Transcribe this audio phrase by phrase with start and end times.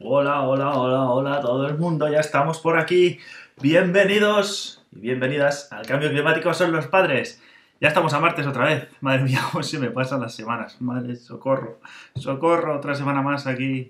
[0.00, 3.18] Hola, hola, hola, hola, todo el mundo, ya estamos por aquí.
[3.60, 7.42] Bienvenidos y bienvenidas al cambio climático son los padres.
[7.80, 8.88] Ya estamos a martes otra vez.
[9.00, 10.80] Madre mía, cómo se me pasan las semanas.
[10.80, 11.80] Madre, socorro.
[12.14, 13.88] Socorro, otra semana más aquí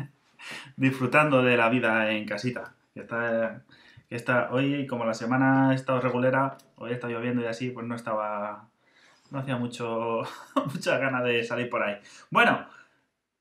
[0.76, 2.74] disfrutando de la vida en casita.
[2.92, 3.62] Que está,
[4.10, 7.94] está, hoy, como la semana ha estado regulera, hoy está lloviendo y así, pues no
[7.94, 8.68] estaba,
[9.30, 10.24] no hacía mucho,
[10.74, 11.96] mucha ganas de salir por ahí.
[12.28, 12.66] Bueno,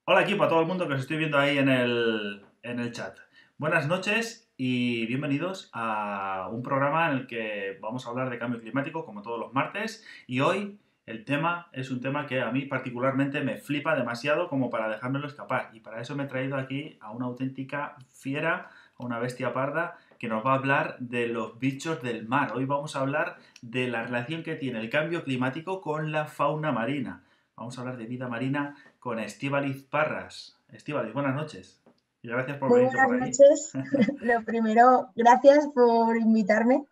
[0.06, 2.92] hola equipo, a todo el mundo que os estoy viendo ahí en el, en el
[2.92, 3.18] chat.
[3.58, 8.60] Buenas noches y bienvenidos a un programa en el que vamos a hablar de cambio
[8.60, 12.66] climático como todos los martes y hoy el tema es un tema que a mí
[12.66, 16.98] particularmente me flipa demasiado como para dejármelo escapar y para eso me he traído aquí
[17.00, 21.60] a una auténtica fiera, a una bestia parda que nos va a hablar de los
[21.60, 22.54] bichos del mar.
[22.56, 26.72] Hoy vamos a hablar de la relación que tiene el cambio climático con la fauna
[26.72, 27.24] marina.
[27.56, 30.56] Vamos a hablar de vida marina con Estíbaliz Parras.
[30.72, 31.82] Estíbaliz, buenas noches.
[32.22, 33.72] Y gracias por venir buenas por noches.
[34.22, 36.86] Lo primero, gracias por invitarme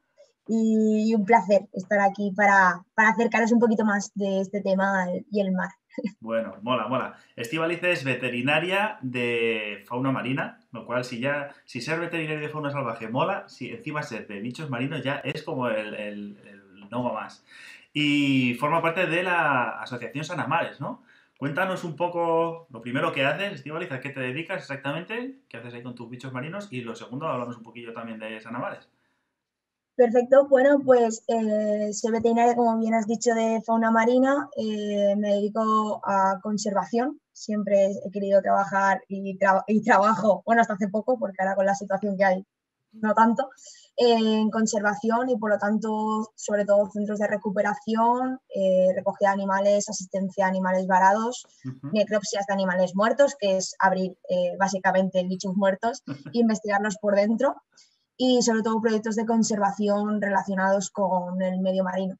[0.47, 5.39] y un placer estar aquí para, para acercaros un poquito más de este tema y
[5.39, 5.69] el mar.
[6.19, 7.15] Bueno, mola, mola.
[7.35, 12.71] Estíbaliz es veterinaria de fauna marina, lo cual si ya, si ser veterinario de fauna
[12.71, 17.03] salvaje mola, si encima ser de bichos marinos ya es como el, el, el no
[17.03, 17.45] va más.
[17.93, 21.03] Y forma parte de la Asociación Sanamares, ¿no?
[21.39, 25.73] Cuéntanos un poco lo primero que haces, Estíbaliz, a qué te dedicas exactamente, qué haces
[25.73, 28.89] ahí con tus bichos marinos y lo segundo, hablamos un poquillo también de Sanamares.
[29.95, 35.35] Perfecto, bueno, pues eh, soy veterinaria, como bien has dicho, de fauna marina, eh, me
[35.35, 41.17] dedico a conservación, siempre he querido trabajar y, tra y, trabajo, bueno, hasta hace poco,
[41.17, 42.45] porque ahora con la situación que hay,
[42.91, 43.49] no tanto,
[43.97, 49.89] en conservación y por lo tanto, sobre todo centros de recuperación, eh, recogida de animales,
[49.89, 51.91] asistencia a animales varados, uh -huh.
[51.91, 57.55] necropsias de animales muertos, que es abrir eh, básicamente bichos muertos e investigarlos por dentro
[58.17, 62.15] y sobre todo proyectos de conservación relacionados con el medio marino.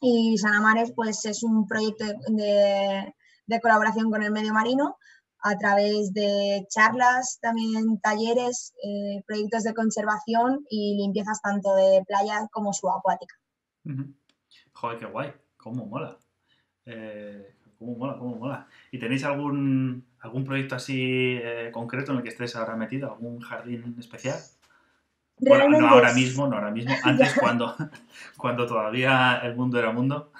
[0.00, 3.14] Y Sanamares pues, es un proyecto de,
[3.46, 4.96] de colaboración con el medio marino
[5.42, 12.48] a través de charlas, también talleres, eh, proyectos de conservación y limpiezas tanto de playa
[12.52, 13.34] como subacuática.
[13.84, 14.14] Uh -huh.
[14.72, 16.16] Joder, qué guay, cómo mola.
[16.86, 18.66] Eh, cómo mola, cómo mola.
[18.90, 23.12] ¿Y tenéis algún, algún proyecto así eh, concreto en el que estés ahora metido?
[23.12, 24.38] ¿Algún jardín especial?
[25.38, 27.74] Bueno, no ahora mismo, no ahora mismo, antes cuando,
[28.36, 30.32] cuando todavía el mundo era mundo.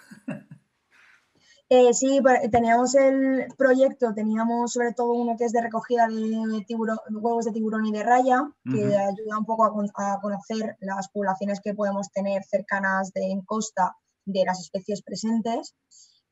[1.72, 2.20] Eh, sí,
[2.50, 7.52] teníamos el proyecto, teníamos sobre todo uno que es de recogida de tiburón, huevos de
[7.52, 9.08] tiburón y de raya, que uh -huh.
[9.08, 13.94] ayuda un poco a, a, conocer las poblaciones que podemos tener cercanas de, en costa
[14.24, 15.76] de las especies presentes.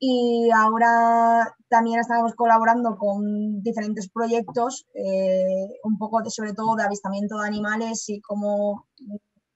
[0.01, 6.83] Y ahora también estamos colaborando con diferentes proyectos, eh, un poco de, sobre todo de
[6.83, 8.87] avistamiento de animales y cómo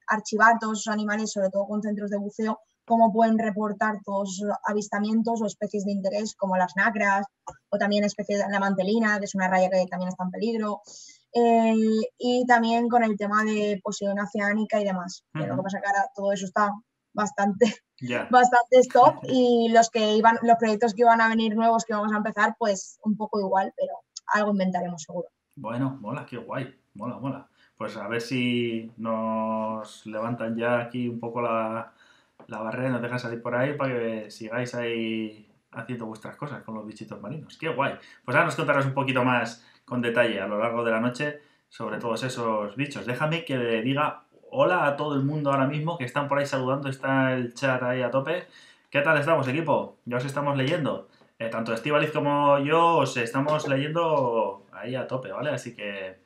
[0.07, 5.41] archivar todos esos animales, sobre todo con centros de buceo, cómo pueden reportar todos avistamientos
[5.41, 7.27] o especies de interés como las nacras
[7.71, 10.83] o también especies de la mantelina, que es una raya que también está en peligro.
[11.35, 11.75] Eh,
[12.19, 15.25] y también con el tema de Poseidón oceánica y demás.
[15.35, 15.47] Uh -huh.
[15.47, 16.71] Lo que pasa que ahora todo eso está
[17.15, 18.29] bastante, yeah.
[18.31, 22.13] bastante stop y los que iban, los proyectos que iban a venir nuevos que vamos
[22.13, 23.95] a empezar, pues un poco igual, pero
[24.35, 25.29] algo inventaremos seguro.
[25.57, 27.49] Bueno, mola, qué guay, mola, mola.
[27.77, 31.93] Pues a ver si nos levantan ya aquí un poco la,
[32.49, 36.63] la barrera y nos dejan salir por ahí para que sigáis ahí haciendo vuestras cosas
[36.63, 37.57] con los bichitos marinos.
[37.59, 37.95] ¡Qué guay!
[38.25, 41.41] Pues ahora nos contarás un poquito más con detalle a lo largo de la noche
[41.69, 43.07] sobre todos esos bichos.
[43.07, 46.47] Déjame que le diga hola a todo el mundo ahora mismo que están por ahí
[46.47, 48.47] saludando, está el chat ahí a tope.
[48.91, 49.97] ¿Qué tal estamos, equipo?
[50.05, 51.09] Ya os estamos leyendo.
[51.39, 55.51] Eh, tanto Estivaliz como yo os estamos leyendo ahí a tope, ¿vale?
[55.51, 56.21] Así que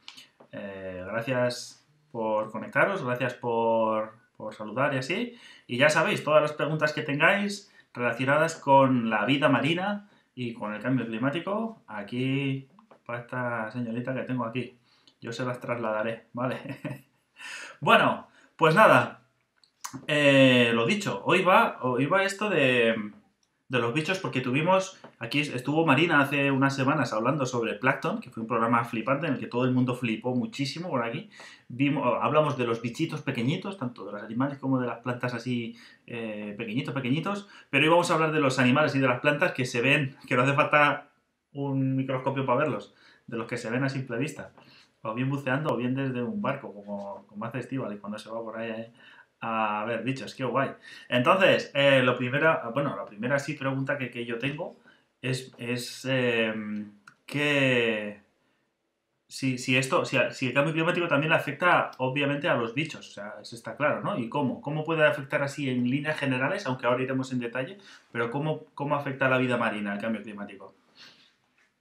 [0.52, 5.38] eh, gracias por conectaros, gracias por, por saludar y así.
[5.66, 10.74] Y ya sabéis, todas las preguntas que tengáis relacionadas con la vida marina y con
[10.74, 12.68] el cambio climático, aquí
[13.06, 14.76] para esta señorita que tengo aquí.
[15.20, 16.58] Yo se las trasladaré, ¿vale?
[17.80, 19.22] bueno, pues nada,
[20.06, 22.94] eh, lo dicho, hoy va, hoy va esto de,
[23.68, 28.30] de los bichos porque tuvimos, aquí estuvo Marina hace unas semanas hablando sobre Plankton, que
[28.30, 31.30] fue un programa flipante en el que todo el mundo flipó muchísimo por aquí.
[31.68, 35.76] Vimos, hablamos de los bichitos pequeñitos, tanto de los animales como de las plantas así
[36.06, 39.52] eh, pequeñitos, pequeñitos, pero hoy vamos a hablar de los animales y de las plantas
[39.52, 41.10] que se ven, que no hace falta
[41.52, 42.94] un microscopio para verlos,
[43.26, 44.52] de los que se ven a simple vista,
[45.02, 48.30] o bien buceando o bien desde un barco, como, como hace Estival y cuando se
[48.30, 48.92] va por ahí eh,
[49.46, 50.70] a ver bichos, qué guay.
[51.08, 54.76] Entonces, eh, lo primera, bueno, la primera sí pregunta que, que yo tengo
[55.22, 56.54] es, es eh,
[57.26, 58.20] ¿qué,
[59.28, 63.34] si, si esto, si, el cambio climático también afecta obviamente a los bichos, o sea,
[63.42, 64.18] eso está claro, ¿no?
[64.18, 64.60] ¿Y cómo?
[64.60, 67.78] ¿Cómo puede afectar así en líneas generales, aunque ahora iremos en detalle,
[68.12, 70.74] pero cómo, cómo afecta a la vida marina el cambio climático?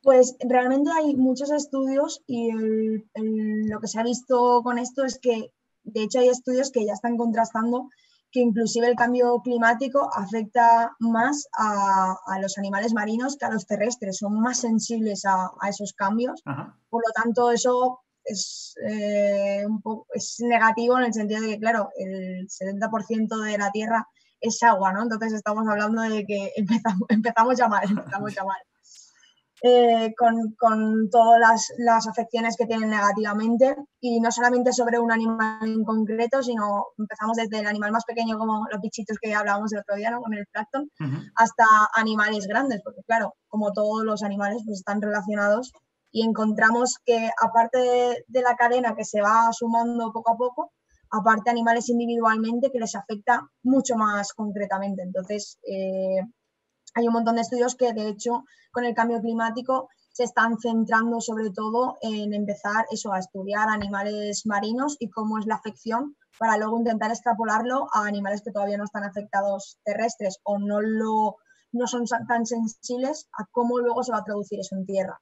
[0.01, 5.51] Pues realmente hay muchos estudios y lo que se ha visto con esto es que,
[5.85, 7.89] de hecho, hay estudios que ya están contrastando
[8.31, 14.17] que inclusive el cambio climático afecta más a, los animales marinos que a los terrestres,
[14.17, 16.43] son más sensibles a, esos cambios.
[16.89, 21.59] Por lo tanto, eso es, eh, un poco, es negativo en el sentido de que,
[21.59, 24.05] claro, el 70% de la Tierra
[24.41, 25.03] es agua, ¿no?
[25.03, 28.61] Entonces estamos hablando de que empezamos, empezamos ya mal, empezamos ya mal.
[29.67, 35.11] Eh, con, con, todas las, las, afecciones que tienen negativamente y no solamente sobre un
[35.11, 39.73] animal en concreto, sino empezamos desde el animal más pequeño como los bichitos que hablábamos
[39.73, 40.21] el otro día ¿no?
[40.21, 40.87] con el plancton,
[41.33, 41.65] hasta
[41.95, 45.71] animales grandes, porque claro, como todos los animales pues están relacionados
[46.11, 47.79] y encontramos que aparte
[48.27, 50.73] de, la cadena que se va sumando poco a poco,
[51.09, 55.01] aparte animales individualmente que les afecta mucho más concretamente.
[55.01, 56.21] Entonces, eh,
[56.95, 61.19] hay un montón de estudios que, de hecho, con el cambio climático se están centrando
[61.19, 66.57] sobre todo en empezar eso, a estudiar animales marinos y cómo es la afección para
[66.57, 71.35] luego intentar extrapolarlo a animales que todavía no están afectados terrestres o no, lo,
[71.73, 75.19] no son tan sensibles a cómo luego se va a traducir eso en tierra.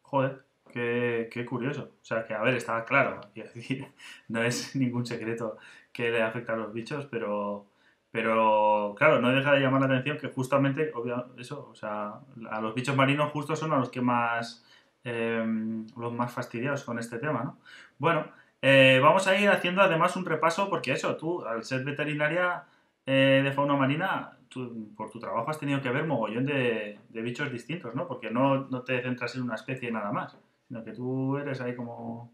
[0.00, 1.98] Joder, qué, qué, curioso.
[2.00, 3.20] O sea, que a ver, estaba claro,
[4.28, 5.56] no es ningún secreto
[5.92, 7.71] que le afecta a los bichos, pero
[8.12, 10.92] pero claro, no deja de llamar la atención que justamente,
[11.38, 12.20] eso, o sea,
[12.50, 14.64] a los bichos marinos justo son a los que más,
[15.04, 17.58] em, los más fastidiados con este tema, ¿no?
[17.98, 18.26] Bueno,
[18.60, 22.64] eh, vamos a ir haciendo además un repaso, porque eso, tú, al ser veterinaria
[23.06, 24.38] eh, de fauna marina,
[24.96, 28.06] por tu trabajo has tenido que ver mogollón de, de bichos distintos, ¿no?
[28.06, 30.36] Porque no, no te centras en una especie nada más,
[30.68, 32.30] sino que tú eres ahí como...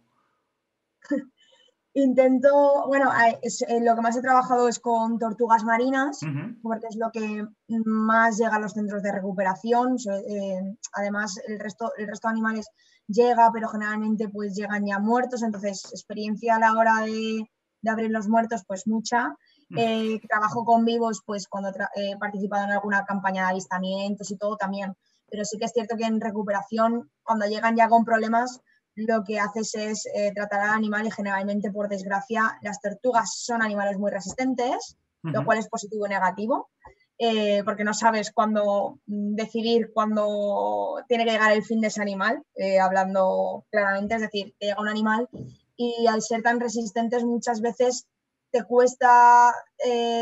[1.98, 6.20] Intento, bueno, eh, lo que más he trabajado es con tortugas marinas,
[6.62, 9.96] porque es lo que más llega a los centros de recuperación.
[10.28, 12.70] Eh, además, el resto, el resto de animales
[13.08, 17.50] llega, pero generalmente pues llegan ya muertos, entonces experiencia a la hora de,
[17.88, 19.34] abrir los muertos, pues mucha.
[19.76, 24.56] Eh, trabajo con vivos, pues cuando he participado en alguna campaña de avistamientos y todo
[24.56, 24.94] también.
[25.28, 28.60] Pero sí que es cierto que en recuperación, cuando llegan ya con problemas,
[29.06, 33.62] lo que haces es eh, tratar al animal y generalmente, por desgracia, las tortugas son
[33.62, 36.70] animales muy resistentes, lo cual es positivo y negativo,
[37.18, 42.00] eh, porque no sabes cuándo mm, decidir cuándo tiene que llegar el fin de ese
[42.00, 45.28] animal, eh, hablando claramente, es decir, te llega un animal
[45.76, 48.06] y al ser tan resistentes muchas veces
[48.50, 49.52] te cuesta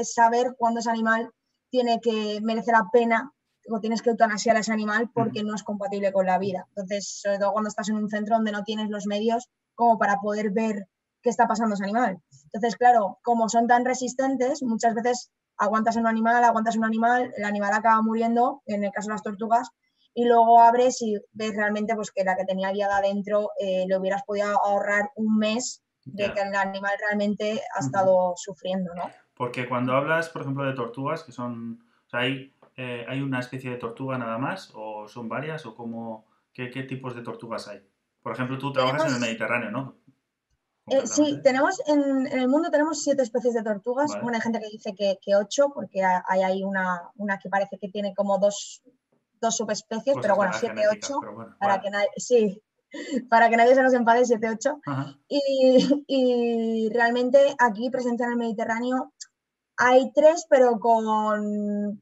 [0.03, 1.31] saber cuándo ese animal
[1.71, 3.33] tiene que merece la pena
[3.69, 6.67] o tienes que eutanasiar a ese animal porque no es compatible con la vida.
[6.69, 10.21] Entonces, sobre todo cuando estás en un centro donde no tienes los medios como para
[10.21, 10.89] poder ver
[11.23, 12.19] qué está pasando ese animal.
[12.45, 17.33] Entonces, claro, como son tan resistentes, muchas veces aguantas en un animal, aguantas un animal,
[17.37, 19.71] el animal acaba muriendo, en el caso de las tortugas,
[20.15, 23.99] y luego abres y ves realmente pues, que la que tenía viada adentro eh, le
[23.99, 29.11] hubieras podido ahorrar un mes de que el animal realmente ha estado sufriendo, ¿no?
[29.37, 33.41] Porque cuando hablas, por ejemplo, de tortugas, que son, o sea, hay eh, ¿hay una
[33.41, 37.81] especie de tortuga nada más o son varias o cómo, qué, tipos de tortugas hay?
[38.23, 39.97] Por ejemplo, tú trabajas en el Mediterráneo, ¿no?
[40.89, 44.13] Eh, sí, tenemos en, el mundo tenemos siete especies de tortugas.
[44.23, 48.15] Bueno, hay gente que dice que, ocho, porque hay una, una, que parece que tiene
[48.15, 48.83] como dos,
[49.41, 51.19] dos subespecies, pues pero bueno, siete, ocho,
[51.59, 52.63] para que nadie, sí,
[53.31, 54.81] para que nadie se nos enfade, siete, ocho.
[55.29, 59.13] Y, y, realmente aquí presente en el Mediterráneo
[59.77, 62.01] hay tres, pero con,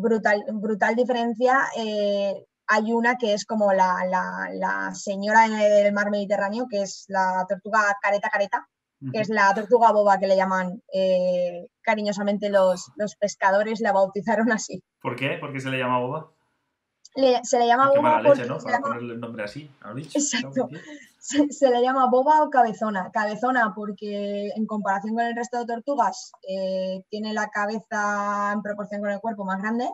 [0.00, 1.66] brutal, brutal diferencia.
[1.76, 7.96] Eh, hay una que es como la, señora del mar Mediterráneo, que es la tortuga
[8.00, 8.68] careta careta,
[9.12, 14.50] que es la tortuga boba que le llaman eh, cariñosamente los, los pescadores, la bautizaron
[14.50, 14.82] así.
[15.00, 15.36] ¿Por qué?
[15.38, 16.33] ¿Por qué se le llama boba?
[17.14, 19.70] Se le llama boba porque Para ponerle el nombre así
[20.14, 20.68] Exacto.
[21.18, 23.10] Se, le llama boba o cabezona.
[23.10, 29.00] Cabezona porque en comparación con el resto de tortugas eh, tiene la cabeza en proporción
[29.00, 29.88] con el cuerpo más grande.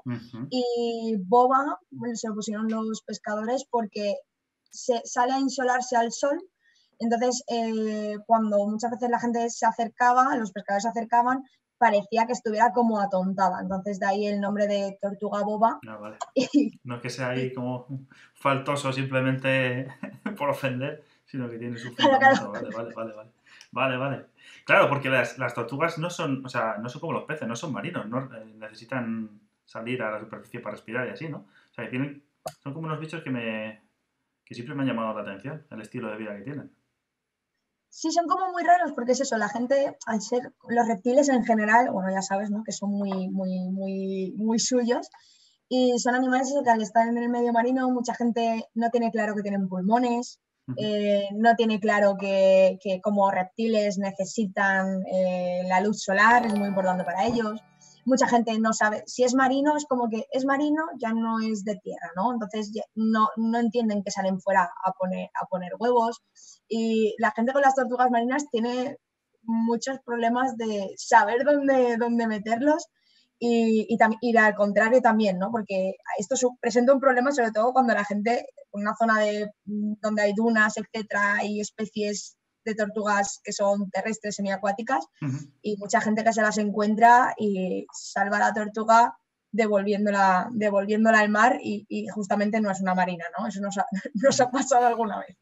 [0.51, 1.79] Y boba
[2.15, 4.17] se lo pusieron los pescadores porque
[4.71, 6.43] se, sale a insolarse al sol.
[6.99, 11.45] Entonces, eh, cuando muchas veces la gente se acercaba, los pescadores se acercaban,
[11.81, 13.61] parecía que estuviera como atontada.
[13.61, 15.79] Entonces de ahí el nombre de tortuga boba.
[15.83, 16.19] No, vale.
[16.85, 17.87] no es que sea ahí como
[18.35, 19.89] faltoso simplemente
[20.37, 22.53] por ofender, sino que tiene su fundamento.
[22.53, 23.31] Vale, vale, vale, vale.
[23.73, 24.27] Vale, vale.
[24.65, 27.73] Claro, porque las, tortugas no son, o sea, no son como los peces, no son
[27.73, 31.39] marinos, no eh, necesitan salir a la superficie para respirar y así, ¿no?
[31.39, 32.23] O sea, que tienen,
[32.63, 33.81] son como unos bichos que me,
[34.45, 36.71] que siempre me ha llamado la atención el estilo de vida que tienen.
[37.91, 41.45] Sí, son como muy raros porque es eso, la gente, al ser los reptiles en
[41.45, 42.63] general, bueno, ya sabes, ¿no?
[42.65, 45.11] Que son muy, muy, muy, muy suyos.
[45.69, 49.35] Y son animales que al estar en el medio marino, mucha gente no tiene claro
[49.35, 50.41] que tienen pulmones,
[50.77, 57.05] eh, no tiene claro que, como reptiles necesitan eh, la luz solar, es muy importante
[57.05, 57.61] para ellos.
[58.05, 61.65] Mucha gente no sabe, si es marino, es como que es marino, ya no es
[61.65, 62.33] de tierra, ¿no?
[62.33, 66.21] Entonces no, no entienden que salen fuera a poner, a poner huevos.
[66.69, 68.97] Y la gente con las tortugas marinas tiene
[69.43, 72.87] muchos problemas de saber dónde, dónde meterlos
[73.43, 73.87] y,
[74.21, 75.51] y, al contrario también, ¿no?
[75.51, 79.95] Porque esto presenta un problema sobre todo cuando la gente, en una zona de, mm,
[80.03, 85.07] donde hay dunas, etcétera, hay especies de tortugas que son terrestres, semiacuáticas,
[85.63, 89.17] y mucha gente que se las encuentra y salva la tortuga
[89.53, 93.47] devolviéndola, devolviéndola al mar y, y justamente no es una marina, ¿no?
[93.47, 95.37] Eso nos ha, nos ha pasado alguna vez.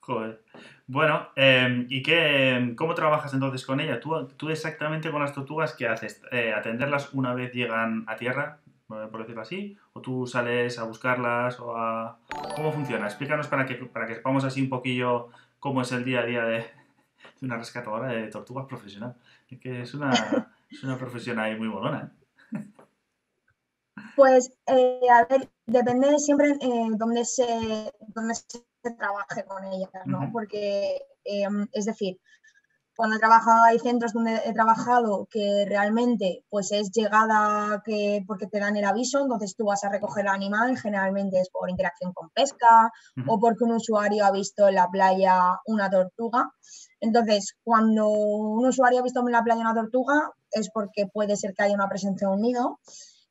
[0.00, 0.42] Joder.
[0.86, 4.00] Bueno, em, ¿y qué, cómo trabajas entonces con ella?
[4.00, 6.20] ¿Tú, tú exactamente con las tortugas qué haces?
[6.32, 8.59] Eh, ¿Atenderlas una vez llegan a tierra,
[9.10, 9.78] por decirlo así?
[9.92, 11.58] ¿O tú sales a buscarlas?
[11.60, 12.18] O a...
[12.56, 13.06] ¿Cómo funciona?
[13.06, 15.28] Explícanos para que, para que sepamos así un poquillo
[15.58, 16.66] cómo es el día a día de,
[17.42, 19.16] una rescatadora de tortugas profesional.
[19.48, 20.10] Es que es una,
[20.70, 22.12] es una profesión ahí muy bolona.
[22.52, 22.60] ¿eh?
[24.16, 30.30] Pues, eh, a ver, depende siempre eh, dónde, se, dónde se trabaje con ellas, ¿no?
[30.32, 32.18] Porque, em, es decir,
[33.00, 38.46] cuando he trabajado, hay centros donde he trabajado que realmente pues es llegada que, porque
[38.46, 42.12] te dan el aviso, entonces tú vas a recoger el animal, generalmente es por interacción
[42.12, 42.92] con pesca
[43.26, 46.50] o porque un usuario ha visto en la playa una tortuga.
[47.00, 51.54] Entonces, cuando un usuario ha visto en la playa una tortuga es porque puede ser
[51.54, 52.80] que haya una presencia de un nido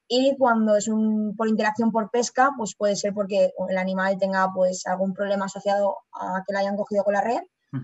[0.08, 4.52] y cuando es un, por interacción por pesca, pues puede ser porque el animal tenga
[4.52, 7.42] pues algún problema asociado a que la hayan cogido con la red.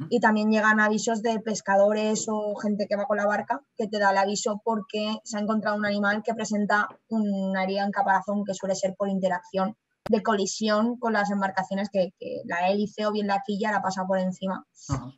[0.09, 3.99] Y también llegan avisos de pescadores o gente que va con la barca que te
[3.99, 8.43] da el aviso porque se ha encontrado un animal que presenta una herida en caparazón
[8.45, 9.77] que suele ser por interacción
[10.09, 12.13] de colisión con las embarcaciones que,
[12.45, 14.65] la hélice o bien la quilla la pasa por encima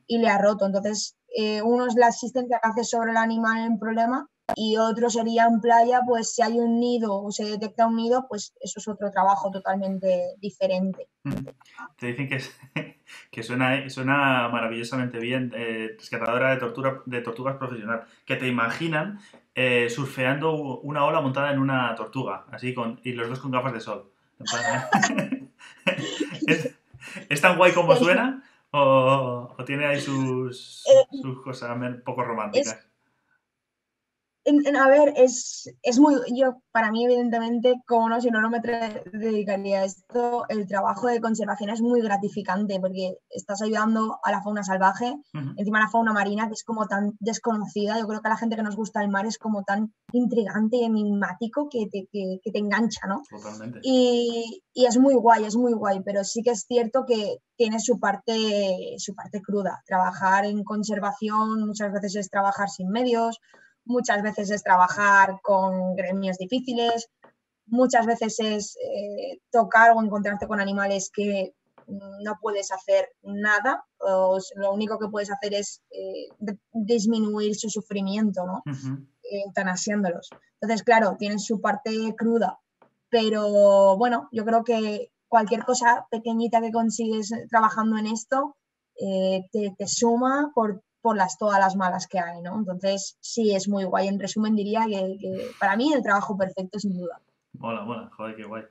[0.05, 0.65] y le ha roto.
[0.65, 5.10] Entonces, eh, uno es la asistencia que hace sobre el animal en problema y otro
[5.10, 8.80] sería en playa, pues si hay un nido o se detecta un nido, pues eso
[8.80, 11.10] es otro trabajo totalmente diferente.
[11.98, 12.42] Te dicen que,
[13.32, 19.20] que suena, suena maravillosamente bien, eh, rescatadora de, tortura, de tortugas profesional, que te imaginan
[19.54, 23.74] eh, surfeando una ola montada en una tortuga, así con, y los dos con gafas
[23.74, 24.12] de sol.
[27.30, 28.44] ¿Es, tan guay como suena?
[28.72, 32.87] ¿O, tiene ahí sus, eh, sus cosas poco románticas?
[34.48, 38.60] A ver, es, es, muy, yo para mí evidentemente, como no, si no, no me
[38.60, 44.42] dedicaría a esto, el trabajo de conservación es muy gratificante porque estás ayudando a la
[44.42, 45.16] fauna salvaje,
[45.58, 48.56] encima la fauna marina que es como tan desconocida, yo creo que a la gente
[48.56, 52.60] que nos gusta el mar es como tan intrigante y enigmático que te, que, te
[52.60, 53.24] engancha, ¿no?
[53.30, 53.80] Totalmente.
[53.84, 57.80] Y, y, es muy guay, es muy guay, pero sí que es cierto que tiene
[57.80, 59.82] su parte, su parte cruda.
[59.86, 63.39] Trabajar en conservación muchas veces es trabajar sin medios,
[63.88, 67.10] muchas veces es trabajar con gremios difíciles,
[67.65, 71.53] muchas veces es eh, tocar o encontrarte con animales que
[71.88, 76.27] no puedes hacer nada, o lo único que puedes hacer es eh,
[76.74, 78.62] disminuir su sufrimiento, ¿no?
[79.24, 80.29] Eutanasiándolos.
[80.60, 82.60] Entonces, claro, tienen su parte cruda,
[83.10, 88.58] pero bueno, yo creo que cualquier cosa pequeñita que consigues trabajando en esto
[89.00, 92.58] eh, te, te, suma por por las, todas las malas que hay, ¿no?
[92.60, 94.10] Entonces, sí, es muy guay.
[94.10, 97.22] En resumen, diría que, para mí el trabajo perfecto, sin duda.
[97.62, 98.64] Hola, hola, joder, qué guay.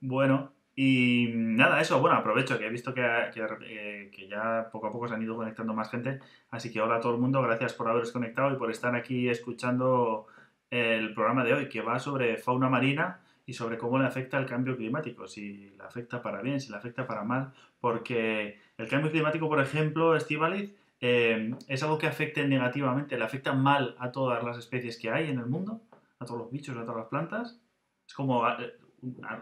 [0.00, 4.90] Bueno, y nada, eso, bueno, aprovecho que he visto que, eh, que, ya poco a
[4.90, 6.18] poco se han ido conectando más gente,
[6.50, 9.28] así que hola a todo el mundo, gracias por haberos conectado y por estar aquí
[9.28, 10.26] escuchando
[10.70, 14.46] el programa de hoy, que va sobre fauna marina y sobre cómo le afecta el
[14.46, 19.12] cambio climático, si le afecta para bien, si le afecta para mal, porque el cambio
[19.12, 24.44] climático, por ejemplo, Estivaliz, eh, es algo que afecte negativamente, le afecta mal a todas
[24.44, 25.80] las especies que hay en el mundo,
[26.18, 27.58] a todos los bichos, a todas las plantas.
[28.06, 28.78] Es como eh,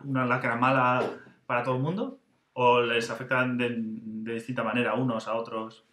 [0.05, 1.03] una lacra mala
[1.47, 2.21] para todo el mundo,
[2.53, 3.71] o les afectan de,
[4.35, 5.85] distinta manera a unos, a otros.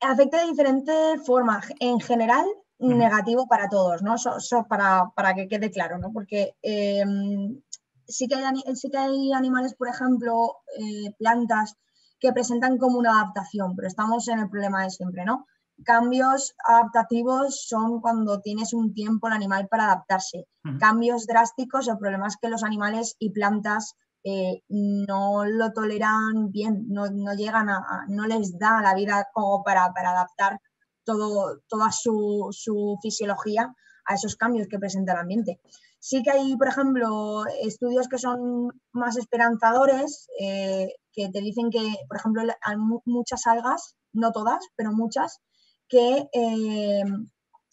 [0.00, 1.72] Afecta de diferentes formas.
[1.80, 2.44] En general,
[2.78, 4.16] negativo para todos, ¿no?
[4.16, 6.12] Eso, para, que quede claro, ¿no?
[6.12, 7.62] Porque em,
[8.06, 11.76] sí, que hay, sí que hay animales, por ejemplo, eh, plantas
[12.20, 15.46] que presentan como una adaptación, pero estamos en el problema de siempre, ¿no?
[15.84, 20.46] Cambios adaptativos son cuando tienes un tiempo el animal para adaptarse.
[20.80, 23.94] Cambios drásticos, el problema es que los animales y plantas
[24.24, 27.06] eh, no lo toleran bien, no,
[27.36, 30.60] llegan a, no les da la vida como para, para adaptar
[31.04, 33.72] todo, toda su, su, fisiología
[34.04, 35.60] a esos cambios que presenta el ambiente.
[36.00, 41.80] Sí que hay, por ejemplo, estudios que son más esperanzadores, eh, que te dicen que,
[42.08, 45.40] por ejemplo, hay muchas algas, no todas, pero muchas,
[45.88, 47.04] que eh,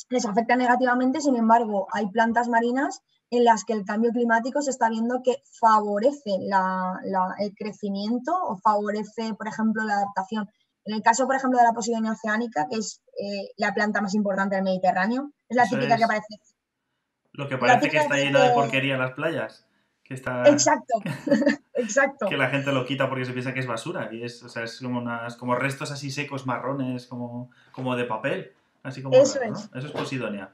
[0.10, 4.70] les afectan negativamente, sin embargo, hay plantas marinas en las que el cambio climático se
[4.70, 6.38] está viendo que favorece
[7.40, 10.48] el crecimiento o favorece, por ejemplo, la adaptación.
[10.86, 14.14] En el caso, por ejemplo, de la posidonia oceánica, que es eh, la planta más
[14.14, 16.40] importante del Mediterráneo, es la típica que aparece.
[17.32, 19.66] Lo que parece que está lleno de porquería en las playas.
[20.04, 20.44] Que está...
[20.50, 21.02] Exacto,
[21.76, 22.28] exacto.
[22.28, 24.10] Que la gente lo quita porque se piensa que es basura.
[24.12, 28.04] Y es, o sea, es como, unas, como restos así secos, marrones, como, como de
[28.04, 28.52] papel.
[28.84, 29.70] Así como eso es.
[29.74, 30.50] Eso es posidonia.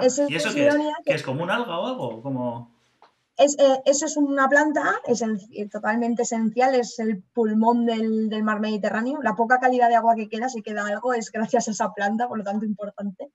[0.00, 0.76] Eso ¿Y eso qué es?
[1.04, 1.14] Que...
[1.14, 1.22] es?
[1.22, 2.22] como un alga o algo?
[2.22, 2.71] Como...
[3.36, 5.24] Es, eh, eso es una planta es
[5.70, 9.22] totalmente esencial, es el pulmón del, del, mar Mediterráneo.
[9.22, 12.28] La poca calidad de agua que queda, si queda algo, es gracias a esa planta,
[12.28, 13.32] por lo tanto importante.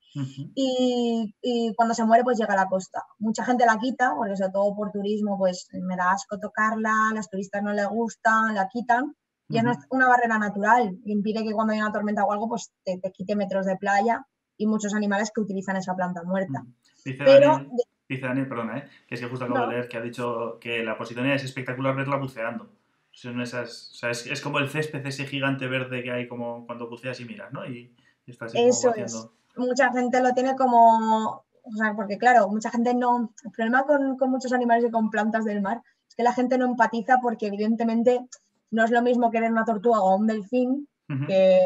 [0.56, 3.04] y, y, cuando se muere, pues llega a la costa.
[3.18, 7.16] Mucha gente la quita, porque sobre todo por turismo, pues me da asco tocarla, a
[7.16, 9.16] los turistas no les gustan, la quitan.
[9.50, 12.98] Y es una barrera natural, impide que cuando hay una tormenta o algo, pues te,
[12.98, 14.26] te quite metros de playa
[14.58, 16.66] y muchos animales que utilizan esa planta muerta.
[17.06, 17.70] Daniel,
[18.08, 18.90] dice Daniel, perdona, ¿eh?
[19.08, 21.96] que es que justo acabo de leer que ha dicho que la posidonia es espectacular
[21.96, 22.70] verla buceando.
[23.12, 26.88] Son esas, o sea, es, como el césped ese gigante verde que hay como cuando
[26.88, 27.66] buceas y miras, ¿no?
[27.66, 27.96] Y,
[28.28, 29.28] está así Eso es.
[29.56, 34.18] Mucha gente lo tiene como, o sea, porque claro, mucha gente no, el problema con,
[34.18, 37.48] con muchos animales y con plantas del mar es que la gente no empatiza porque
[37.48, 38.28] evidentemente
[38.70, 40.88] no es lo mismo que ver una tortuga o un delfín
[41.28, 41.60] que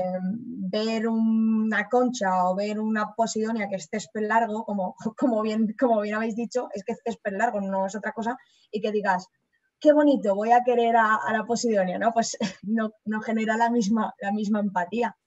[0.70, 6.02] ver una concha o ver una posidonia que es césped largo, como, como, bien, como
[6.02, 8.38] bien habéis dicho, es que césped largo, no es otra cosa,
[8.72, 9.28] y que digas,
[9.80, 12.14] qué bonito, voy a querer a, la posidonia, ¿no?
[12.14, 15.18] Pues no, no, genera la misma, la misma empatía.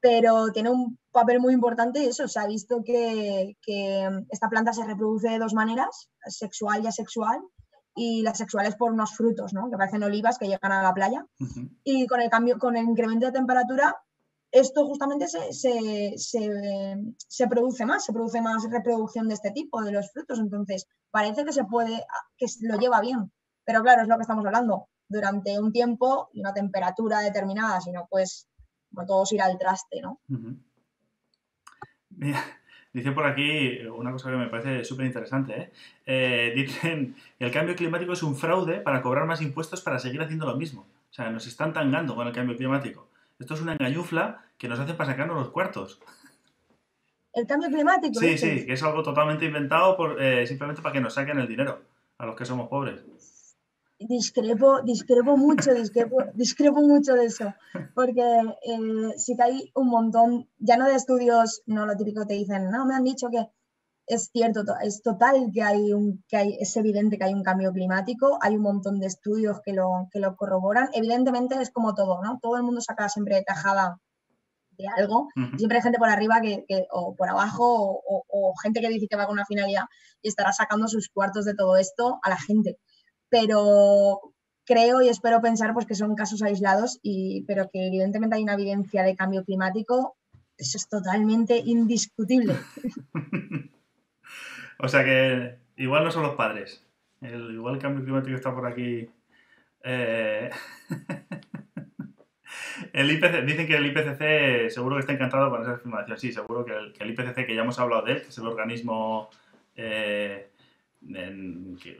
[0.00, 4.84] Pero tiene un papel muy importante eso, se ha visto que, que esta planta se
[4.84, 7.40] reproduce de dos maneras, sexual y asexual,
[7.98, 9.68] y las sexuales por unos frutos, ¿no?
[9.70, 11.26] que parecen olivas que llegan a la playa.
[11.82, 13.96] Y con el cambio, con el incremento de temperatura,
[14.50, 19.92] esto justamente se, se, se, produce más, se produce más reproducción de este tipo, de
[19.92, 20.38] los frutos.
[20.38, 22.06] Entonces, parece que se puede,
[22.36, 23.32] que lo lleva bien.
[23.64, 24.88] Pero claro, es lo que estamos hablando.
[25.08, 28.46] Durante un tiempo y una temperatura determinada, si no, pues,
[28.94, 30.20] como todos ir al traste, ¿no?
[32.92, 35.60] Dicen por aquí una cosa que me parece súper interesante.
[35.60, 35.72] ¿eh?
[36.06, 36.52] ¿eh?
[36.54, 40.56] dicen el cambio climático es un fraude para cobrar más impuestos para seguir haciendo lo
[40.56, 40.86] mismo.
[41.10, 43.08] O sea, nos están tangando con el cambio climático.
[43.38, 46.00] Esto es una engañufla que nos hace para sacarnos los cuartos.
[47.32, 48.18] ¿El cambio climático?
[48.18, 51.46] Sí, sí, que es algo totalmente inventado por, eh, simplemente para que nos saquen el
[51.46, 51.82] dinero
[52.16, 53.04] a los que somos pobres
[53.98, 57.54] discrepo, discrepo mucho, discrepo, discrepo mucho de eso,
[57.94, 62.34] porque eh, sí que hay un montón, ya no de estudios, no lo típico te
[62.34, 63.48] dicen, no, me han dicho que
[64.06, 67.72] es cierto, es total que hay un, que hay, es evidente que hay un cambio
[67.72, 72.22] climático, hay un montón de estudios que lo, que lo corroboran, evidentemente es como todo,
[72.22, 72.38] ¿no?
[72.40, 73.98] Todo el mundo saca siempre cajada
[74.70, 78.88] de algo, siempre hay gente por arriba que, o por abajo, o, o gente que
[78.88, 79.84] dice que va con una finalidad
[80.22, 82.78] y estará sacando sus cuartos de todo esto a la gente
[83.28, 88.42] pero creo y espero pensar pues, que son casos aislados, y, pero que evidentemente hay
[88.42, 90.16] una evidencia de cambio climático,
[90.56, 92.54] eso es totalmente indiscutible.
[94.78, 96.84] o sea que igual no son los padres,
[97.20, 99.08] el, igual el cambio climático está por aquí.
[99.84, 100.50] Eh,
[102.92, 106.18] el IPC, dicen que el IPCC seguro que está encantado con esa afirmación.
[106.18, 108.38] Sí, seguro que el, que el IPCC, que ya hemos hablado de él, que es
[108.38, 109.30] el organismo
[109.76, 110.50] eh,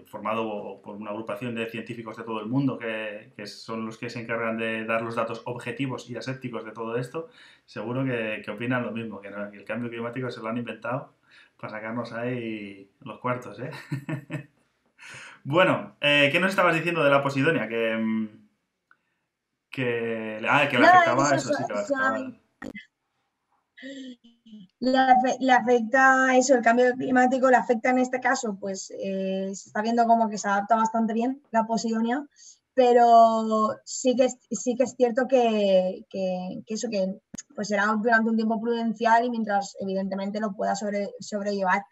[0.07, 4.21] formado por una agrupación de científicos de todo el mundo que, son los que se
[4.21, 7.29] encargan de dar los datos objetivos y asépticos de todo esto,
[7.65, 11.15] seguro que, opinan lo mismo, que, el cambio climático se lo han inventado
[11.59, 13.59] para sacarnos ahí los cuartos.
[13.61, 13.71] ¿eh?
[15.45, 17.69] bueno, eh, ¿qué nos estabas diciendo de la posidonia?
[17.69, 18.29] Que, mm,
[19.71, 22.33] que, ah, que le afectaba eso, sí, que le afectaba.
[24.81, 29.83] Le, afecta eso, el cambio climático, le afecta en este caso, pues eh, se está
[29.83, 32.25] viendo como que se adapta bastante bien la posidonia,
[32.75, 36.05] pero sí que sí que es cierto que,
[36.67, 37.21] eso que
[37.55, 41.83] pues será durante un tiempo prudencial y mientras evidentemente lo pueda sobre, sobrellevar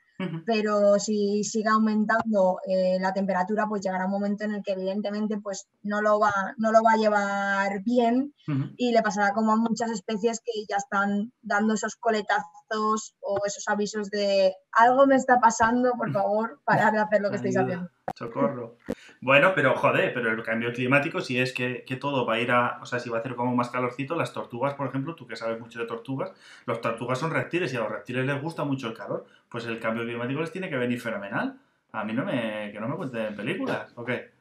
[0.44, 5.38] pero si sigue aumentando eh, la temperatura, pues llegará un momento en el que evidentemente
[5.38, 8.34] pues no lo va, no lo va a llevar bien
[8.76, 13.68] y le pasará como a muchas especies que ya están dando esos coletazos o esos
[13.68, 17.88] avisos de algo me está pasando, por favor, parad de hacer lo que estáis haciendo.
[18.14, 18.76] Socorro.
[19.20, 22.78] Bueno, pero joder, pero el cambio climático, si es que, todo va a ir a,
[22.82, 25.36] o sea, si va a hacer como más calorcito, las tortugas, por ejemplo, tú que
[25.36, 26.32] sabes mucho de tortugas,
[26.66, 29.80] los tortugas son reptiles y a los reptiles les gusta mucho el calor, pues el
[29.80, 31.58] cambio climático les tiene que venir fenomenal.
[31.92, 34.36] A mí no me, que no me cuenten películas, ¿o qué?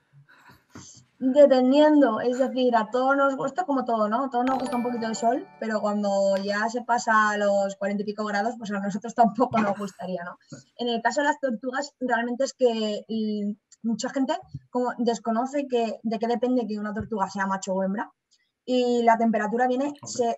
[1.17, 4.25] Dependiendo, es decir, a todos nos gusta como todo, ¿no?
[4.25, 7.77] A todos nos gusta un poquito el sol, pero cuando ya se pasa a los
[7.77, 10.37] cuarenta y pico grados, pues a nosotros tampoco nos gustaría, ¿no?
[10.75, 13.05] En el caso de las tortugas, realmente es que
[13.85, 14.33] mucha gente
[14.69, 18.11] como desconoce que, de qué depende que una tortuga sea macho o hembra.
[18.67, 20.33] Y la temperatura viene, o sea,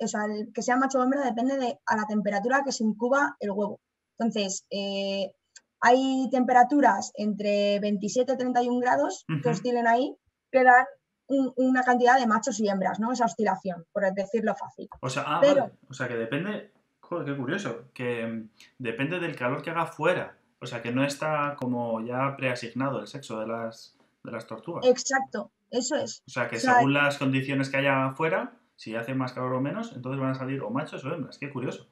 [0.53, 3.79] que sea macho o hembra depende de a la temperatura que se incuba el huevo.
[4.19, 5.31] Entonces, eh,
[5.79, 10.15] hay temperaturas entre 27 y 31 grados que oscilen ahí
[10.51, 10.85] que dan
[11.27, 13.11] una cantidad de machos y hembras, ¿no?
[13.11, 14.87] Esa oscilación, por decirlo fácil.
[15.01, 19.35] O sea, ah, Pero, o sea que depende, joder, qué curioso, que mm, depende del
[19.35, 20.37] calor que haga fuera.
[20.59, 24.85] O sea, que no está como ya preasignado el sexo de las, de las tortugas.
[24.85, 26.23] Exacto, eso es.
[26.27, 29.93] O sea, que según las condiciones que haya afuera, si hace más calor o menos,
[29.95, 31.37] entonces van a salir o machos o hembras.
[31.37, 31.87] Qué curioso.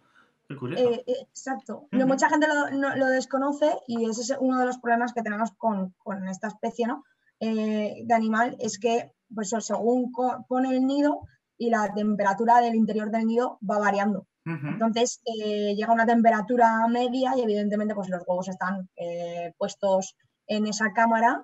[0.48, 0.84] Qué curioso.
[0.84, 1.88] Eh, eh, exacto.
[1.92, 5.94] Mucha gente lo, lo, desconoce y ese es uno de los problemas que tenemos con,
[5.98, 7.04] con esta especie, ¿no?
[7.40, 10.12] Eh, de animal es que, pues según
[10.48, 11.22] pone el nido
[11.58, 14.28] y la temperatura del interior del nido va variando.
[14.46, 20.68] Entonces eh, llega una temperatura media y evidentemente pues los huevos están eh, puestos en
[20.68, 21.44] esa cámara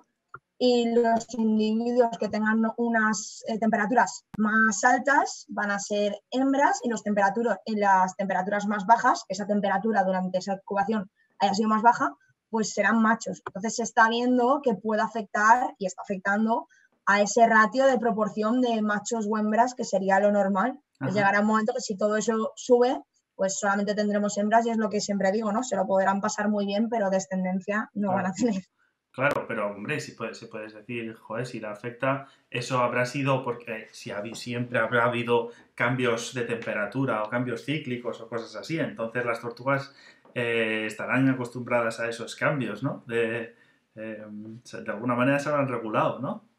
[0.56, 7.02] y los individuos que tengan unas temperaturas más altas van a ser hembras y los
[7.04, 11.10] en las temperaturas más bajas, esa temperatura durante esa incubación
[11.40, 12.14] haya sido más baja,
[12.48, 13.42] pues serán machos.
[13.46, 16.68] Entonces se está viendo que puede afectar y está afectando
[17.12, 20.80] a ese ratio de proporción de machos o hembras que sería lo normal.
[20.98, 23.00] Pues llegará un momento que si todo eso sube,
[23.34, 25.62] pues solamente tendremos hembras y es lo que siempre digo, ¿no?
[25.64, 28.62] Se lo podrán pasar muy bien, pero descendencia no van a tener.
[29.10, 33.44] Claro, pero hombre, si puedes, si puedes decir, joder, si la afecta, eso habrá sido
[33.44, 38.78] porque si siempre habrá habido cambios de temperatura o cambios cíclicos o cosas así.
[38.78, 39.94] Entonces las tortugas
[40.34, 43.04] eh, estarán acostumbradas a esos cambios, ¿no?
[43.06, 43.54] De,
[43.96, 46.51] eh, de alguna manera se habrán regulado, ¿no?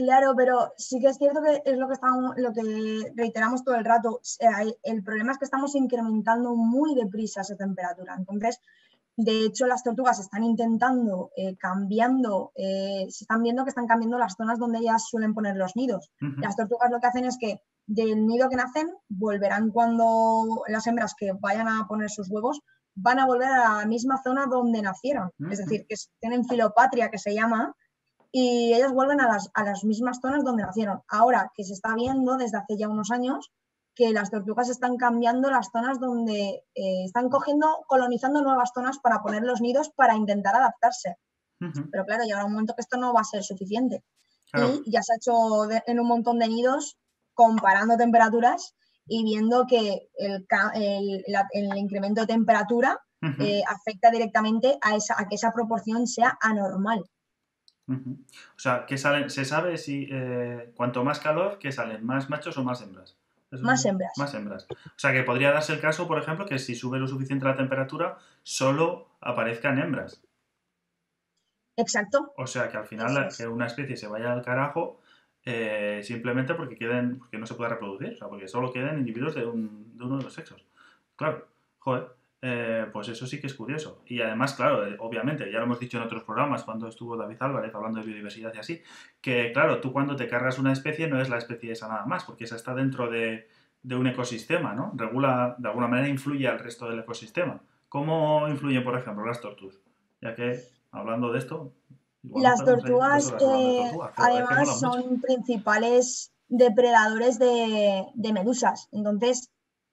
[0.00, 3.74] Claro, pero sí que es cierto que es lo que estamos, lo que reiteramos todo
[3.74, 4.22] el rato.
[4.82, 8.14] El problema es que estamos incrementando muy deprisa esa temperatura.
[8.16, 8.60] Entonces,
[9.18, 14.36] de hecho, las tortugas están intentando, eh, cambiando, se están viendo que están cambiando las
[14.36, 16.10] zonas donde ellas suelen poner los nidos.
[16.38, 21.14] Las tortugas lo que hacen es que del nido que nacen, volverán cuando las hembras
[21.14, 22.62] que vayan a poner sus huevos
[22.94, 25.30] van a volver a la misma zona donde nacieron.
[25.50, 27.76] Es decir, que tienen filopatria, que se llama,
[28.32, 31.02] y ellas vuelven a las, a las mismas zonas donde nacieron.
[31.08, 33.50] Ahora que se está viendo desde hace ya unos años
[33.94, 39.20] que las tortugas están cambiando las zonas donde eh, están cogiendo, colonizando nuevas zonas para
[39.22, 41.16] poner los nidos para intentar adaptarse.
[41.92, 44.02] Pero claro, llegará un momento que esto no va a ser suficiente.
[44.54, 46.96] Y ya se ha hecho en un montón de nidos
[47.34, 48.74] comparando temperaturas
[49.06, 50.46] y viendo que el,
[51.52, 52.98] el, incremento de temperatura
[53.38, 57.04] eh, afecta directamente a, esa, a que esa proporción sea anormal.
[57.90, 62.56] O sea, que salen, se sabe si eh, cuanto más calor, que salen más machos
[62.58, 63.16] o más hembras.
[63.60, 64.12] más hembras.
[64.16, 64.66] Más hembras.
[64.70, 67.56] O sea, que podría darse el caso, por ejemplo, que si sube lo suficiente la
[67.56, 70.22] temperatura, solo aparezcan hembras.
[71.76, 72.32] Exacto.
[72.36, 75.00] O sea, que al final que una especie se vaya al carajo
[75.44, 79.34] eh, simplemente porque queden, porque no se puede reproducir, o sea, porque solo queden individuos
[79.34, 80.64] de, un, de uno de los sexos.
[81.16, 81.48] Claro,
[81.78, 82.08] joder,
[82.42, 84.02] eh, pues eso sí que es curioso.
[84.06, 87.36] Y además, claro, eh, obviamente, ya lo hemos dicho en otros programas, cuando estuvo David
[87.40, 88.82] Álvarez hablando de biodiversidad y así,
[89.20, 92.24] que claro, tú cuando te cargas una especie no es la especie esa nada más,
[92.24, 93.48] porque esa está dentro de,
[93.82, 94.92] de un ecosistema, ¿no?
[94.94, 97.60] Regula, de alguna manera influye al resto del ecosistema.
[97.88, 99.78] ¿Cómo influyen, por ejemplo, las tortugas?
[100.20, 100.60] Ya que,
[100.92, 101.72] hablando de esto,
[102.22, 108.88] las tortugas, eh, además, son principales depredadores de, medusas.
[108.92, 109.50] Entonces,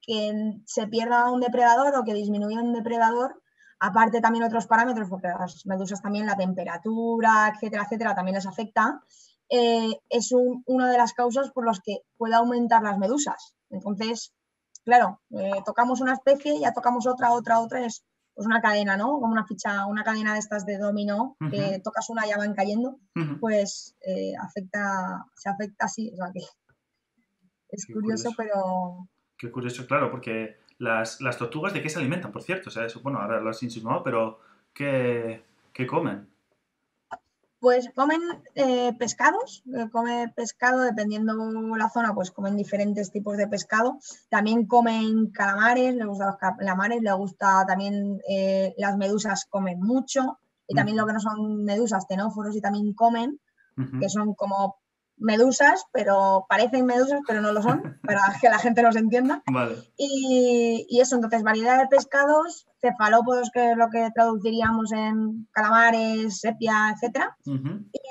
[0.08, 3.44] que se pierda un depredador o que disminuya un depredador,
[3.80, 9.02] aparte también otros parámetros, porque las medusas también la temperatura, etcétera, etcétera, también les afecta,
[9.50, 10.32] eh, es
[10.66, 13.56] una de las causas por las que puede aumentar las medusas.
[13.70, 14.34] Entonces,
[14.84, 19.20] claro, eh, tocamos una especie, ya tocamos otra, otra, otra, es pues una cadena, ¿no?
[19.20, 22.54] Como una ficha, una cadena de estas de dominó, que tocas una y ya van
[22.54, 23.00] cayendo,
[23.42, 26.42] pues eh, afecta, se afecta así, o sea que
[27.70, 29.10] es curioso, pero...
[29.38, 33.02] Qué curioso, claro, porque las, tortugas de qué se alimentan, por cierto, o sea, eso,
[33.02, 34.40] bueno, ahora lo has insinuado, pero
[34.74, 36.28] ¿qué, qué comen?
[37.60, 38.22] Pues comen
[38.54, 41.34] eh, pescados, eh, come pescado dependiendo
[41.76, 43.98] la zona, pues comen diferentes tipos de pescado.
[44.30, 50.38] También comen calamares, le gustan los calamares, le gusta también eh, las medusas comen mucho
[50.68, 53.40] y también lo que no son medusas, tenóforos y también comen,
[54.00, 54.78] que son como
[55.18, 59.44] medusas, pero parecen medusas, pero no lo son, para que la gente los entienda.
[59.98, 66.96] Y, eso, entonces, variedad de pescados, cefalópodos, que es lo que traduciríamos en calamares, sepia,
[66.96, 67.26] etc.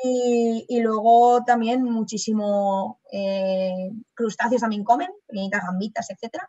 [0.05, 6.43] y, luego también muchísimo eh, crustáceos también comen, pequeñitas gambitas, etc.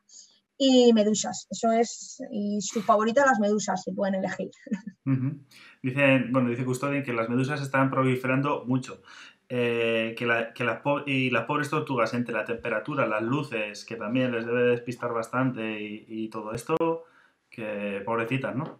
[0.59, 4.49] Y medusas, eso es, y su favorita las medusas, si pueden elegir.
[6.31, 9.03] bueno, dice Custodien que las medusas están proliferando mucho.
[9.49, 13.95] Eh, que, la, que las y las pobres tortugas entre la temperatura, las luces, que
[13.95, 17.05] también les debe despistar bastante y, todo esto,
[17.49, 18.79] que pobrecitas, ¿no?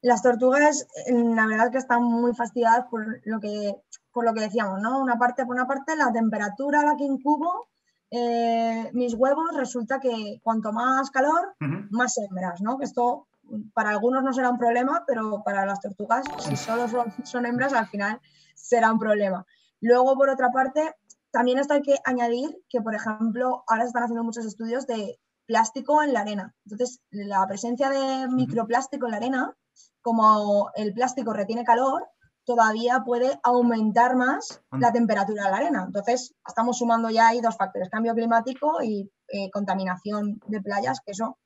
[0.00, 3.74] Las tortugas, la verdad que están muy fastidiadas por lo que,
[4.10, 4.98] por lo que decíamos, ¿no?
[5.02, 7.68] Una parte, por una parte, la temperatura a la que incubo
[8.10, 11.54] eh, mis huevos, resulta que cuanto más calor,
[11.90, 12.78] más hembras, ¿no?
[12.78, 13.26] Que esto
[13.74, 17.74] para algunos no será un problema, pero para las tortugas, si solo son, son hembras,
[17.74, 18.18] al final
[18.62, 19.46] será un problema.
[19.80, 20.94] Luego, por otra parte,
[21.30, 25.18] también esto hay que añadir que, por ejemplo, ahora se están haciendo muchos estudios de
[25.46, 26.54] plástico en la arena.
[26.64, 29.56] Entonces, la presencia de microplástico en la arena,
[30.02, 32.08] como el plástico retiene calor,
[32.44, 35.84] todavía puede aumentar más la temperatura de la arena.
[35.86, 41.12] Entonces, estamos sumando ya ahí dos factores, cambio climático y eh, contaminación de playas, que
[41.12, 41.38] eso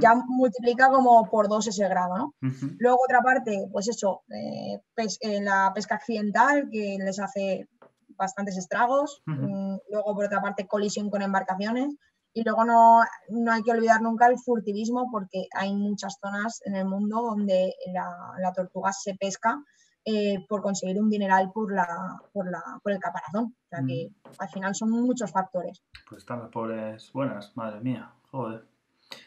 [0.00, 2.34] ya multiplica como por dos ese grado, ¿no?
[2.78, 4.80] Luego otra parte, pues eso, eh,
[5.20, 7.68] eh, la pesca accidental que les hace
[8.16, 11.94] bastantes estragos, mm, luego por otra parte colisión con embarcaciones
[12.36, 16.76] y luego no, no, hay que olvidar nunca el furtivismo porque hay muchas zonas en
[16.76, 19.58] el mundo donde la, tortuga se pesca
[20.04, 21.86] eh, por conseguir un dineral por, la,
[22.34, 23.56] por, la, por el caparazón.
[23.56, 25.82] O sea que al final son muchos factores.
[26.08, 28.66] Pues están las pobres buenas, madre mía, joder.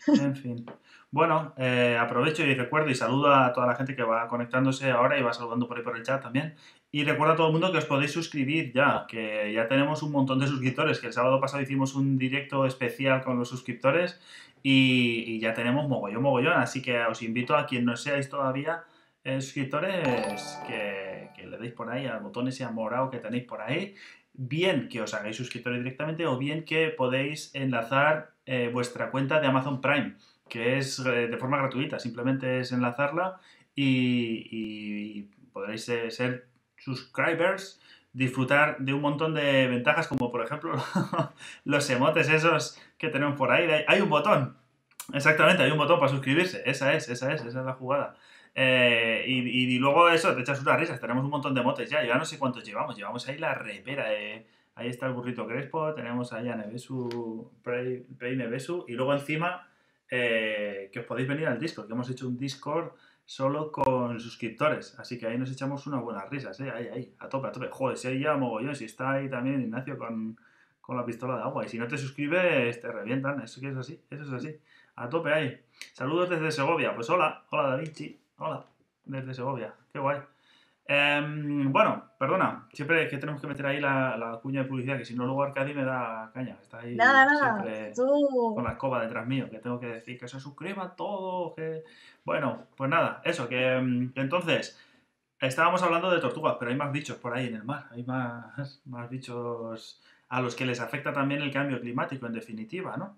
[0.07, 0.65] En fin.
[1.11, 5.17] Bueno, eh, aprovecho y recuerdo y saludo a toda la gente que va conectándose ahora
[5.17, 6.55] y va saludando por ahí por el chat también.
[6.91, 10.11] Y recuerdo a todo el mundo que os podéis suscribir ya, que ya tenemos un
[10.11, 14.19] montón de suscriptores, que el sábado pasado hicimos un directo especial con los suscriptores
[14.61, 16.53] y, ya tenemos mogollón, mogollón.
[16.53, 18.83] Así que os invito a quien no seáis todavía
[19.23, 23.95] eh, suscriptores que, le deis por ahí al botón ese morado que tenéis por ahí.
[24.41, 29.47] Bien que os hagáis suscriptores directamente o bien que podéis enlazar eh, vuestra cuenta de
[29.47, 30.15] Amazon Prime,
[30.47, 33.41] que es eh, de forma gratuita, simplemente es enlazarla
[33.75, 36.47] y, podréis eh, ser
[36.77, 37.81] subscribers,
[38.13, 40.71] disfrutar de un montón de ventajas, como por ejemplo
[41.65, 43.83] los emotes esos que tenemos por ahí.
[43.89, 44.55] Hay un botón,
[45.13, 48.15] exactamente, hay un botón para suscribirse, esa es, esa es, esa es la jugada.
[48.61, 52.25] Y, luego eso, te echas unas risas, tenemos un montón de emotes ya, ya no
[52.25, 54.45] sé cuántos llevamos, llevamos ahí la repera, de
[54.79, 58.05] Ahí está el burrito Crespo, tenemos ahí a Nevesu, Prey,
[58.37, 59.67] Nevesu, y luego encima
[60.09, 62.93] eh, que os podéis venir al Discord, que hemos hecho un Discord
[63.25, 66.71] solo con suscriptores, así que ahí nos echamos unas buenas risas, ¿eh?
[66.73, 67.67] ahí, ahí, a tope, a tope.
[67.69, 70.39] Joder, si ahí ya mogollón, si está ahí también Ignacio con,
[70.79, 74.01] con la pistola de agua, y si no te suscribes, te revientan, eso es así,
[74.09, 74.55] eso es así,
[74.95, 75.59] a tope ahí.
[75.91, 77.89] Saludos desde Segovia, pues hola, hola David,
[78.39, 78.65] hola,
[79.05, 80.19] desde Segovia, qué guay.
[80.85, 85.15] Em, bueno, perdona, siempre que tenemos que meter ahí la, cuña de publicidad, que si
[85.15, 86.57] no luego Arcadi me da caña.
[86.59, 87.63] Está ahí nada, nada.
[88.55, 91.53] con la escoba detrás mío, que tengo que decir que se suscriban todos.
[91.55, 91.83] Que...
[92.25, 94.79] Bueno, pues nada, eso, que, em, entonces
[95.39, 98.81] estábamos hablando de tortugas, pero hay más bichos por ahí en el mar, hay más,
[98.85, 103.15] más bichos a los que les afecta también el cambio climático, en definitiva, ¿no?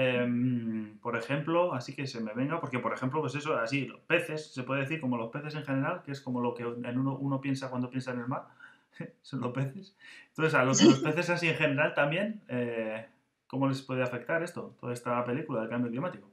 [0.00, 3.98] Em, por ejemplo, así que se me venga, porque por ejemplo, pues eso, así, los
[4.02, 6.98] peces, se puede decir como los peces en general, que es como lo que en
[7.00, 8.46] uno, uno piensa cuando piensa en el mar,
[9.22, 9.96] son los peces.
[10.28, 13.08] Entonces, a los, peces así en general también, eh,
[13.48, 16.30] ¿cómo les puede afectar esto, toda esta película del cambio climático?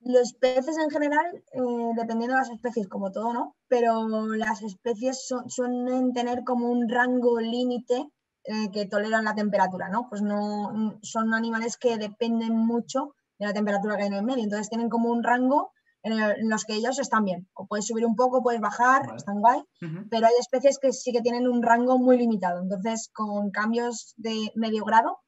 [0.00, 1.60] Los peces en general, eh,
[1.96, 3.56] dependiendo de las especies, como todo, ¿no?
[3.68, 8.06] Pero las especies suelen tener como un rango límite
[8.50, 10.08] eh, que toleran la temperatura, ¿no?
[10.08, 14.42] Pues no son animales que dependen mucho de la temperatura que hay en el medio,
[14.42, 17.46] entonces tienen como un rango en, los que ellos están bien.
[17.52, 19.62] O puedes subir un poco, puedes bajar, están guay,
[20.10, 22.62] pero hay especies que sí que tienen un rango muy limitado.
[22.62, 25.18] Entonces, con cambios de medio grado,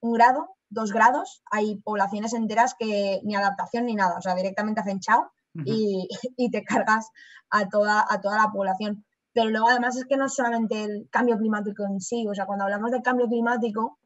[0.00, 4.80] un grado, dos grados, hay poblaciones enteras que ni adaptación ni nada, o sea, directamente
[4.80, 7.10] hacen chao y, y, te cargas
[7.48, 9.04] a toda, a toda la población.
[9.36, 12.46] Pero luego además es que no es solamente el cambio climático en sí, o sea,
[12.46, 13.98] cuando hablamos del cambio climático,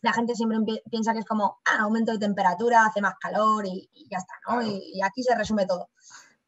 [0.00, 3.90] la gente siempre piensa que es como ah, aumento de temperatura, hace más calor y,
[4.08, 4.62] ya está, ¿no?
[4.62, 5.88] Y, aquí se resume todo.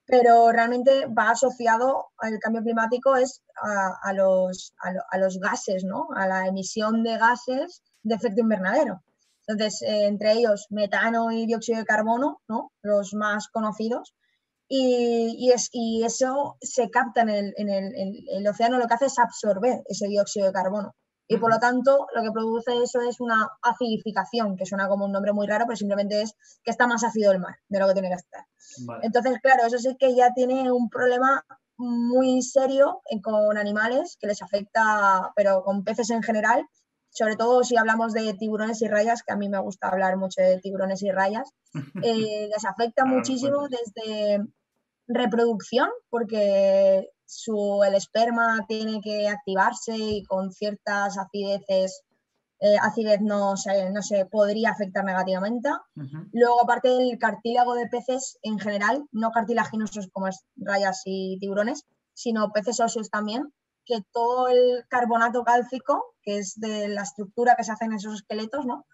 [0.05, 4.72] pero realmente va asociado al cambio climático es a, los,
[5.11, 6.07] a, los, gases, ¿no?
[6.14, 9.03] A la emisión de gases de efecto invernadero.
[9.48, 12.70] Entonces, eh, entre ellos metano y dióxido de carbono, ¿no?
[12.83, 14.14] Los más conocidos.
[14.70, 19.18] Y, es, y eso se capta en el, en el océano, lo que hace es
[19.18, 20.94] absorber ese dióxido de carbono.
[21.31, 25.12] Y por lo tanto, lo que produce eso es una acidificación, que suena como un
[25.12, 27.92] nombre muy raro, pero simplemente es que está más ácido el mar de lo que
[27.92, 28.46] tiene que estar.
[29.02, 31.44] Entonces, claro, eso sí que ya tiene un problema
[31.76, 36.66] muy serio con animales que les afecta, pero con peces en general,
[37.11, 40.40] sobre todo si hablamos de tiburones y rayas, que a mí me gusta hablar mucho
[40.40, 41.52] de tiburones y rayas,
[42.02, 44.46] eh, les afecta muchísimo desde
[45.08, 52.02] reproducción, porque su, el esperma tiene que activarse y con ciertas acideces,
[52.60, 55.70] eh, acidez no se, no se podría afectar negativamente.
[56.32, 61.84] Luego, aparte del cartílago de peces en general, no cartilaginosos como es rayas y tiburones,
[62.14, 63.52] sino peces óseos también,
[63.84, 68.14] que todo el carbonato cálcico, que es de la estructura que se hace en esos
[68.14, 68.84] esqueletos, ¿no?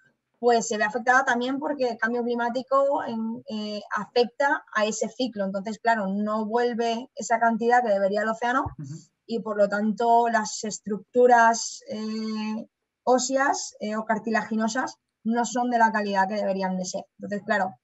[0.45, 3.03] Pues se ve afectada también porque el cambio climático
[3.49, 5.47] eh, afecta a ese ciclo.
[5.47, 8.67] Entonces, claro, no vuelve esa cantidad que debería el océano
[9.27, 12.69] y por lo tanto las estructuras eh,
[13.05, 17.07] óseas eh, o cartilaginosas no son de la calidad que deberían de ser.
[17.19, 17.77] Entonces, claro,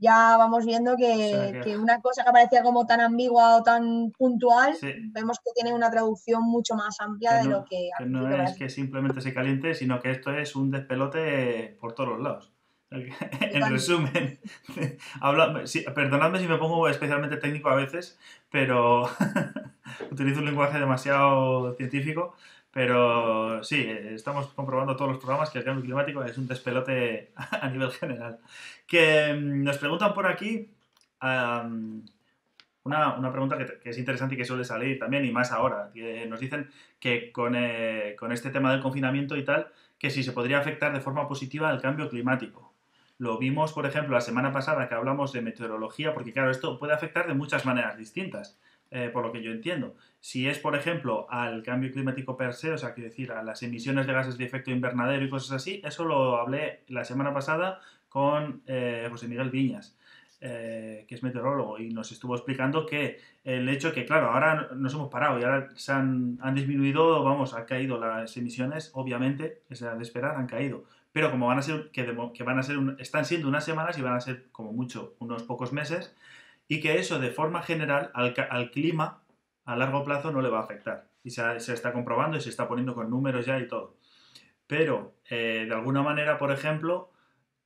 [0.00, 4.74] ya vamos viendo que, una cosa que parecía como tan ambigua o tan puntual,
[5.12, 7.90] vemos que tiene una traducción mucho más amplia de lo que...
[7.98, 12.10] que no es que simplemente se caliente, sino que esto es un despelote por todos
[12.10, 12.52] los lados.
[12.90, 14.40] en resumen,
[15.94, 18.18] perdonadme si me pongo especialmente técnico a veces,
[18.50, 19.08] pero
[20.10, 22.34] utilizo un lenguaje demasiado científico,
[22.72, 27.68] pero sí, estamos comprobando todos los programas que el cambio climático es un despelote a
[27.68, 28.38] nivel general.
[28.86, 30.70] Que mm, nos preguntan por aquí
[32.84, 35.90] una, pregunta que, es interesante y que suele salir también, y más ahora.
[35.92, 40.22] Que nos dicen que con, eh, con este tema del confinamiento y tal, que si
[40.22, 42.72] se podría afectar de forma positiva al cambio climático.
[43.18, 46.94] Lo vimos, por ejemplo, la semana pasada que hablamos de meteorología, porque claro, esto puede
[46.94, 48.58] afectar de muchas maneras distintas.
[48.92, 49.94] Eh, por lo que yo entiendo.
[50.18, 53.62] Si es, por ejemplo, al cambio climático per se, o sea, quiero decir, a las
[53.62, 57.80] emisiones de gases de efecto invernadero y cosas así, eso lo hablé la semana pasada
[58.08, 59.96] con eh, José Miguel Viñas.
[60.42, 64.94] Eh, que es meteorólogo, y nos estuvo explicando que el hecho que, claro, ahora nos
[64.94, 70.02] hemos parado y ahora se han, disminuido, vamos, han caído las emisiones, obviamente, es de
[70.02, 70.84] esperar, han caído.
[71.12, 74.02] Pero como van a ser, que, que van a ser, están siendo unas semanas y
[74.02, 76.16] van a ser como mucho unos pocos meses,
[76.70, 79.24] y que eso de forma general al, clima
[79.64, 81.10] a largo plazo no le va a afectar.
[81.24, 83.96] Y se, está comprobando y se está poniendo con números ya y todo.
[84.68, 87.10] Pero, eh, de alguna manera, por ejemplo,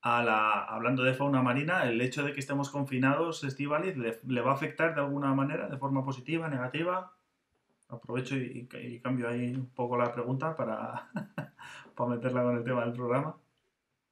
[0.01, 4.95] hablando de fauna marina, el hecho de que estemos confinados, Estivalis, le, va a afectar
[4.95, 7.13] de alguna manera, de forma positiva, negativa.
[7.91, 8.67] Aprovecho y,
[9.03, 11.11] cambio ahí un poco la pregunta para,
[11.95, 13.37] para meterla con el tema del programa.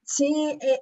[0.04, 0.78] Sí, eh,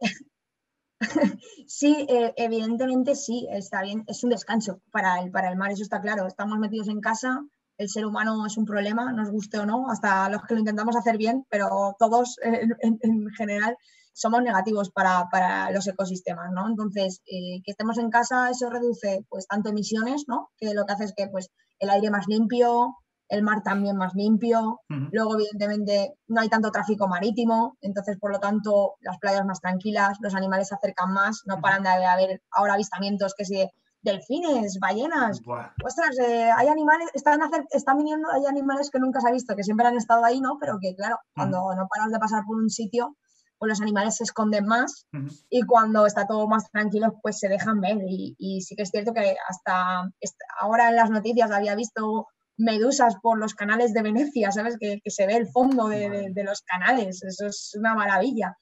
[1.67, 5.83] sí, eh, evidentemente sí, está bien, es un descanso para el, para el mar, eso
[5.83, 6.27] está claro.
[6.27, 7.41] Estamos metidos en casa,
[7.79, 10.97] el ser humano es un problema, nos guste o no, hasta los que lo intentamos
[10.97, 13.77] hacer bien, pero todos en, general
[14.13, 16.69] somos negativos para, los ecosistemas, ¿no?
[16.69, 20.51] Entonces, eh, que estemos en casa, eso reduce pues tanto emisiones, ¿no?
[20.59, 22.97] Que lo que hace es que pues el aire más limpio,
[23.31, 28.41] el mar también más limpio, luego evidentemente no hay tanto tráfico marítimo, entonces por lo
[28.41, 32.75] tanto las playas más tranquilas, los animales se acercan más, no paran de haber ahora
[32.75, 33.71] avistamientos que si
[34.03, 35.41] delfines, ballenas,
[35.85, 37.41] ostras, eh, hay animales, están,
[37.71, 40.59] están viniendo, hay animales que nunca se ha visto, que siempre han estado ahí, ¿no?
[40.59, 43.17] Pero que claro, cuando no paras de pasar por un sitio,
[43.59, 45.07] pues los animales se esconden más
[45.51, 47.99] y cuando está todo más tranquilo, pues se dejan ver.
[48.09, 50.11] Y, y sí que es cierto que hasta
[50.59, 52.27] ahora en las noticias había visto
[52.61, 54.77] medusas por los canales de Venecia, ¿sabes?
[54.79, 58.57] Que, se ve el fondo de, los canales, eso es una maravilla.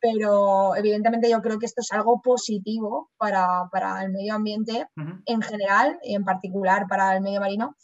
[0.00, 3.68] Pero evidentemente yo creo que esto es algo positivo para,
[4.02, 4.86] el medio ambiente
[5.26, 7.76] en general y en particular para el medio marino,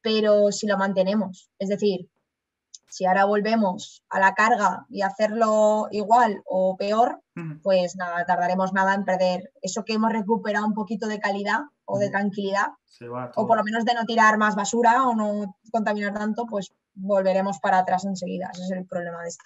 [0.00, 2.08] pero si lo mantenemos, es decir,
[2.90, 7.22] si ahora volvemos a la carga y hacerlo igual o peor,
[7.62, 11.60] pues nada, tardaremos nada en perder eso que hemos recuperado un poquito de calidad
[11.90, 12.68] o de tranquilidad,
[13.34, 17.58] o por lo menos de no tirar más basura o no contaminar tanto, pues volveremos
[17.60, 18.50] para atrás enseguida.
[18.52, 19.44] Ese es el problema de esto.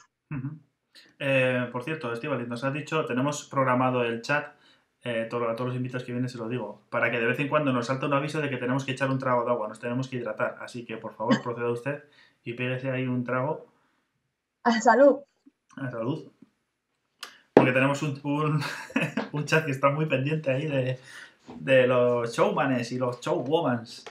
[1.20, 4.56] Eh, por cierto, Estivali, nos has dicho, tenemos programado el chat,
[5.04, 7.48] eh, a todos los invitados que vienen se lo digo, para que de vez en
[7.48, 9.78] cuando nos salte un aviso de que tenemos que echar un trago de agua, nos
[9.78, 10.58] tenemos que hidratar.
[10.60, 12.02] Así que, por favor, proceda usted
[12.42, 13.66] y pégese ahí un trago.
[14.64, 15.20] A salud.
[15.76, 16.28] A salud.
[17.54, 18.20] Porque tenemos un,
[19.32, 20.98] un, chat que está muy pendiente ahí de,
[21.58, 24.04] de los showmanes y los showwomans.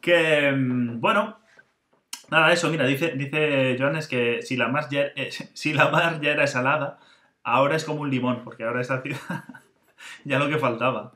[0.00, 1.38] Que, mm, bueno,
[2.30, 6.20] nada, eso, mira, dice, dice Joanes que si la, mar ya, eh, si la mar
[6.20, 6.98] ya era salada,
[7.42, 9.18] ahora es como un limón, porque ahora esta ciudad
[10.24, 11.12] ya lo que faltaba.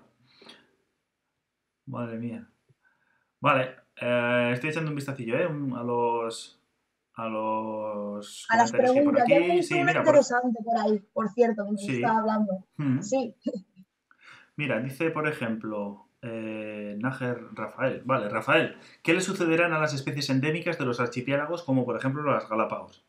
[1.86, 2.46] Madre mía.
[3.40, 5.48] Vale, eh, estoy echando un vistacillo ¿eh?
[5.76, 6.60] a los
[7.14, 9.04] a los a las preguntas.
[9.04, 9.62] Por aquí.
[9.62, 10.78] Sí, mira, interesante por...
[10.78, 11.94] ahí, por cierto, que sí.
[11.96, 12.64] estaba hablando.
[12.76, 13.00] Mm.
[13.00, 13.34] Sí.
[14.58, 18.02] Mira, dice, por ejemplo, eh, Nájer Rafael.
[18.04, 22.24] Vale, Rafael, ¿qué le sucederán a las especies endémicas de los archipiélagos, como por ejemplo
[22.24, 23.06] las Galápagos?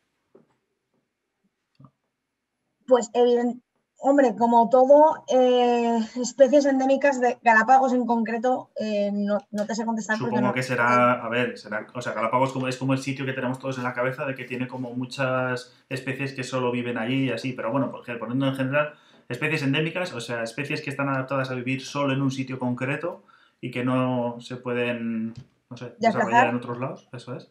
[2.86, 3.64] Pues evidente,
[4.02, 10.18] Hombre, como todo, eh, especies endémicas de Galápagos en concreto, eh, no, te sé contestar.
[10.18, 13.34] Supongo que será, a ver, será, o sea, Galápagos como, es como el sitio que
[13.34, 17.26] tenemos todos en la cabeza de que tiene como muchas especies que solo viven allí
[17.26, 18.93] y así, pero bueno, poniendo en general,
[19.30, 23.24] especies endémicas, o sea, especies que están adaptadas a vivir solo en un sitio concreto
[23.62, 25.34] y que no se pueden,
[25.70, 27.50] no sé, desarrollar en otros lados, eso es.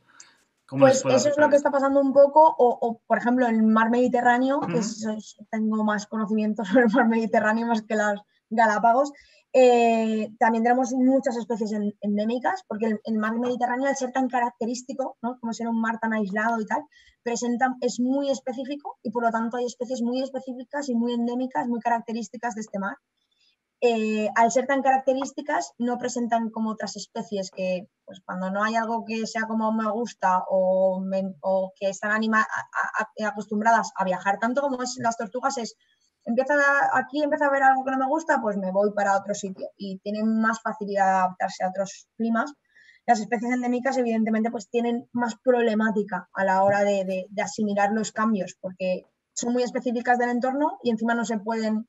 [0.69, 4.61] Pues eso es lo que está pasando un poco, o, por ejemplo el mar Mediterráneo,
[4.61, 4.81] que
[5.51, 8.21] tengo más conocimiento sobre el mar Mediterráneo más que las
[8.51, 9.13] Galápagos,
[9.53, 11.73] eh, también tenemos muchas especies
[12.03, 15.39] endémicas, porque el, mar Mediterráneo, al ser tan característico, ¿no?
[15.41, 16.83] como ser un mar tan aislado y tal,
[17.29, 21.69] presenta, es muy específico y por lo tanto hay especies muy específicas y muy endémicas,
[21.69, 22.97] muy características de este mar.
[23.81, 28.75] Eh, al ser tan características, no presentan como otras especies que, pues cuando no hay
[28.75, 31.05] algo que sea como me gusta o,
[31.79, 32.11] que están
[33.25, 35.77] acostumbradas a viajar tanto como es las tortugas, es
[36.25, 36.55] empieza
[36.95, 39.69] aquí empieza a ver algo que no me gusta, pues me voy para otro sitio
[39.77, 42.53] y tienen más facilidad de adaptarse a otros climas.
[43.09, 48.57] Las especies endémicas, evidentemente, pues tienen más problemática a la hora de asimilar los cambios,
[48.61, 51.87] porque son muy específicas del entorno y encima no se pueden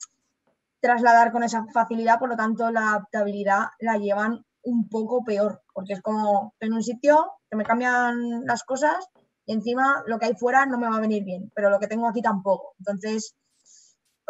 [0.80, 5.94] trasladar con esa facilidad, por lo tanto la adaptabilidad la llevan un poco peor, porque
[5.94, 9.10] es como en un sitio que me cambian las cosas
[9.46, 11.88] y encima lo que hay fuera no me va a venir bien, pero lo que
[11.88, 12.76] tengo aquí tampoco.
[12.80, 13.36] Entonces,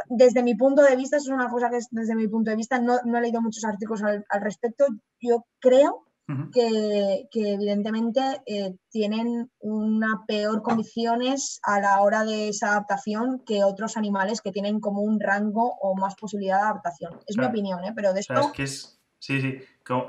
[0.08, 2.58] desde mi punto de vista, eso es una cosa que es, desde mi punto de
[2.58, 4.86] vista, no, he leído muchos artículos al, respecto,
[5.20, 6.06] yo creo
[6.54, 13.98] que, evidentemente eh, tienen una peor condiciones a la hora de esa adaptación que otros
[13.98, 17.20] animales que tienen como un rango o más posibilidad de adaptación.
[17.26, 17.94] Es mi opinión, ¿eh?
[17.96, 18.40] pero de esto...
[18.40, 19.60] es que es, sí, sí,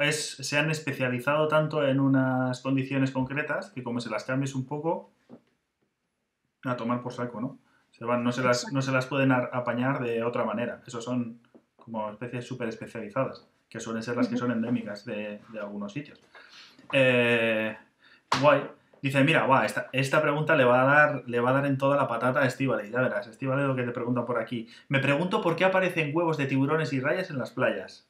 [0.01, 4.67] es, se han especializado tanto en unas condiciones concretas que como se las cambies un
[4.67, 5.13] poco,
[6.65, 7.59] a tomar por saco, ¿no?
[7.91, 10.83] Se van, no, se las, no se las pueden apañar de otra manera.
[10.87, 11.41] Eso son
[11.77, 16.21] como especies súper especializadas que suelen ser las que son endémicas de, algunos sitios.
[16.93, 17.77] Eh,
[18.41, 18.63] guay.
[19.01, 21.97] Dice, mira, guay, esta, pregunta le va, a dar, le va a dar en toda
[21.97, 22.91] la patata a Estivale.
[22.91, 24.69] Ya verás, Estivale lo que te preguntan por aquí.
[24.89, 28.07] Me pregunto por qué aparecen huevos de tiburones y rayas en las playas.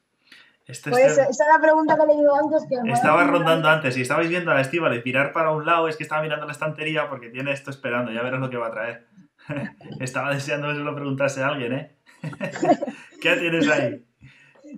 [0.67, 2.67] Este, pues esa es la pregunta que le digo antes.
[2.67, 5.97] Que estaba rondando antes y estabais viendo a la Estivale tirar para un lado, es
[5.97, 8.73] que estaba mirando la estantería porque tiene esto esperando, ya verás lo que va a
[8.73, 9.07] traer.
[10.01, 11.97] estaba deseando que se lo preguntase a alguien, ¿eh?
[13.21, 14.05] ¿Qué tienes ahí?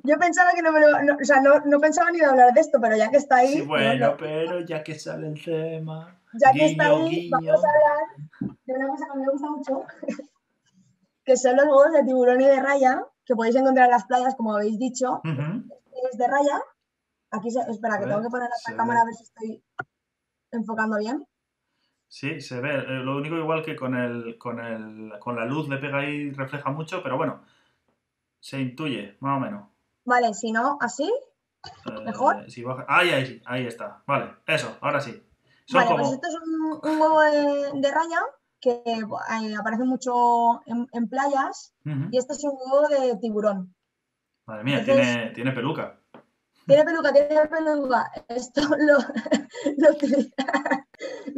[0.02, 1.16] Yo pensaba que no me lo.
[1.16, 3.54] o sea, no, no, pensaba ni de hablar de esto, pero ya que está ahí.
[3.54, 6.18] Sí, bueno, pero ya que sale el tema.
[6.34, 9.84] Ya que está ahí, vamos a hablar de una cosa que me gusta mucho,
[11.24, 14.34] que son los huevos de tiburón y de raya, que podéis encontrar en las playas,
[14.34, 15.20] como habéis dicho.
[15.24, 16.60] Es de raya.
[17.30, 19.62] Aquí, se, espera, que tengo que poner la cámara a ver si estoy
[20.50, 21.26] enfocando bien.
[22.08, 22.74] Sí, se ve.
[22.74, 26.30] Eh, lo único igual que con, el, con, el, con la luz le pega ahí,
[26.30, 27.42] refleja mucho, pero bueno,
[28.38, 29.71] se intuye, más o menos.
[30.04, 31.10] Vale, si no, así.
[31.64, 32.44] Eh, ¿Mejor?
[32.88, 34.02] ahí, ahí, ahí está.
[34.06, 35.22] Vale, eso, ahora sí.
[35.72, 38.20] vale, pues esto es un, huevo de, raya
[38.60, 43.74] que eh, aparece mucho en, playas y este es un huevo de tiburón.
[44.46, 46.00] Madre mía, tiene, tiene peluca.
[46.66, 48.10] Tiene peluca, tiene peluca.
[48.28, 48.98] Esto lo,
[49.76, 49.90] lo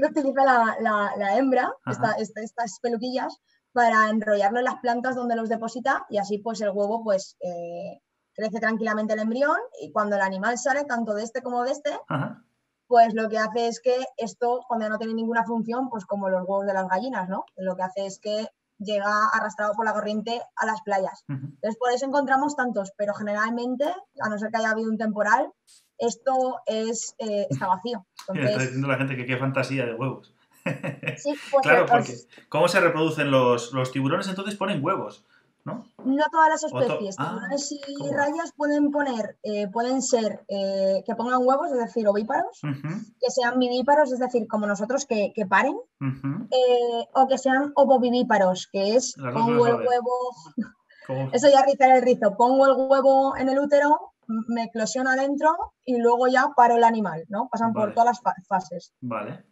[0.08, 0.44] utiliza,
[0.80, 3.40] la, hembra, estas peluquillas,
[3.72, 8.00] para enrollarlo en las plantas donde los deposita y así pues el huevo pues eh,
[8.34, 11.90] crece tranquilamente el embrión y cuando el animal sale, tanto de este como de este,
[12.86, 16.42] pues lo que hace es que esto, cuando no tiene ninguna función, pues como los
[16.42, 17.44] huevos de las gallinas, ¿no?
[17.56, 21.24] Lo que hace es que llega arrastrado por la corriente a las playas.
[21.28, 23.84] Entonces, por eso encontramos tantos, pero generalmente,
[24.20, 25.50] a no ser que haya habido un temporal,
[25.98, 28.06] esto es, eh, está vacío.
[28.34, 30.34] está diciendo la gente que qué fantasía de huevos.
[31.16, 32.14] sí, pues, claro, porque
[32.48, 34.28] ¿cómo se reproducen los, los tiburones?
[34.28, 35.24] Entonces ponen huevos.
[35.64, 35.84] ¿No?
[36.30, 37.16] todas las especies.
[37.16, 42.60] Tiburones y rayas pueden poner, eh, pueden ser eh, que pongan huevos, es decir, ovíparos,
[42.62, 45.76] que sean vivíparos, es decir, como nosotros, que, paren,
[46.50, 50.12] eh, o que sean ovovivíparos, que es pongo el huevo.
[51.32, 52.34] Eso ya rizar el rizo.
[52.36, 55.54] Pongo el huevo en el útero me eclosiona dentro
[55.84, 57.48] y luego ya paro el animal, ¿no?
[57.52, 58.94] Pasan por todas las fa- fases.
[59.02, 59.44] Vale.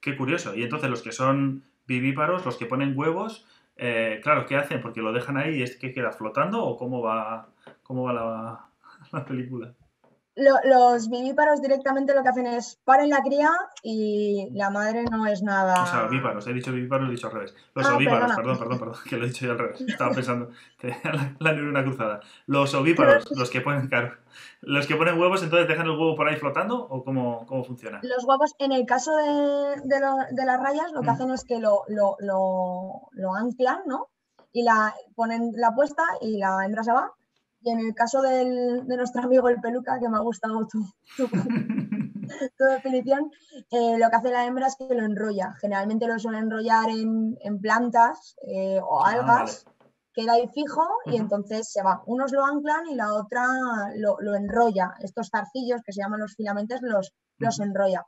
[0.00, 0.54] Qué curioso.
[0.54, 3.44] Y entonces los que son vivíparos, los que ponen huevos,
[3.76, 4.80] eh, claro, ¿qué hacen?
[4.80, 7.48] Porque lo dejan ahí y es que queda flotando o cómo va,
[7.82, 8.66] cómo va la,
[9.12, 9.74] la película.
[10.34, 13.50] Lo- los vivíparos directamente lo que hacen es paren la cría
[13.82, 15.82] y la madre no es nada.
[15.82, 17.54] O sea, ovíparos, he dicho vivíparos, lo he dicho al revés.
[17.74, 18.36] Los Ah, ovíparos, perdona.
[18.36, 19.80] perdón, perdón, perdón, que lo he dicho yo al revés.
[19.82, 20.48] Estaba pensando,
[21.04, 22.20] la, la neurona cruzada.
[22.46, 24.14] Los ovíparos, los que ponen, claro,
[24.62, 28.00] los que ponen huevos, entonces dejan el huevo por ahí flotando o cómo, cómo funciona.
[28.02, 31.10] Los huevos, en el caso de, de lo- de las rayas, lo que Mm.
[31.10, 34.08] hacen es que lo, lo, lo- lo anclan, ¿no?
[34.50, 37.12] Y la ponen la puesta y la hembra se va.
[37.64, 40.80] Y en el caso del- de nuestro amigo el peluca, que me ha gustado tu,
[41.16, 41.28] tu,
[42.58, 43.30] tu definición,
[43.70, 45.54] eh, lo que hace la hembra es que lo enrolla.
[45.60, 49.66] Generalmente lo suele enrollar en, en plantas eh, o Ah, algas,
[50.14, 52.02] queda ahí fijo y entonces se va.
[52.06, 53.46] Unos lo anclan y la otra
[53.96, 54.94] lo, lo enrolla.
[55.00, 58.04] Estos zarcillos que se llaman los filamentos los, los enrolla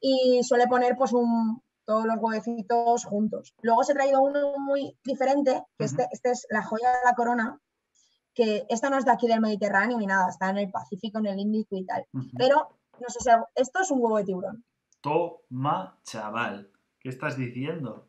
[0.00, 3.54] y suele poner pues un, todos los huevecitos juntos.
[3.62, 7.14] Luego os he traído uno muy diferente, que este, este es la joya de la
[7.14, 7.58] corona,
[8.34, 11.26] que esta no es de aquí del Mediterráneo ni nada, está en el Pacífico, en
[11.26, 12.04] el Índico y tal.
[12.36, 14.64] Pero, no sé esto es un huevo de tiburón.
[15.00, 16.70] Toma, chaval.
[16.98, 18.08] ¿Qué estás diciendo?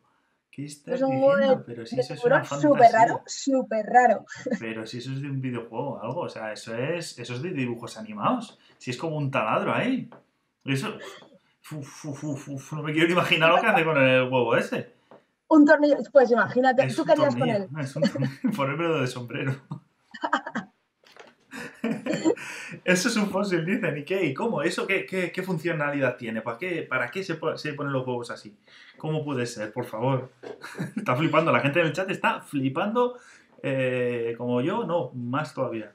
[0.50, 1.56] ¿Qué estás Es un huevo diciendo?
[1.56, 2.98] de, Pero si de eso es tiburón súper fantasía.
[2.98, 4.24] raro, súper raro.
[4.58, 7.42] Pero si eso es de un videojuego o algo, o sea, eso es, eso es
[7.42, 8.58] de dibujos animados.
[8.78, 10.10] Si es como un taladro ahí.
[10.64, 10.98] Eso.
[11.70, 14.96] no me quiero ni imaginar lo que hace con el huevo ese.
[15.48, 17.68] Un tornillo, pues imagínate, Es ¿tú qué harías con él?
[17.78, 19.52] Es un tornillo, ponérmelo de sombrero.
[22.84, 23.96] Eso es un fósil, dicen.
[23.98, 24.24] ¿Y qué?
[24.26, 24.62] ¿Y cómo?
[24.62, 26.42] ¿Eso qué, qué, qué funcionalidad tiene?
[26.42, 28.56] ¿Para qué, para qué se, po- se ponen los huevos así?
[28.98, 29.72] ¿Cómo puede ser?
[29.72, 30.30] Por favor.
[30.96, 31.52] Está flipando.
[31.52, 33.18] La gente en el chat está flipando
[33.62, 34.84] eh, como yo.
[34.84, 35.92] No, más todavía.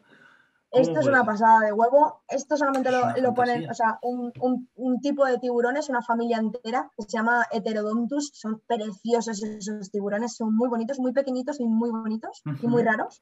[0.70, 1.26] ¿Cómo Esto es una ser?
[1.26, 2.22] pasada de huevo.
[2.30, 6.90] Esto solamente lo, ponen, o sea, un, un- un tipo de tiburones, una familia entera,
[6.96, 8.32] que se llama Heterodontus.
[8.34, 13.22] Son preciosos esos tiburones, son muy bonitos, muy pequeñitos y muy bonitos y muy raros.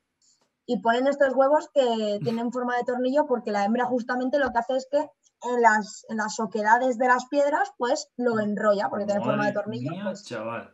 [0.71, 4.59] Y ponen estos huevos que tienen forma de tornillo porque la hembra justamente lo que
[4.59, 9.05] hace es que en las, en las oquedades de las piedras, pues lo enrolla porque
[9.05, 9.89] tiene forma de tornillo.
[9.89, 10.71] mía, pues, chaval.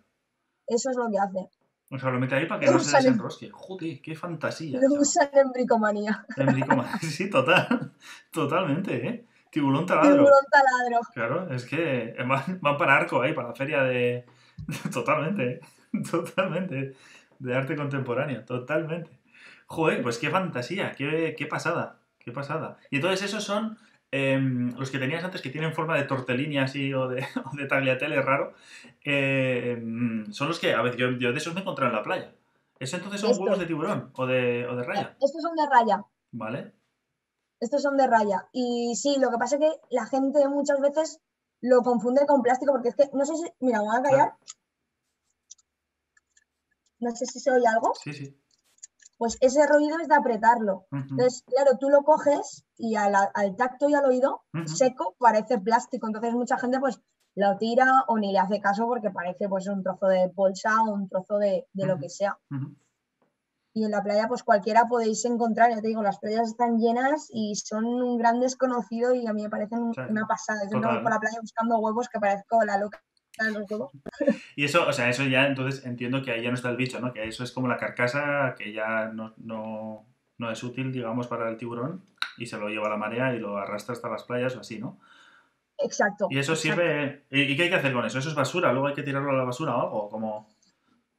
[0.68, 1.50] eso es lo que hace.
[1.90, 3.50] O sea, lo mete ahí para que no se desenrosque.
[3.54, 4.82] Joder, qué fantasía.
[4.82, 6.26] Lo usan en bricomanía.
[6.36, 6.50] En
[7.00, 7.94] Sí, total.
[8.32, 9.26] Totalmente, ¿eh?
[9.50, 10.12] Tiburón taladro.
[10.12, 11.00] Tiburón taladro.
[11.14, 14.26] Claro, es que van, van para Arco ahí, para la feria de...
[14.94, 15.60] Totalmente, ¿eh?
[16.12, 16.98] totalmente.
[17.40, 19.25] De arte contemporáneo, totalmente.
[19.76, 22.78] Joder, pues qué fantasía, qué, qué pasada, qué pasada.
[22.90, 23.78] Y entonces esos son
[24.10, 27.66] em, los que tenías antes que tienen forma de tortellini así o de, o de
[27.68, 28.54] tagliatelle raro.
[29.04, 32.04] em, son los que, a ver, yo, yo de esos me he encontrado en la
[32.04, 32.34] playa.
[32.80, 33.44] ¿Eso entonces son Estos.
[33.44, 35.18] huevos de tiburón o de, o de raya?
[35.20, 36.06] Estos son de raya.
[36.32, 36.74] ¿Vale?
[37.60, 38.48] Estos son de raya.
[38.54, 41.20] Y sí, lo que pasa es que la gente muchas veces
[41.60, 44.34] lo confunde con plástico porque es que, no sé si, mira, me voy a callar.
[47.00, 47.94] No sé si se oye algo.
[48.02, 48.38] Sí, sí.
[49.18, 50.86] Pues ese ruido es de apretarlo.
[51.12, 56.08] Entonces, claro, tú lo coges y al, al tacto y al oído seco parece plástico.
[56.08, 57.00] Entonces mucha gente pues
[57.36, 60.94] lo tira o ni le hace caso porque parece pues un trozo de bolsa o
[60.94, 62.38] un trozo de, de lo que sea.
[63.74, 67.28] Y en la playa, pues cualquiera podéis encontrar, ya te digo, las playas están llenas
[67.30, 70.62] y son un gran desconocido y a mí me parecen Sí, una pasada.
[70.72, 73.04] Yo ando por la playa buscando huevos que parezco la loca.
[74.56, 77.00] Y eso, o sea, eso ya entonces entiendo que ahí ya no está el bicho,
[77.00, 77.14] ¿no?
[77.14, 80.06] Que eso es como la carcasa que ya no, no,
[80.38, 82.06] no es útil, digamos, para el tiburón
[82.38, 84.80] y se lo lleva a la marea y lo arrastra hasta las playas o así,
[84.80, 85.00] ¿no?
[85.78, 86.28] Exacto.
[86.30, 86.82] Y eso exacto.
[86.82, 87.26] sirve...
[87.30, 88.20] ¿Y qué hay que hacer con eso?
[88.20, 88.72] ¿Eso es basura?
[88.72, 90.10] ¿Luego hay que tirarlo a la basura o algo?
[90.10, 90.48] Como...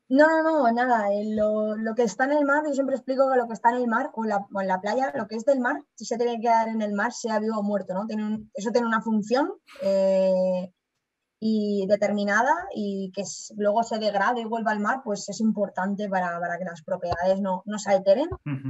[0.08, 1.08] No, no, no, nada.
[1.12, 3.70] eh, Lo, lo que está en el mar, yo siempre explico que lo que está
[3.70, 5.82] en el mar o en la, o en la playa, lo que es del mar,
[5.94, 8.06] si se tiene que quedar en el mar, sea vivo o muerto, ¿no?
[8.06, 9.52] Tiene un- eso tiene una función
[9.82, 10.72] eh,
[11.38, 13.22] y determinada y que
[13.56, 17.40] luego se degrade y vuelva al mar, pues es importante para, para que las propiedades
[17.40, 18.28] no, no se alteren.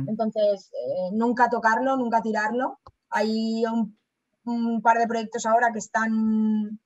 [0.09, 2.81] Entonces, eh, nunca tocarlo, nunca tirarlo.
[3.11, 3.97] Hay un,
[4.45, 6.81] un par de proyectos ahora que están,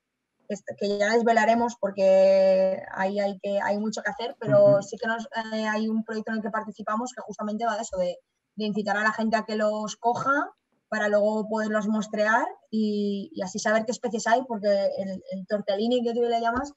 [0.48, 5.06] est- que ya desvelaremos porque ahí hay, que, hay mucho que hacer, pero sí que
[5.06, 8.18] nos, eh, hay un proyecto en el que participamos que justamente va de eso, de,
[8.56, 10.50] de incitar a la gente a que los coja
[10.90, 16.02] para luego poderlos mostrear y, y así saber qué especies hay, porque el, el tortellini
[16.02, 16.74] que tú le llamas,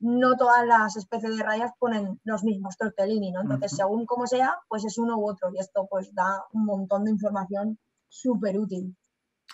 [0.00, 3.42] no todas las especies de rayas ponen los mismos tortellini, ¿no?
[3.42, 7.04] Entonces, según como sea, pues es uno u otro y esto pues da un montón
[7.04, 8.96] de información súper útil.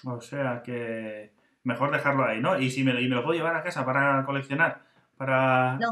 [0.04, 1.34] O sea que
[1.64, 2.59] mejor dejarlo ahí, ¿no?
[2.61, 4.86] Y si me, y me lo puedo llevar a casa para coleccionar,
[5.16, 5.78] para...
[5.78, 5.88] No.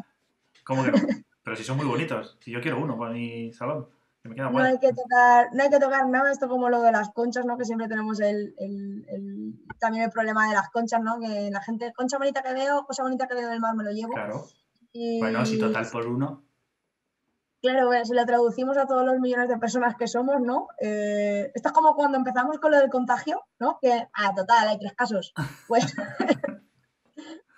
[0.62, 0.98] ¿Cómo que no?
[1.42, 3.88] Pero si son muy bonitos, si yo quiero uno para mi salón.
[4.24, 7.44] No hay que tocar, no hay que tocar nada, esto como lo de las conchas,
[7.44, 7.58] ¿no?
[7.58, 8.54] Que siempre tenemos el,
[9.78, 11.18] también el problema de las conchas, ¿no?
[11.20, 13.90] Que la gente, concha bonita que veo, cosa bonita que veo del mar, me lo
[13.90, 14.14] llevo.
[14.14, 14.46] Claro.
[15.20, 16.42] Bueno, si total por uno.
[17.60, 20.68] Claro, bueno, si la traducimos a todos los millones de personas que somos, ¿no?
[20.80, 23.78] Eh, esto es como cuando empezamos con lo del contagio, ¿no?
[23.80, 25.32] Que, ah, total, hay tres casos.
[25.68, 25.94] Pues,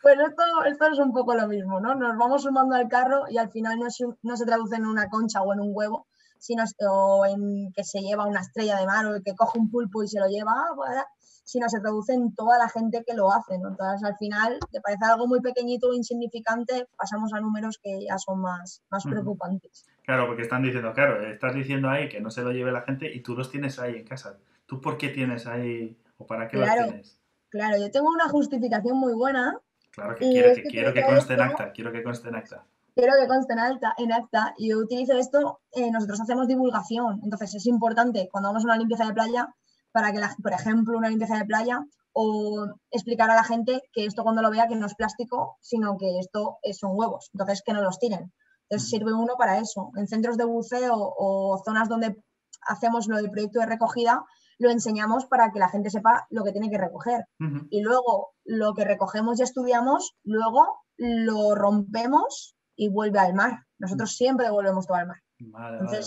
[0.03, 1.97] pues esto, esto, es un poco lo mismo, ¿no?
[1.97, 3.87] Nos vamos sumando al carro y al final no,
[4.23, 6.07] no se traduce en una concha o en un huevo,
[6.39, 10.03] sino, o en que se lleva una estrella de mar o que coge un pulpo
[10.03, 11.07] y se lo lleva, ah,
[11.45, 13.55] sino se traduce en toda la gente que lo hace.
[13.55, 18.19] Entonces, al final, te parece algo muy pequeñito o insignificante, pasamos a números que ya
[18.19, 19.87] son más, más preocupantes.
[20.05, 23.13] Claro, porque están diciendo, claro, estás diciendo ahí que no se lo lleve la gente
[23.13, 24.39] y tú los tienes ahí en casa.
[24.67, 27.21] ¿Tú por qué tienes ahí o para qué los tienes?
[27.49, 29.59] Claro, yo tengo una justificación muy buena.
[29.93, 32.67] Claro que quiero que, quiero que conste en acta, quiero que conste en acta
[32.97, 37.21] quiero que conste en acta, en acta y yo utilizo esto, eh, nosotros hacemos divulgación,
[37.23, 39.49] entonces es importante cuando vamos a una limpieza de playa,
[39.93, 41.81] para que, la, por ejemplo, una limpieza de playa,
[42.13, 45.99] o explicar a la gente que esto cuando lo vea que no es plástico, sino
[45.99, 48.33] que esto son huevos, entonces que no los tiren.
[48.69, 49.91] Entonces sirve uno para eso.
[49.97, 52.17] En centros de buceo o zonas donde
[52.63, 54.25] hacemos lo del proyecto de recogida,
[54.59, 57.27] lo enseñamos para que la gente sepa lo que tiene que recoger.
[57.69, 60.65] Y luego lo que recogemos y estudiamos, luego
[60.97, 63.65] lo rompemos y vuelve al mar.
[63.79, 64.17] Nosotros mm.
[64.17, 65.23] siempre devolvemos todo al mar.
[65.39, 66.01] Vale, vale,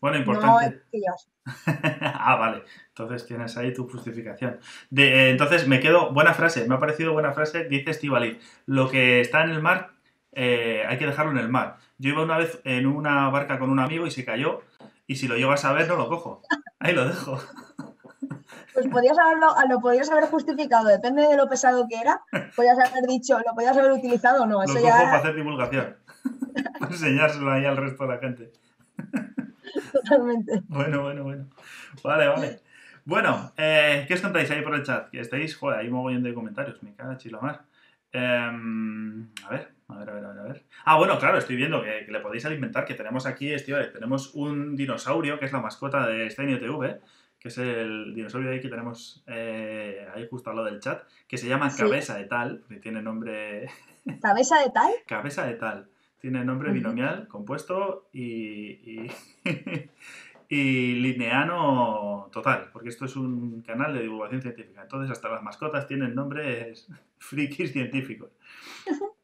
[0.00, 0.82] Bueno, importante.
[2.02, 2.64] ah, vale.
[2.88, 4.58] Entonces tienes ahí tu justificación.
[4.90, 6.12] De, eh, entonces me quedo.
[6.12, 7.64] Buena frase, me ha parecido buena frase.
[7.64, 9.94] Dice Estivali: Lo que está en el mar
[10.34, 11.78] eh, hay que dejarlo en el mar.
[11.98, 14.62] Yo iba una vez en una barca con un amigo y se cayó.
[15.06, 16.42] Y si lo llevas a ver, no lo cojo.
[16.78, 17.38] Ahí lo dejo.
[18.74, 22.20] Pues podías haberlo, lo podías haber justificado, depende de lo pesado que era,
[22.56, 24.62] podías haber dicho, lo podías haber utilizado o no.
[24.62, 24.94] Eso lo ya...
[24.94, 25.96] para hacer divulgación.
[26.80, 28.52] para enseñárselo ahí al resto de la gente.
[29.92, 30.62] Totalmente.
[30.68, 31.46] Bueno, bueno, bueno.
[32.02, 32.60] Vale, vale.
[33.04, 35.10] Bueno, eh, ¿qué os contáis ahí por el chat?
[35.10, 37.62] Que estáis, joder, hay mogollón de comentarios, me caga chilomar.
[38.12, 42.06] Eh, a ver, a ver, a ver, a ver, Ah, bueno, claro, estoy viendo que,
[42.08, 46.30] le podéis alimentar, que tenemos aquí, este, tenemos un dinosaurio que es la mascota de
[46.30, 47.00] Stenio TV,
[47.44, 51.36] que es el dinosaurio ahí que tenemos eh, ahí justo al lado del chat, que
[51.36, 53.68] se llama Cabeza de Tal, que tiene nombre...
[54.22, 54.90] ¿Cabeza de Tal?
[55.06, 55.86] Cabeza de Tal.
[56.18, 59.10] Tiene nombre binomial, compuesto y,
[60.48, 64.80] y, lineano total, porque esto es un canal de divulgación científica.
[64.80, 66.88] Entonces hasta las mascotas tienen nombres
[67.18, 68.30] frikis científicos.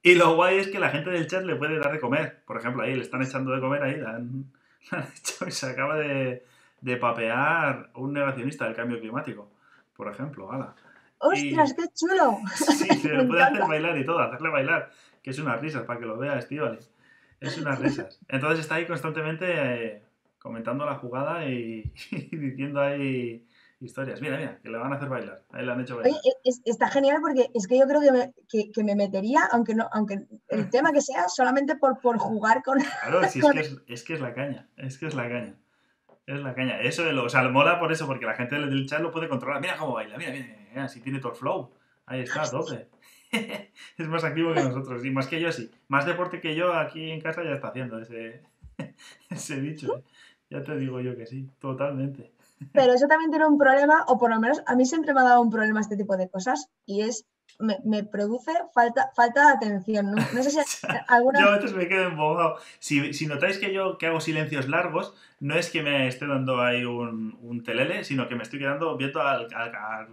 [0.03, 2.43] Y lo guay es que la gente del chat le puede dar de comer.
[2.45, 4.45] Por ejemplo, ahí le están echando de comer, ahí le han,
[4.93, 6.45] hecho y se acaba de,
[6.81, 9.51] de papear un negacionista del cambio climático,
[9.95, 10.51] por ejemplo.
[10.51, 10.75] Ala.
[11.19, 12.39] ¡Ostras, qué chulo!
[12.55, 14.91] Sí, se le puede hacer bailar y todo, hacerle bailar,
[15.23, 16.79] que es unas risas para que lo vea Estivali.
[17.41, 18.19] Es unas risas.
[18.29, 20.03] Entonces está ahí constantemente eh,
[20.39, 23.47] comentando la jugada y, diciendo ahí
[23.81, 24.21] historias.
[24.21, 25.43] Mira, mira, que le van a hacer bailar.
[25.53, 26.13] Ahí le han hecho bailar.
[26.13, 29.89] Oye, está genial porque es que yo creo que me, que, me metería, aunque no,
[29.93, 32.79] aunque el tema que sea, solamente por, por jugar con.
[32.79, 34.69] Claro, sí, es, que es, es que es la caña.
[34.77, 35.60] Es que es la caña.
[36.31, 36.81] Es la caña.
[36.81, 39.61] Eso, o sea, mola por eso, porque la gente del chat lo puede controlar.
[39.61, 41.71] Mira cómo baila, mira, mira, si tiene todo el flow.
[42.07, 42.87] Ahí está, doble.
[43.33, 45.71] es más activo que nosotros, y más que yo sí.
[45.89, 48.43] Más deporte que yo aquí en casa ya está haciendo ese,
[49.31, 49.99] ese bicho.
[49.99, 50.03] ¿eh?
[50.51, 52.33] Ya te digo yo que sí, totalmente.
[52.73, 55.25] Pero eso también tiene un problema, o por lo menos a mí siempre me ha
[55.25, 57.27] dado un problema este tipo de cosas, y es
[57.59, 60.13] me, produce falta, falta de atención.
[60.13, 61.41] No, sé si alguna...
[61.41, 62.57] yo a veces me quedo embobado.
[62.79, 66.61] Si, si, notáis que yo que hago silencios largos, no es que me esté dando
[66.61, 69.73] ahí un, un telele, sino que me estoy quedando viendo al, al,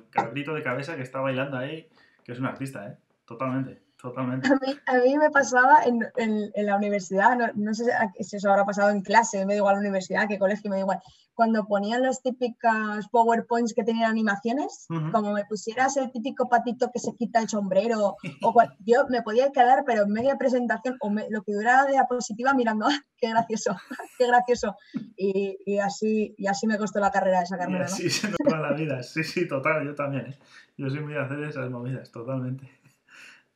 [0.10, 1.88] cabrito de cabeza que está bailando ahí,
[2.24, 2.98] que es un artista, ¿eh?
[3.26, 3.87] Totalmente.
[4.00, 4.48] Totalmente.
[4.48, 7.86] A mí, a mí me pasaba en, en, en la universidad, no, no, sé
[8.20, 10.82] si eso habrá pasado en clase, me da igual la universidad, qué colegio, me da
[10.82, 11.00] igual.
[11.34, 17.00] Cuando ponían los típicos PowerPoints que tenían animaciones, como me pusieras el típico patito que
[17.00, 18.54] se quita el sombrero, o
[18.86, 22.86] yo me podía quedar, pero en media presentación, o lo que duraba de diapositiva mirando,
[22.88, 23.76] ¡ah, qué gracioso,
[24.18, 24.76] qué gracioso!
[25.16, 27.80] Y, y, así, y así me costó la carrera de sacarme.
[27.80, 27.88] ¿no?
[27.88, 30.28] Sí, se nos la vida, sí, sí, total, yo también.
[30.28, 30.40] ¿eh?
[30.78, 32.77] Yo soy muy de hacer esas movidas, totalmente.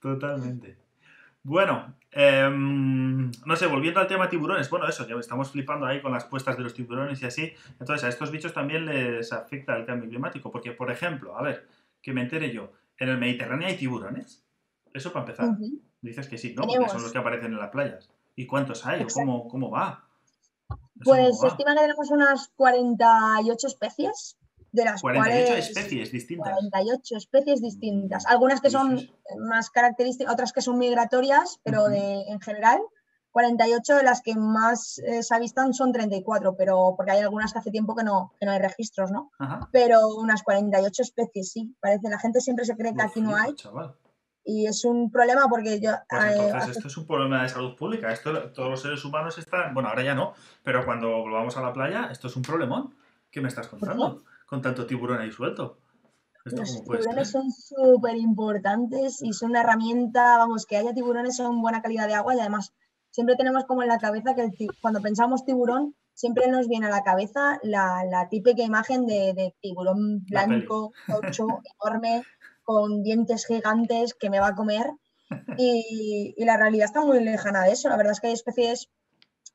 [0.01, 0.77] Totalmente.
[1.43, 6.11] Bueno, em, no sé, volviendo al tema tiburones, bueno, eso, ya estamos flipando ahí con
[6.11, 7.53] las puestas de los tiburones y así.
[7.79, 11.67] Entonces, a estos bichos también les afecta el cambio climático, porque, por ejemplo, a ver,
[12.01, 14.43] que me entere yo, ¿en el Mediterráneo hay tiburones?
[14.93, 15.49] Eso para empezar.
[16.01, 16.63] Dices que sí, ¿no?
[16.63, 18.09] Porque son los que aparecen en las playas.
[18.35, 19.05] ¿Y cuántos hay?
[19.13, 20.05] ¿Cómo, cómo va?
[21.03, 24.37] Pues se estima que tenemos unas 48 especies
[24.71, 26.53] de las 48 especies distintas.
[26.53, 28.25] 48 especies distintas.
[28.25, 28.99] Algunas que son
[29.39, 32.79] más características, otras que son migratorias, pero de, en general
[33.31, 37.59] 48 de las que más eh, se avistan son 34, pero porque hay algunas que
[37.59, 39.31] hace tiempo que no, que no hay registros, ¿no?
[39.71, 42.09] Pero unas 48 especies sí, parece.
[42.09, 43.55] La gente siempre se cree que aquí no hay.
[44.43, 45.91] Y es un problema porque yo...
[46.09, 48.11] Pues eh, entonces esto es un problema de salud pública.
[48.11, 49.73] Esto, todos los seres humanos están...
[49.73, 52.93] Bueno, ahora ya no, pero cuando volvamos a la playa, esto es un problemón.
[53.29, 54.23] ¿Qué me estás contando?
[54.51, 55.77] Con tanto tiburón ahí suelto.
[56.43, 61.81] Los tiburones son súper importantes y son una herramienta, vamos, que haya tiburones son buena
[61.81, 62.73] calidad de agua y además
[63.11, 67.01] siempre tenemos como en la cabeza que cuando pensamos tiburón, siempre nos viene a la
[67.01, 71.47] cabeza la, típica imagen de, tiburón blanco, tocho,
[71.79, 72.23] enorme,
[72.63, 74.91] con dientes gigantes que me va a comer.
[75.57, 77.87] Y, y, la realidad está muy lejana de eso.
[77.87, 78.89] La verdad es que hay especies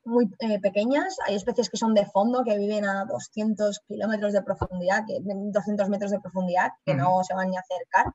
[0.06, 4.42] muy eh, pequeñas, hay especies que son de fondo, que viven a 200 kilómetros de
[4.42, 8.14] profundidad, que, 200 metros de profundidad, que no se van ni a acercar.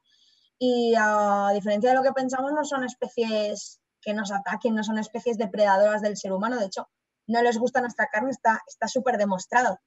[0.58, 4.98] Y a diferencia de lo que pensamos, no son especies que nos ataquen, no son
[4.98, 6.58] especies depredadoras del ser humano.
[6.58, 6.88] De hecho,
[7.28, 9.80] no les gusta nuestra carne, está súper demostrado.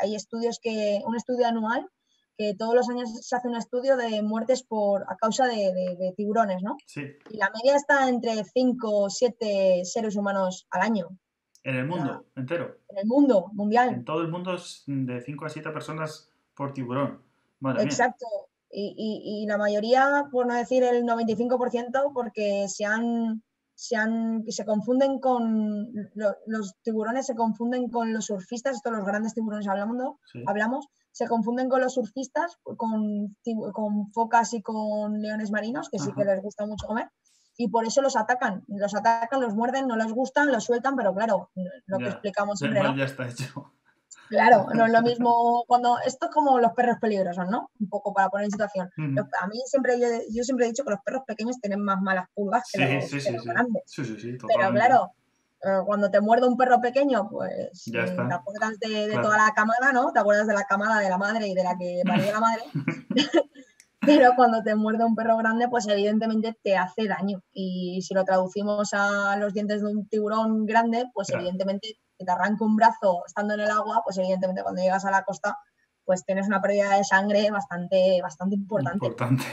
[0.00, 1.88] Hay estudios que, un estudio anual
[2.36, 6.62] que todos los años se hace un estudio de muertes por, a causa de, tiburones,
[6.62, 6.76] ¿no?
[6.86, 7.02] Sí.
[7.30, 11.08] Y la media está entre 5 o 7 seres humanos al año.
[11.66, 12.76] En el mundo entero.
[12.88, 13.88] En el mundo mundial.
[13.88, 17.20] En todo el mundo es de 5 a 7 personas por tiburón.
[17.80, 18.24] Exacto.
[18.70, 23.42] Y, la mayoría, por no decir el 95%, porque se han,
[23.74, 25.92] se han, se confunden con
[26.46, 31.68] los tiburones, se confunden con los surfistas, estos los grandes tiburones hablando, hablamos, se confunden
[31.68, 33.36] con los surfistas, con,
[33.72, 37.08] con focas y con leones marinos, que sí que les gusta mucho comer
[37.56, 38.64] y por eso los atacan.
[38.68, 41.50] Los atacan, los muerden, no les gustan, los sueltan, pero claro,
[41.86, 42.82] lo que explicamos siempre.
[42.96, 43.72] ya está hecho.
[44.28, 45.98] Claro, no es lo mismo cuando.
[46.04, 47.70] Esto es como los perros peligrosos, ¿no?
[47.78, 48.90] Un poco para poner en situación.
[48.96, 49.98] a mí siempre,
[50.30, 53.00] yo, siempre he dicho que los perros pequeños tienen más malas pulgas que,
[53.32, 53.82] los, grandes.
[53.86, 54.36] Sí, sí, sí.
[54.46, 55.12] Pero claro,
[55.62, 60.12] eh, cuando te muerde un perro pequeño, pues te acuerdas de, toda la camada, ¿no?
[60.12, 62.62] Te acuerdas de la camada de la madre y de la que parió la madre.
[64.06, 67.42] pero cuando te muerde un perro grande, pues evidentemente te hace daño.
[67.52, 72.30] Y si lo traducimos a los dientes de un tiburón grande, pues evidentemente que te
[72.30, 75.58] arranca un brazo estando en el agua, pues evidentemente cuando llegas a la costa,
[76.04, 79.04] pues tienes una pérdida de sangre bastante, bastante importante.
[79.04, 79.44] Importante.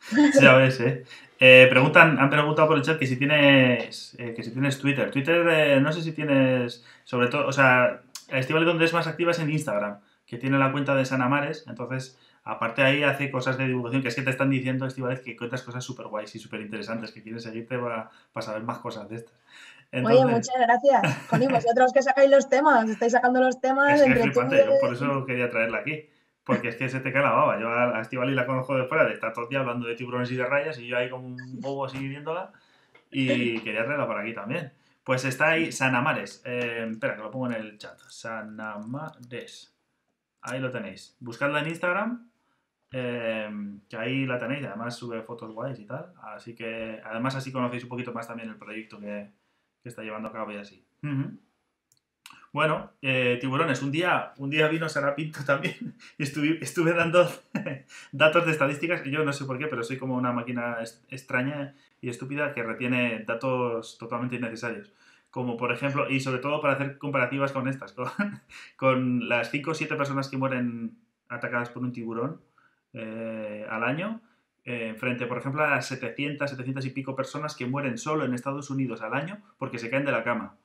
[0.40, 1.04] ya ves, ¿eh?
[1.38, 1.66] ¿eh?
[1.70, 5.10] preguntan, han preguntado por el chat que si tienes, eh, que si tienes Twitter.
[5.10, 9.30] Twitter, eh, no sé si tienes, sobre todo, o sea, Estival donde es más activa
[9.30, 12.18] es en Instagram, que tiene la cuenta de Sanamares, entonces
[12.48, 15.62] Aparte ahí hace cosas de divulgación, que es que te están diciendo, vez que cuentas
[15.62, 18.08] cosas súper guays y súper interesantes, que quieres seguirte para,
[18.40, 19.34] saber más cosas de estas.
[19.92, 21.18] Oye, muchas gracias.
[21.28, 24.00] Connie, vosotros que sacáis los temas, estáis sacando los temas.
[24.00, 24.30] Es que
[24.80, 26.08] por eso quería traerla aquí.
[26.42, 27.60] Porque es que se te cae la baba.
[27.60, 30.30] Yo a Estivali la conozco de fuera, de estar todo el día hablando de tiburones
[30.30, 32.52] y de rayas, y yo ahí como un bobo así viéndola.
[33.10, 34.72] Y quería traerla por aquí también.
[35.04, 36.40] Pues está ahí Sanamares.
[36.46, 37.98] Eh, espera, que lo pongo en el chat.
[38.08, 39.74] Sanamares.
[40.40, 41.14] Ahí lo tenéis.
[41.20, 42.27] Buscadla en Instagram
[42.90, 46.12] Em, que ahí la tenéis, además sube fotos guays y tal.
[46.22, 49.30] Así que, además, así conocéis un poquito más también el proyecto que,
[49.84, 50.84] está llevando a cabo y así.
[52.52, 57.26] Bueno, eh, tiburones, un día, un día vino Sara Pinto también y estuve, estuve dando
[58.12, 60.76] datos de estadísticas que yo no sé por qué, pero soy como una máquina
[61.08, 64.92] extraña y estúpida que retiene datos totalmente innecesarios.
[65.30, 68.10] Como por ejemplo, y sobre todo para hacer comparativas con estas, con,
[68.76, 72.40] con las 5 o 7 personas que mueren atacadas por un tiburón
[72.98, 74.20] eh, al año,
[74.64, 78.34] eh, frente, por ejemplo, a las 700, 700 y pico personas que mueren solo en
[78.34, 80.56] Estados Unidos al año porque se caen de la cama.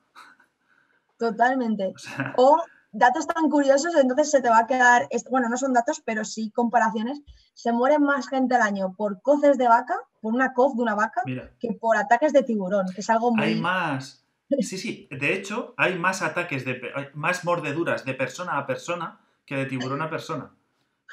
[1.16, 1.94] Totalmente.
[2.36, 2.60] O,
[2.92, 6.50] datos tan curiosos, entonces se te va a quedar, bueno, no son datos, pero sí
[6.50, 7.22] comparaciones.
[7.54, 10.94] Se muere más gente al año por coces de vaca, por una coz de una
[10.94, 11.22] vaca,
[11.58, 13.44] que por ataques de tiburón, que es algo muy...
[13.44, 14.20] Hay más.
[14.60, 16.80] Sí, sí, de hecho, hay más ataques, de,
[17.14, 20.52] más mordeduras de persona a persona que de tiburón a persona.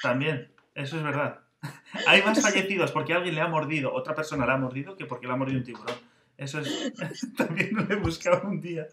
[0.00, 0.52] También.
[0.74, 1.40] Eso es verdad.
[2.06, 5.26] Hay más fallecidos porque alguien le ha mordido, otra persona le ha mordido, que porque
[5.26, 5.96] le ha mordido un tiburón.
[6.36, 6.92] Eso es.
[7.36, 8.86] También lo he buscado un día.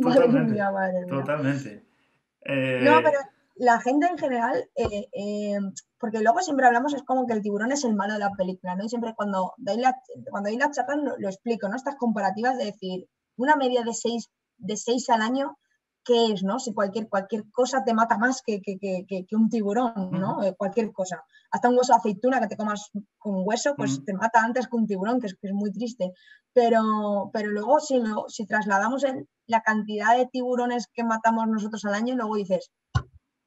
[0.00, 0.58] Totalmente.
[1.08, 1.84] Totalmente.
[2.46, 3.18] Eh, no, pero
[3.56, 5.58] la gente en general, eh, eh,
[5.98, 8.74] porque luego siempre hablamos, es como que el tiburón es el malo de la película,
[8.74, 8.84] ¿no?
[8.84, 9.96] Y siempre cuando doy la,
[10.30, 11.76] cuando doy la charla lo, explico, ¿no?
[11.76, 15.56] Estas comparativas de decir, una media de seis, de seis al año
[16.04, 16.58] qué es, ¿no?
[16.58, 18.60] Si cualquier, cualquier cosa te mata más que,
[19.32, 20.42] un tiburón, ¿no?
[20.42, 21.24] Eh, cualquier cosa.
[21.50, 24.76] Hasta un hueso de aceituna que te comas con hueso, pues te mata antes que
[24.76, 26.12] un tiburón, que es, es muy triste.
[26.52, 29.04] Pero, pero luego si, si trasladamos
[29.46, 32.70] la cantidad de tiburones que matamos nosotros al año, luego dices,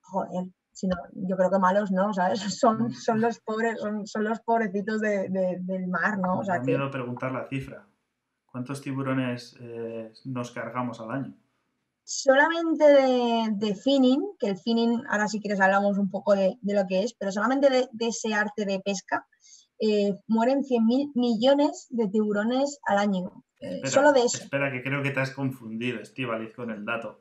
[0.02, 0.46] joder,
[0.78, 2.40] si yo creo que malos no, ¿sabes?
[2.60, 6.40] Son, son los pobres, son, los pobrecitos del mar, ¿no?
[6.40, 7.88] O sea, miedo preguntar la cifra.
[8.46, 11.34] ¿Cuántos tiburones eh, nos cargamos al año?
[12.10, 16.74] Solamente de, de, finning, que el finning, ahora si quieres hablamos un poco de, de
[16.74, 19.28] lo que es, pero solamente de, de ese arte de pesca,
[19.78, 23.44] eh, mueren 100.000 millones de tiburones al año.
[23.60, 24.38] Eh, Espera, solo de eso.
[24.38, 27.20] Espera, que creo que te has confundido, Estivaliz, con el dato.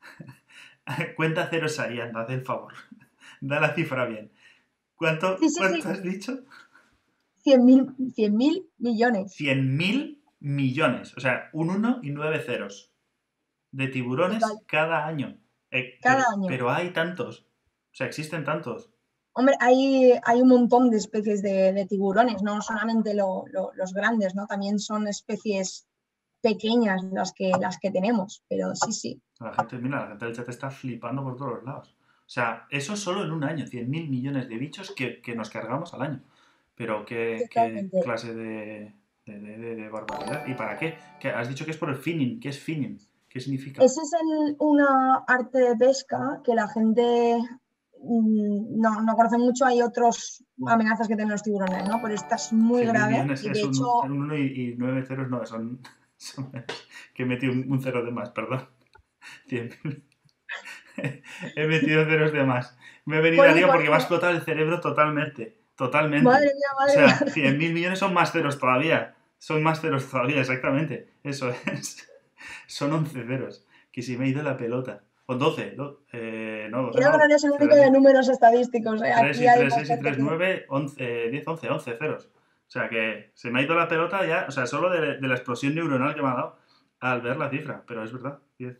[1.16, 2.72] Cuenta ceros ahí, anda, haz el favor.
[3.42, 4.32] Da la cifra bien.
[4.94, 5.88] ¿Cuánto, Sí, sí, ¿cuánto sí.
[5.88, 6.32] has dicho?
[7.44, 9.34] 100.000 100.000 millones.
[9.38, 11.14] 100.000 millones.
[11.18, 12.91] O sea, un 1 y 9 ceros
[13.72, 14.58] de tiburones Total.
[14.66, 15.38] cada año.
[15.70, 16.46] Eh, Cada pero, año.
[16.48, 17.40] Pero hay tantos.
[17.40, 18.90] O sea, existen tantos.
[19.34, 23.94] Hombre, hay, hay un montón de especies de, de tiburones, no solamente lo- lo- los
[23.94, 24.46] grandes, ¿no?
[24.46, 25.86] También son especies
[26.42, 29.22] pequeñas las que, las que tenemos, pero sí, sí.
[29.40, 31.96] La gente, mira, la gente del chat está flipando por todos los lados.
[32.26, 35.94] O sea, eso solo en un año, 100.000 millones de bichos que, que nos cargamos
[35.94, 36.22] al año.
[36.74, 38.94] Pero qué, qué clase de,
[39.26, 40.46] de, de- de- de barbaridad.
[40.46, 40.98] ¿Y para qué?
[41.20, 41.30] ¿Qué?
[41.30, 42.40] Has dicho que es por el finning.
[42.40, 42.98] ¿Qué es finning?
[43.32, 43.82] ¿Qué significa?
[43.82, 47.38] Ese es el- una arte de pesca que la gente
[48.04, 49.64] mm, no, no conoce mucho.
[49.64, 52.00] Hay otras amenazas que tienen los tiburones, ¿no?
[52.02, 54.74] Pero esta es muy 100.000 grave millones y es de hecho un 1 y, y
[54.76, 55.80] 9 ceros no, son,
[57.14, 58.68] que he metido un, un cero de más, perdón.
[59.48, 60.02] 100.000.
[61.56, 62.76] he metido ceros de más.
[63.06, 65.58] Me he venido a lío porque me ha explotado el cerebro totalmente.
[65.74, 66.24] Totalmente.
[66.24, 67.52] madre mía, O madre sea, mía.
[67.52, 69.14] 100.000 millones son más ceros todavía.
[69.38, 71.08] Son más ceros todavía, exactamente.
[71.24, 72.08] Eso es.
[72.66, 73.66] Son 11 ceros.
[73.90, 75.02] Que si me he ido la pelota.
[75.26, 75.72] O 12.
[75.72, 77.28] do- eh, no, 12 Creo que no.
[77.28, 79.02] no el único de números estadísticos.
[79.02, 79.12] ¿eh?
[79.18, 81.96] 3 Aquí y hay 3, 6 y bastante 3, que- 9, 11, 10, 11, 11
[81.96, 82.26] ceros.
[82.66, 85.28] O sea que se me ha ido la pelota ya, o sea, solo de, de
[85.28, 86.56] la explosión neuronal que me ha dado
[87.00, 87.84] al ver la cifra.
[87.86, 88.78] Pero es verdad, 10,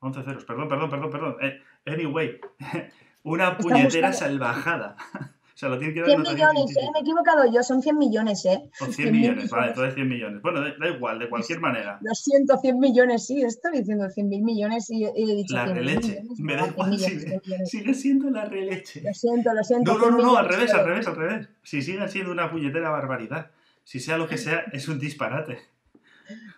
[0.00, 0.44] 11 ceros.
[0.44, 1.36] Perdón, perdón, perdón, perdón.
[1.42, 2.40] Eh, anyway,
[3.24, 4.96] una puñetera salvajada.
[5.58, 6.88] Sea, lo tiene que dar 100 notación millones, ¿eh?
[6.92, 8.70] Me he equivocado yo, son 100 millones, ¿eh?
[8.80, 10.40] O 100 100.000 millones, vale, entonces 100 millones.
[10.40, 11.98] Bueno, da, igual, de cualquier manera.
[12.00, 16.08] Lo siento, 100 millones, sí, estoy diciendo 100.000 millones y, he dicho La 100.000 releche.
[16.20, 19.00] millones, Me da 100 igual, sigue, 100 sigue siendo la releche.
[19.00, 19.94] Lo siento, lo siento.
[19.94, 21.48] No, no, 100 no, no, al revés, al revés, al revés.
[21.64, 23.50] Si siguen siendo una puñetera barbaridad,
[23.82, 25.58] si sea lo que sea, es un disparate.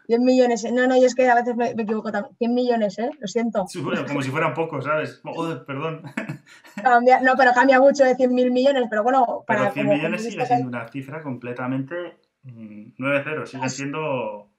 [0.06, 0.72] 100 millones, ¿eh?
[0.72, 2.34] no, no, yo es que a veces me, me equivoco también.
[2.36, 3.10] 100 millones, ¿eh?
[3.20, 3.66] Lo siento.
[3.68, 5.20] Sí, Bueno, como si fueran pocos, ¿sabes?
[5.22, 6.02] Joder, perdón.
[6.82, 10.24] Cambia- no, pero cambia mucho de 100.000 millones, pero bueno, para Pero 100 como- millones
[10.24, 13.50] sigue siendo una cifra completamente 9 ceros.
[13.50, 14.50] Sigue siendo.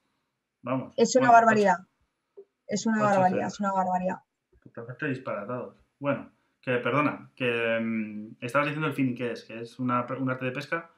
[0.62, 0.94] Vamos.
[0.96, 1.78] es una bueno, barbaridad.
[2.68, 4.18] Es una barbaridad, es una barbaridad.
[4.64, 5.76] Totalmente disparatados.
[6.00, 6.32] Bueno,
[6.62, 10.46] que perdona, que mm, estabas diciendo el finning que es, que es una, un arte
[10.46, 10.90] de pesca.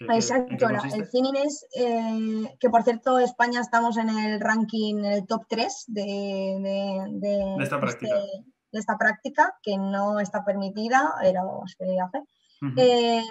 [0.00, 0.24] Que, que- ¿En qué
[0.64, 5.26] Exacto, el finning es eh, que por cierto España estamos en el ranking, en el
[5.26, 8.14] top 3 de, de, de- De esta este- práctica.
[8.72, 12.18] de esta práctica, que no está permitida, pero se hace.
[12.62, 12.74] Ujú.
[12.78, 13.22] Eh,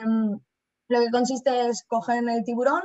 [0.90, 2.84] lo que consiste es cogen el tiburón,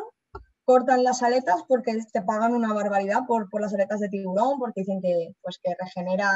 [0.64, 4.80] cortan las aletas porque te pagan una barbaridad por, por las aletas de tiburón, porque
[4.80, 6.30] dicen que, pues, que regenera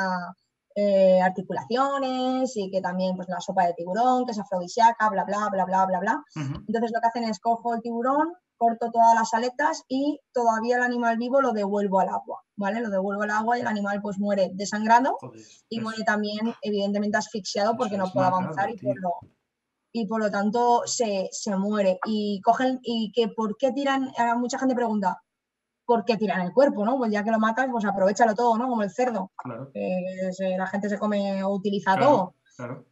[0.80, 5.48] eh, articulaciones y que también pues, la sopa de tiburón, que es afrodisíaca, bla, bla,
[5.50, 6.24] bla, bla, bla, bla.
[6.66, 10.82] Entonces lo que hacen es cojo el tiburón, corto todas las aletas y todavía el
[10.82, 12.80] animal vivo lo devuelvo al agua, ¿vale?
[12.80, 16.54] Lo devuelvo al agua y el animal pues muere desangrado Joder, y es- muere también
[16.62, 19.10] evidentemente asfixiado porque no puede avanzar y por lo,
[19.92, 21.98] y por lo tanto se, se muere.
[22.06, 25.20] Y cogen, y que por qué tiran, ahora mucha gente pregunta,
[25.88, 26.84] ¿por qué tiran el cuerpo?
[26.84, 26.98] ¿no?
[26.98, 28.68] Pues ya que lo matas, pues aprovechalo todo, ¿no?
[28.68, 32.06] Como el cerdo, Claro, se- la gente se come o utiliza Claro.
[32.06, 32.34] todo.
[32.56, 32.84] claro.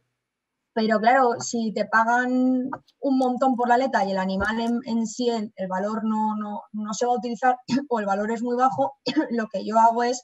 [0.73, 2.69] Pero claro, si te pagan
[2.99, 6.35] un montón por la aleta y el animal en, en sí, el, el valor no,
[6.35, 7.57] no, no se va a utilizar
[7.89, 8.95] o el valor es muy bajo,
[9.31, 10.23] lo que yo hago es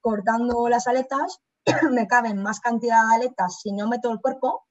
[0.00, 1.40] cortando las aletas,
[1.92, 4.64] me caben más cantidad de aletas si no meto el cuerpo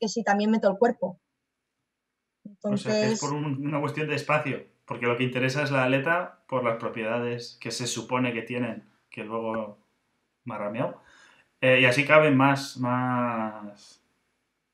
[0.00, 1.20] que si también meto el cuerpo.
[2.62, 5.62] O sea, que es Entonces, por un- una cuestión de espacio, porque lo que interesa
[5.62, 9.78] es la aleta por las propiedades que se supone que tienen, que luego
[10.44, 11.00] marrameado.
[11.60, 14.02] Eh, y así caben más, más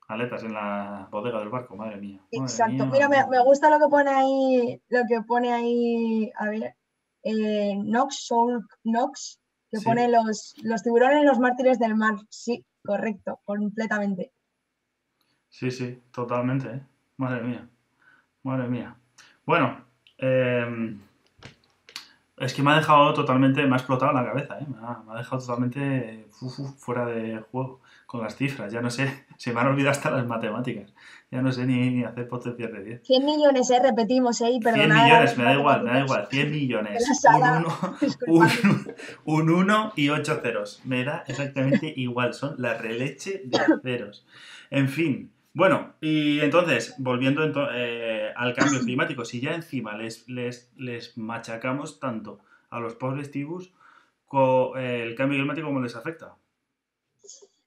[0.07, 2.17] aletas en la bodega del barco, madre mía.
[2.17, 2.85] madre exacto.
[2.87, 6.75] mía, Mira, me, me gusta lo que pone ahí, lo que pone ahí, a ver,
[7.23, 9.39] eh, Nox, Soul Nox,
[9.69, 9.85] que Sí.
[9.85, 12.15] pone los, los tiburones los mártires del mar.
[12.29, 14.33] Sí, correcto, completamente.
[15.47, 16.81] Sí, sí, totalmente, ¿eh?
[17.17, 17.69] Madre mía.
[18.43, 18.97] Madre mía.
[19.45, 19.85] Bueno,
[20.21, 20.95] eh,
[22.37, 24.65] es que me ha dejado totalmente, me ha explotado la cabeza, ¿eh?
[24.67, 28.73] Me ha, me ha dejado totalmente fu- fu- fuera de juego con las cifras.
[28.73, 30.91] Ya no sé, se me han olvidado hasta las matemáticas.
[31.29, 33.01] Ya no sé ni, ni hacer potencias de 10.
[33.05, 35.99] 100 millones, eh, repetimos, eh, 100 perdonad a millones, los me da igual, me da
[35.99, 36.27] igual.
[36.31, 36.93] 100 millones.
[36.99, 37.57] De la sala.
[37.59, 38.95] Un 1 Disculpadme.
[39.25, 40.81] un, un 1 y 8 ceros.
[40.83, 42.33] Me da exactamente igual.
[42.33, 44.25] Son la releche de ceros.
[44.71, 47.43] En fin, Bueno, y entonces, volviendo
[47.73, 52.39] eh, al cambio climático, si ya encima les, les, les machacamos tanto
[52.69, 53.73] a los pobres tibus,
[54.77, 56.35] eh, ¿el cambio climático cómo les afecta?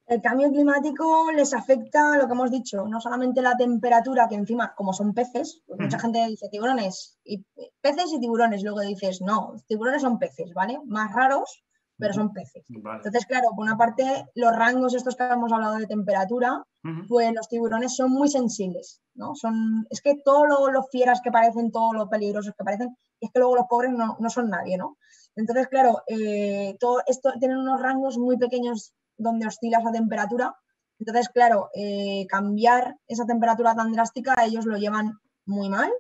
[0.06, 4.74] El cambio climático les afecta lo que hemos dicho, no solamente la temperatura, que encima,
[4.74, 7.42] como son peces, pues mucha gente dice tiburones, y
[7.80, 10.78] peces y tiburones, luego dices, no, tiburones son peces, ¿vale?
[10.86, 11.64] Más raros,
[11.96, 12.66] pero son peces.
[12.68, 16.62] Entonces, claro, por una parte, los rangos estos que hemos hablado de temperatura,
[17.08, 19.34] pues los tiburones son muy sensibles, ¿no?
[19.34, 23.38] Son, es que todos los fieras que parecen, todos los peligrosos que parecen, es que
[23.38, 24.98] luego los pobres no, son nadie, ¿no?
[25.34, 30.54] Entonces, claro, eh, todo esto tienen unos rangos muy pequeños donde oscila esa temperatura.
[30.98, 35.90] Entonces, claro, eh, cambiar esa temperatura tan drástica, ellos lo llevan muy mal.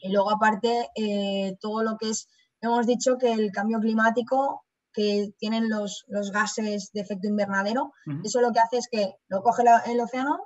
[0.00, 2.28] Y luego, aparte, eh, todo lo que es,
[2.60, 7.92] hemos dicho que el cambio climático que tienen los, gases de efecto invernadero.
[8.24, 10.38] Eso lo que hace es que lo coge el océano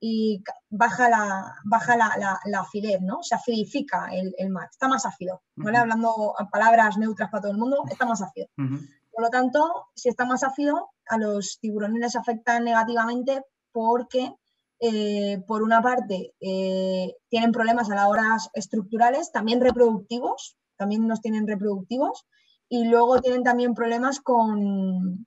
[0.00, 3.22] y baja la, baja la, la, acidez, ¿no?
[3.22, 5.42] Se acidifica el, mar, está más ácido.
[5.56, 5.76] ¿vale?
[5.76, 8.48] Hablando a palabras neutras para todo el mundo, está más ácido.
[8.56, 13.42] Por lo tanto, si está más ácido, a los tiburones les afecta negativamente
[13.72, 14.32] porque,
[14.80, 21.20] eh, por una parte, eh, tienen problemas a las horas estructurales, también reproductivos, también nos
[21.20, 22.26] tienen reproductivos,
[22.70, 25.26] y luego tienen también problemas con,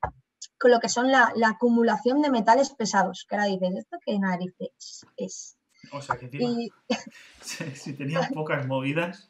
[0.58, 5.06] con lo que son la, acumulación de metales pesados, que ahora dices, ¿esto qué narices
[5.18, 5.58] es?
[5.92, 6.30] O sea, que
[7.42, 9.30] si, tenían pocas movidas,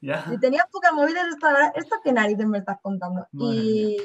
[0.00, 0.28] ya...
[0.28, 1.46] Si tenían pocas movidas, esto,
[1.76, 3.28] esto qué narices me estás contando.
[3.32, 3.96] Y,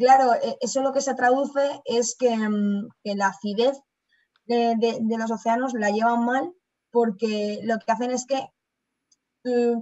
[0.00, 3.80] claro, e, eso lo que se traduce es que, mm, la acidez
[4.46, 6.52] de, de, los océanos la llevan mal
[6.90, 8.50] porque lo que hacen es que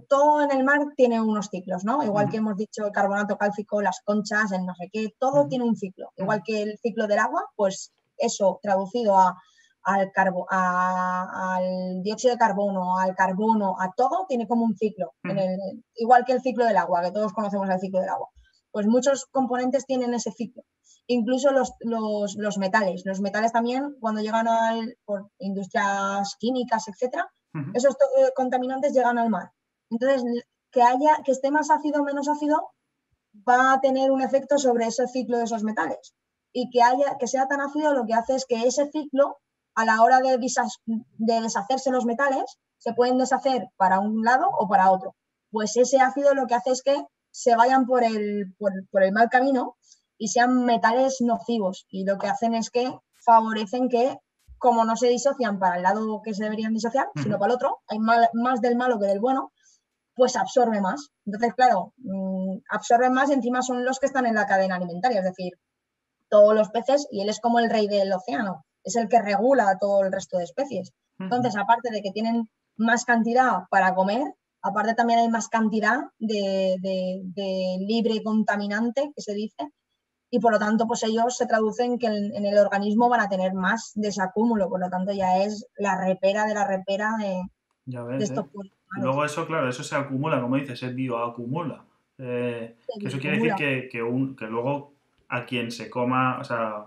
[0.09, 2.03] todo en el mar tiene unos ciclos, ¿no?
[2.03, 5.65] Igual que hemos dicho el carbonato cálcico, las conchas, el no sé qué, todo tiene
[5.65, 6.13] un ciclo.
[6.17, 9.37] Igual que el ciclo del agua, pues eso traducido a,
[9.83, 15.15] al, carbo, al dióxido de carbono, al carbono, a todo, tiene como un ciclo.
[15.95, 18.29] igual que el ciclo del agua, que todos conocemos el ciclo del agua.
[18.73, 20.63] Pues muchos componentes tienen ese ciclo.
[21.07, 23.03] Incluso los, los metales.
[23.05, 27.31] Los metales también, cuando llegan al, por industrias químicas, etcétera,
[27.75, 29.51] esos eh, contaminantes llegan al mar.
[29.91, 30.23] Entonces,
[30.71, 32.71] que haya, que esté más ácido o menos ácido,
[33.49, 36.15] va a tener un efecto sobre ese ciclo de esos metales.
[36.53, 39.39] Y que haya, que sea tan ácido, lo que hace es que ese ciclo,
[39.75, 44.69] a la hora de, de deshacerse los metales, se pueden deshacer para un lado o
[44.69, 45.15] para otro.
[45.51, 49.13] Pues ese ácido lo que hace es que se vayan por el, por, por el
[49.13, 49.77] mal camino
[50.19, 51.87] y sean metales nocivos.
[51.91, 54.19] Y lo que hacen es que favorecen que
[54.59, 57.81] como no se disocian para el lado que se deberían disociar, sino para el otro,
[57.89, 59.53] hay más del malo que del bueno,
[60.17, 61.11] pues absorbe más.
[61.25, 65.21] Entonces, claro, mm, absorben más y encima son los que están en la cadena alimentaria,
[65.21, 65.53] es decir,
[66.29, 69.69] todos los peces y él es como el rey del océano, es el que regula
[69.69, 70.93] a todo el resto de especies.
[71.19, 76.77] Entonces, aparte de que tienen más cantidad para comer, aparte también hay más cantidad de,
[76.81, 79.71] de libre contaminante, que se dice,
[80.31, 83.55] y por lo tanto pues ellos se traducen que en, el organismo van a tener
[83.55, 87.43] más desacúmulo, por lo tanto ya es la repera de la repera de,
[88.23, 88.71] estos ¿eh?
[89.01, 91.85] Luego eso, claro, eso se acumula, como dices, se bioacumula.
[92.19, 94.95] Eh, eso quiere decir que, que, que, luego
[95.29, 96.87] a quien se coma, o sea,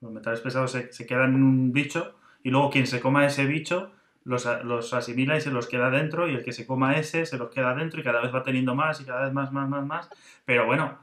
[0.00, 3.46] los metales pesados se, se, quedan en un bicho y luego quien se coma ese
[3.46, 3.92] bicho
[4.26, 7.38] los, los, asimila y se los queda dentro y el que se coma ese se
[7.38, 9.86] los queda dentro y cada vez va teniendo más y cada vez más, más, más,
[9.86, 10.10] más.
[10.44, 10.98] Pero bueno,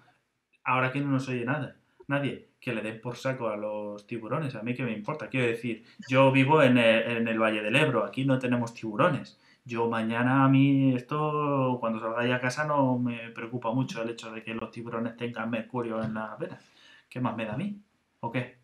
[0.65, 1.77] ahora que no nos oye nada,
[2.07, 5.47] nadie, que le den por saco a los tiburones, a mí que me importa, quiero
[5.47, 9.39] decir, yo vivo en el, Valle del Ebro, aquí no tenemos tiburones.
[9.65, 14.09] Yo mañana a mí esto, cuando salga ya a casa, no me preocupa mucho el
[14.09, 16.63] hecho de que los tiburones tengan mercurio en las venas.
[17.09, 17.81] ¿Qué más me da a mí?
[18.19, 18.57] ¿O qué?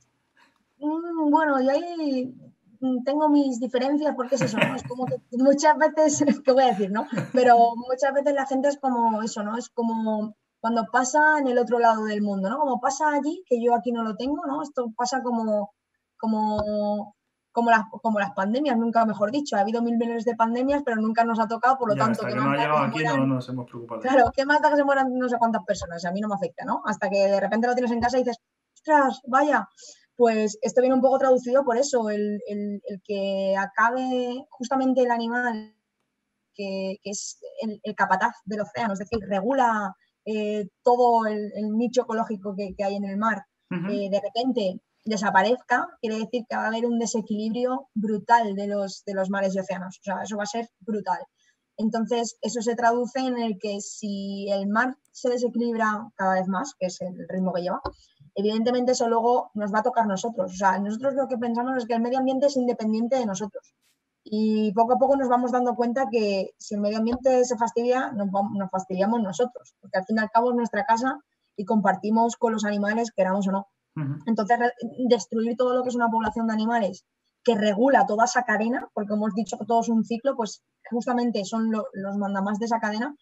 [0.79, 2.33] Mm, bueno, yo ahí
[3.05, 4.75] tengo mis diferencias porque es eso, ¿no?
[4.75, 7.07] Es como que muchas veces, ¿qué voy a decir, no?
[7.33, 9.57] Pero muchas veces la gente es como eso, ¿no?
[9.57, 12.59] Es como cuando pasa en el otro lado del mundo, ¿no?
[12.59, 14.61] Como pasa allí, que yo aquí no lo tengo, ¿no?
[14.61, 15.71] Esto pasa como,
[16.17, 17.15] como,
[17.51, 19.55] como, las, como las pandemias, nunca mejor dicho.
[19.55, 22.25] Ha habido mil millones de pandemias, pero nunca nos ha tocado, por lo tanto...
[22.25, 24.01] que, no ha llegado aquí no nos hemos preocupado.
[24.01, 26.03] Claro, ¿qué más da que se mueran no sé cuántas personas?
[26.05, 26.81] A mí no me afecta, ¿no?
[26.85, 28.39] Hasta que de repente lo tienes en casa y dices,
[28.73, 29.67] ostras, vaya,
[30.15, 35.11] pues esto viene un poco traducido por eso, el, el, el que acabe justamente el
[35.11, 35.75] animal
[36.53, 39.95] que, que es el, el, capataz del océano, es decir, regula
[40.25, 46.19] eh, todo el, nicho ecológico que, hay en el mar eh, de repente desaparezca, quiere
[46.19, 49.97] decir que va a haber un desequilibrio brutal de los, de los mares y océanos.
[49.99, 51.19] O sea, eso va a ser brutal.
[51.77, 56.73] Entonces, eso se traduce en el que si el mar se desequilibra cada vez más,
[56.77, 57.81] que es el ritmo que lleva,
[58.35, 60.51] evidentemente eso luego nos va a tocar nosotros.
[60.51, 63.73] O sea, nosotros lo que pensamos es que el medio ambiente es independiente de nosotros.
[64.23, 68.11] Y poco a poco nos vamos dando cuenta que si el medio ambiente se fastidia,
[68.11, 71.19] nos, nos fastidiamos nosotros, porque al fin y al cabo es nuestra casa
[71.55, 73.67] y compartimos con los animales, queramos o no.
[74.25, 74.57] Entonces,
[75.07, 77.05] destruir todo lo que es una población de animales
[77.43, 81.45] que regula toda esa cadena, porque hemos dicho que todo es un ciclo, pues justamente
[81.45, 83.15] son los mandamás de esa cadena,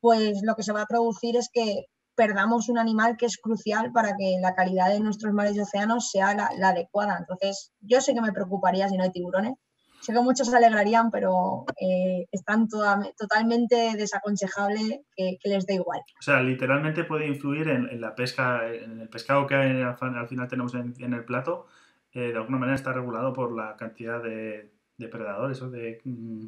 [0.00, 3.92] pues lo que se va a producir es que perdamos un animal que es crucial
[3.92, 7.16] para que la calidad de nuestros mares y océanos sea la, adecuada.
[7.18, 9.54] Entonces, yo sé que me preocuparía si no hay tiburones.
[10.02, 16.00] Sé que muchos se alegrarían, pero eh, están totalmente desaconsejable que, les dé igual.
[16.18, 20.74] O sea, literalmente puede influir en, la pesca, en el pescado que al, final tenemos
[20.74, 21.66] en, el plato.
[22.12, 26.46] Eh, de alguna manera está regulado por la cantidad de depredadores o de, mm,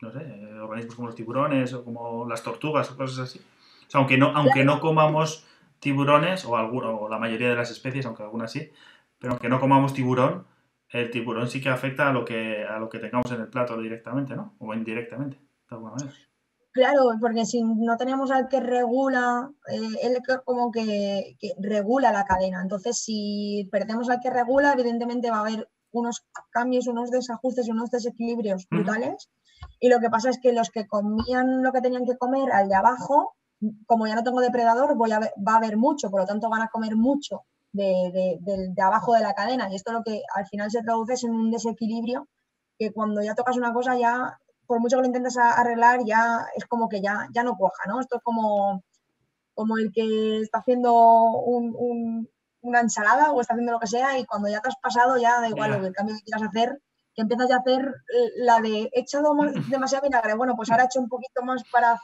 [0.00, 0.18] no sé,
[0.62, 3.40] organismos como los tiburones o como las tortugas o cosas así
[3.94, 5.46] aunque no, aunque no comamos
[5.80, 8.70] tiburones, o, alguno, o la mayoría de las especies, aunque algunas sí,
[9.18, 10.46] pero aunque no comamos tiburón,
[10.94, 13.76] el tiburón sí que afecta a lo que, a lo que tengamos en el plato
[13.80, 14.54] directamente, ¿no?
[14.60, 16.12] O indirectamente, de alguna manera.
[16.72, 22.62] Claro, porque si no tenemos al que regula, eh, él como que, regula la cadena.
[22.62, 27.90] Entonces, si perdemos al que regula, evidentemente va a haber unos cambios, unos desajustes, unos
[27.90, 29.30] desequilibrios brutales.
[29.80, 32.68] Y lo que pasa es que los que comían lo que tenían que comer al
[32.68, 33.34] de abajo,
[33.86, 36.62] como ya no tengo depredador, voy a va a haber mucho, por lo tanto van
[36.62, 39.68] a comer mucho de, abajo de la cadena.
[39.70, 42.28] Y esto lo que al final se traduce en un desequilibrio
[42.78, 46.64] que cuando ya tocas una cosa ya, por mucho que lo intentes arreglar, ya es
[46.66, 48.00] como que ya, ya no cuaja, ¿no?
[48.00, 48.82] Esto es como,
[49.54, 50.92] como el que está haciendo
[52.62, 55.40] una ensalada o está haciendo lo que sea y cuando ya te has pasado ya
[55.40, 56.80] da igual lo que el cambio que quieras hacer,
[57.14, 59.34] que empiezas ya a hacer eh, la de he echado
[59.68, 61.98] demasiado vinagre, bueno, pues ahora he hecho un poquito más para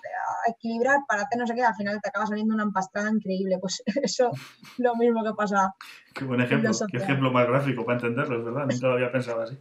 [0.46, 3.58] equilibrar, para hacer no sé qué, al final te acaba saliendo una empastada increíble.
[3.60, 4.40] Pues eso es
[4.78, 5.74] lo mismo que pasa.
[6.14, 9.42] Qué buen ejemplo, qué ejemplo más gráfico para entenderlo, es verdad, nunca lo había pensado
[9.42, 9.58] así.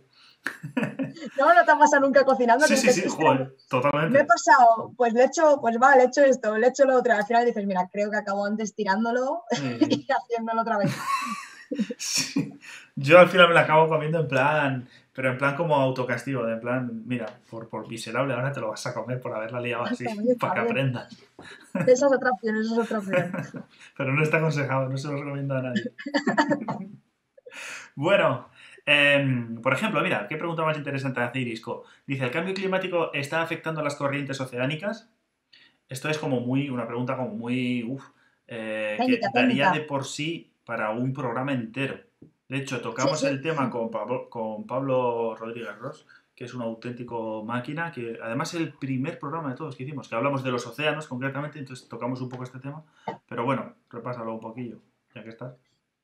[1.37, 2.65] No, no te ha pasado nunca cocinando.
[2.65, 4.09] Sí, sí, sí, joder, totalmente.
[4.09, 6.69] Me he pasado, pues le he hecho, pues va, le he hecho esto, le he
[6.69, 7.13] hecho lo otro.
[7.13, 10.95] Al final dices, mira, creo que acabo antes tirándolo y haciéndolo otra vez.
[12.95, 16.53] Yo al final me la acabo comiendo en plan, pero en plan como autocastigo, de
[16.53, 19.83] en plan, mira, por, por miserable ahora te lo vas a comer por haberla liado
[19.83, 20.05] así,
[20.39, 21.17] para que aprendas.
[21.73, 23.31] Esa es otra opción, esa es otra opción.
[23.97, 25.91] pero no está aconsejado, no se lo recomiendo a nadie.
[27.95, 28.49] bueno,
[28.85, 31.85] em, por ejemplo, mira, qué pregunta más interesante hace Irisco.
[32.05, 35.09] Dice, ¿el cambio climático está afectando a las corrientes oceánicas?
[35.89, 38.03] Esto es como muy, una pregunta como muy, uff,
[38.47, 42.08] eh, que daría de por sí para un programa entero.
[42.49, 47.43] De hecho, tocamos el tema con Pablo, con Pablo Rodríguez Ross, que es un auténtico
[47.45, 50.65] máquina, que además es el primer programa de todos que hicimos, que hablamos de los
[50.65, 52.83] océanos concretamente, entonces tocamos un poco este tema.
[53.27, 54.79] Pero bueno, repásalo un poquillo,
[55.13, 55.53] ya que estás.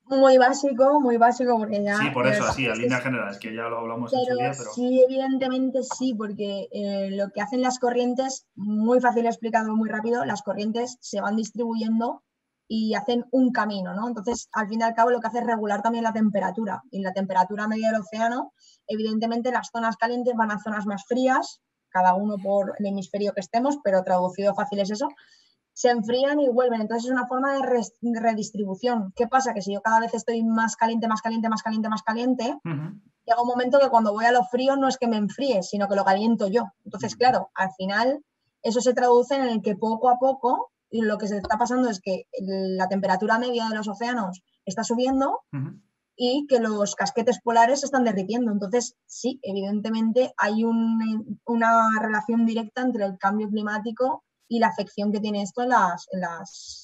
[0.04, 1.96] Muy básico, muy básico, porque ya...
[1.96, 4.52] Sí, por eso, así, a línea general, es que ya lo hablamos en su día,
[4.56, 4.70] pero...
[4.72, 10.24] Sí, evidentemente sí, porque eh, lo que hacen las corrientes, muy fácil explicado, muy rápido,
[10.24, 12.22] las corrientes se van distribuyendo
[12.68, 14.08] y hacen un camino, ¿no?
[14.08, 16.82] Entonces, al fin y al cabo, lo que hace es regular también la temperatura.
[16.90, 18.52] Y la temperatura media del océano,
[18.86, 23.40] evidentemente, las zonas calientes van a zonas más frías, cada uno por el hemisferio que
[23.40, 25.08] estemos, pero traducido fácil es eso,
[25.72, 26.80] se enfrían y vuelven.
[26.80, 29.12] Entonces, es una forma de, redistribución.
[29.14, 29.54] ¿Qué pasa?
[29.54, 33.42] Que si yo cada vez estoy más caliente, más caliente, más caliente, más caliente, llega
[33.42, 35.94] un momento que cuando voy a lo frío no es que me enfríe, sino que
[35.94, 36.64] lo caliento yo.
[36.84, 38.24] Entonces, claro, al final,
[38.62, 41.88] eso se traduce en el que poco a poco y lo que se está pasando
[41.88, 45.40] es que la temperatura media de los océanos está subiendo
[46.16, 48.50] y que los casquetes polares se están derritiendo.
[48.50, 55.20] Entonces, sí, evidentemente hay una relación directa entre el cambio climático y la afección que
[55.20, 56.08] tiene esto en las,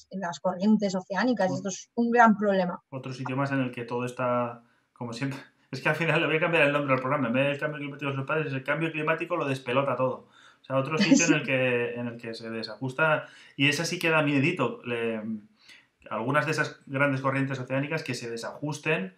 [0.09, 1.51] en las, corrientes oceánicas.
[1.51, 2.81] esto es un gran problema.
[2.89, 5.39] Otro sitio más en el que todo está, como siempre,
[5.71, 7.27] es que al final le voy a cambiar el nombre al programa.
[7.27, 10.27] En vez del cambio climático de los padres, el cambio climático lo despelota todo.
[10.63, 13.99] O sea, otro sitio en, el que, en el que se desajusta y esa sí
[13.99, 14.81] que da miedito.
[16.09, 19.13] algunas de esas grandes corrientes oceánicas que se desajusten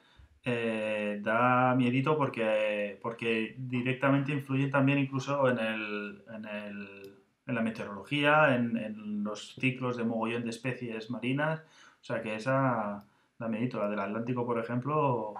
[0.48, 7.14] eh, da miedito porque, porque directamente influyen también incluso en, el, en, el,
[7.48, 11.62] en la meteorología, en, los ciclos de mogollón de especies marinas.
[12.00, 13.04] O sea que esa
[13.40, 13.80] da miedito.
[13.80, 15.34] La del Atlántico, por ejemplo,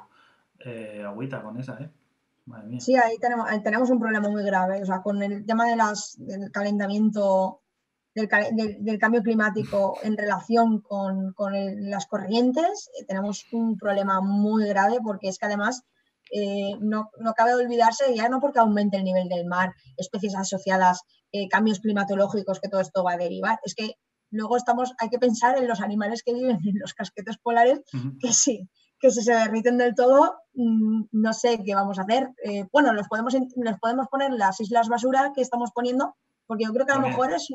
[0.60, 1.90] eh, agüita con esa, ¿eh?
[2.80, 4.82] Sí, ahí tenemos, tenemos un problema muy grave.
[4.82, 7.62] O sea, con el tema de las, del calentamiento,
[8.14, 11.34] del, cambio climático en relación con,
[11.90, 15.84] las corrientes, eh, tenemos un problema muy grave porque es que además
[16.32, 21.02] eh, no, cabe olvidarse, ya no porque aumente el nivel del mar, especies asociadas,
[21.32, 23.96] eh, cambios climatológicos, que todo esto va a derivar, es que
[24.32, 27.82] luego estamos, hay que pensar en los animales que viven en los casquetes polares,
[28.20, 28.70] que sí,
[29.06, 32.30] que si se derriten del todo, mm, no sé qué vamos a hacer.
[32.44, 36.16] Eh, bueno, los podemos, les podemos poner las islas basura que estamos poniendo,
[36.48, 37.48] porque yo creo que a lo mejor es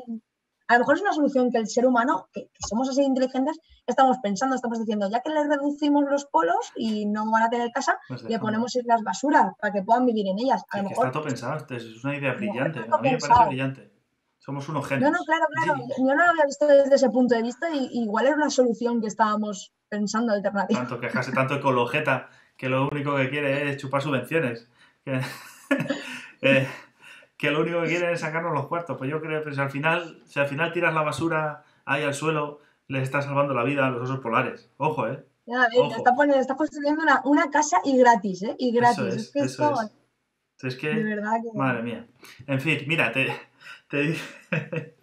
[0.67, 4.19] a lo mejor es una solución que el ser humano, que, somos así inteligentes, estamos
[4.23, 7.99] pensando, estamos diciendo, ya que les reducimos los polos y no van a tener casa,
[8.07, 10.63] pues le ponemos islas basura para que puedan vivir en ellas.
[10.69, 13.90] A lo mejor, está todo pensado, es una idea brillante, a mí me parece brillante.
[14.41, 15.11] Somos unos genios.
[15.11, 15.79] No, no, claro, claro.
[15.99, 18.99] Yo no lo había visto desde ese punto de vista y igual era una solución
[18.99, 20.79] que estábamos pensando alternativa.
[20.79, 22.27] Tanto quejarse tanto ecologeta
[22.57, 24.67] que lo único que quiere es chupar subvenciones.
[25.05, 25.21] Que,
[26.41, 26.67] eh,
[27.37, 28.97] que lo único que quiere es sacarnos los cuartos.
[28.97, 32.61] Pues yo creo que al final, si al final tiras la basura ahí al suelo,
[32.87, 34.71] les estás salvando la vida a los osos polares.
[34.77, 35.23] Ojo, ¿eh?
[35.45, 38.55] Ya, Está, poniendo, está, construyendo una, una, casa y gratis, ¿eh?
[38.57, 39.03] Y gratis.
[39.05, 39.75] es, es, que eso
[40.63, 40.75] es.
[40.77, 41.55] que, de verdad que...
[41.55, 42.07] Madre mía.
[42.47, 43.27] En fin, mira, te,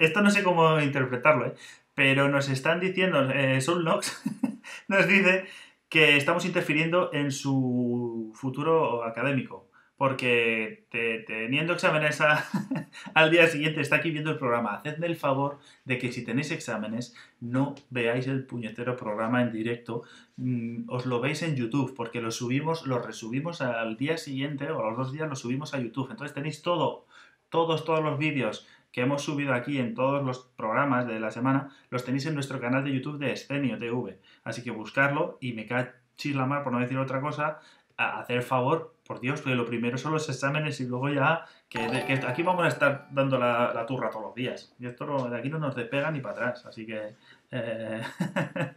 [0.00, 1.54] Esto no sé cómo interpretarlo, ¿eh?
[1.94, 4.22] pero nos están diciendo, eh, Solnox
[4.88, 5.46] nos dice
[5.88, 10.86] que estamos interfiriendo en su futuro académico, porque
[11.26, 12.20] teniendo exámenes
[13.14, 14.74] al día siguiente está aquí viendo el programa.
[14.74, 20.02] Hacedme el favor de que si tenéis exámenes no veáis el puñetero programa en directo,
[20.36, 24.84] mm, os lo veis en YouTube, porque lo subimos, lo resubimos al día siguiente o
[24.84, 26.10] a los dos días lo subimos a YouTube.
[26.10, 27.06] Entonces tenéis todo
[27.50, 31.70] todos, todos los vídeos que hemos subido aquí en todos los programas de la semana,
[31.90, 34.20] los tenéis en nuestro canal de YouTube de Escenio TV.
[34.44, 35.90] Así que buscarlo y me cae
[36.32, 37.58] la mar, por no decir otra cosa,
[37.96, 41.80] hacer favor, por Dios, porque lo primero son los exámenes y luego ya, que,
[42.26, 44.74] aquí vamos a estar dando la, turra todos los días.
[44.78, 47.14] Y esto de aquí no nos despega ni para atrás, así que...
[47.50, 48.00] Eh,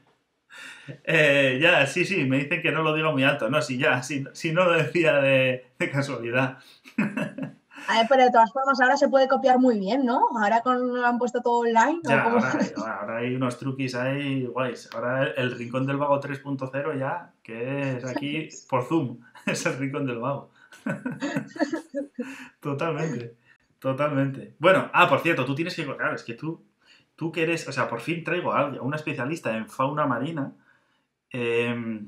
[1.03, 3.49] eh, ya, sí, sí, me dicen que no lo diga muy alto.
[3.49, 6.57] No, sí, ya, si, si no lo decía de, de casualidad.
[7.88, 10.27] A ver, pero de todas formas ahora se puede copiar muy bien, ¿no?
[10.38, 12.01] Ahora con, lo han puesto todo online.
[12.05, 14.89] ahora, hay unos truquis ahí guays.
[14.93, 20.05] Ahora el, Rincón del Vago 3.0 ya, que es aquí por Zoom, es el Rincón
[20.05, 20.51] del Vago.
[22.59, 23.38] totalmente,
[23.80, 24.55] totalmente.
[24.59, 25.85] Bueno, ah, por cierto, tú tienes que...
[25.85, 26.61] Claro, es que tú,
[27.15, 27.68] tú que eres...
[27.69, 30.51] O sea, por fin traigo a, alguien, a una especialista en fauna marina.
[31.31, 32.01] Eh,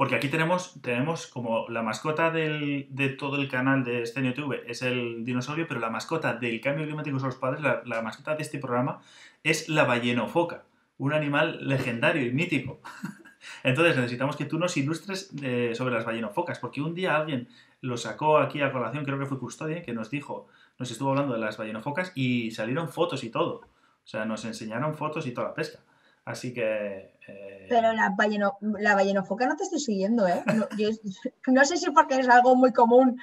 [0.00, 4.80] porque aquí tenemos, tenemos como la mascota de todo el canal de Escenio TV es
[4.80, 8.58] el dinosaurio, pero la mascota del cambio climático son los padres, la, mascota de este
[8.58, 9.02] programa
[9.44, 10.64] es la ballenofoca,
[10.96, 12.80] un animal legendario y mítico.
[13.62, 17.48] Entonces necesitamos que tú nos ilustres eh, sobre las ballenofocas, porque un día alguien
[17.82, 20.48] lo sacó aquí a colación, creo que fue Custodia, que nos dijo,
[20.78, 23.66] nos estuvo hablando de las ballenofocas y salieron fotos y todo.
[24.02, 25.80] O sea, nos enseñaron fotos y toda la pesca.
[26.24, 30.42] Así que eh, Pero la, balleno, la ballenofoca no te estoy siguiendo, ¿eh?
[31.46, 33.20] No, sé si porque es algo muy común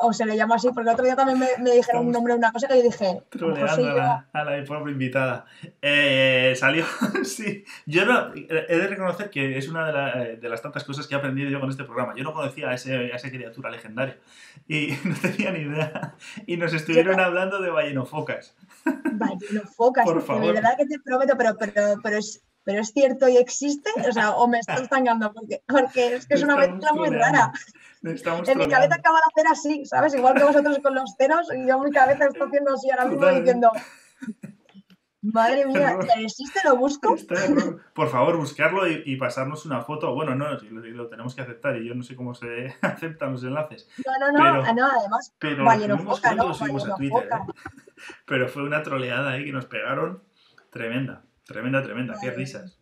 [0.00, 2.52] o, se le llama así, porque otro día también me, dijeron un nombre de una
[2.52, 3.22] cosa que yo dije.
[3.30, 5.46] Troleando a la, a la pobre invitada.
[5.82, 6.84] Eh, salió,
[7.24, 7.64] sí.
[7.86, 11.50] Yo no, he de reconocer que es una de, las tantas cosas que he aprendido
[11.50, 12.14] yo con este programa.
[12.16, 14.18] Yo no conocía a, ese, a esa criatura legendaria
[14.66, 16.14] y no tenía ni idea.
[16.46, 18.54] Y nos estuvieron hablando de ballenofocas.
[18.84, 20.46] Ballenofocas, Por favor.
[20.46, 24.12] de verdad que te prometo, pero, pero, pero es pero es cierto y existe, o
[24.12, 27.50] sea, o me estás tangando, porque, porque es que es una mezcla muy rara.
[28.02, 30.14] En mi cabeza acaba de hacer así, ¿sabes?
[30.14, 33.06] Igual que vosotros con los ceros, y yo en mi cabeza estoy haciendo así ahora
[33.06, 33.72] mismo diciendo.
[35.22, 36.60] Madre mía, ¿existe?
[36.62, 37.16] ¿Lo busco?
[37.94, 40.14] Por favor, buscarlo y, pasarnos una foto.
[40.14, 43.44] Bueno, no, lo, lo, tenemos que aceptar y yo no sé cómo se aceptan los
[43.44, 43.88] enlaces.
[44.04, 45.64] No, no, no, no además, pero
[46.00, 47.52] Foca, no, a Twitter, ¿eh?
[48.26, 50.22] Pero fue una troleada ahí que nos pegaron
[50.70, 51.24] tremenda.
[51.48, 52.78] Tremenda, tremenda, qué risas.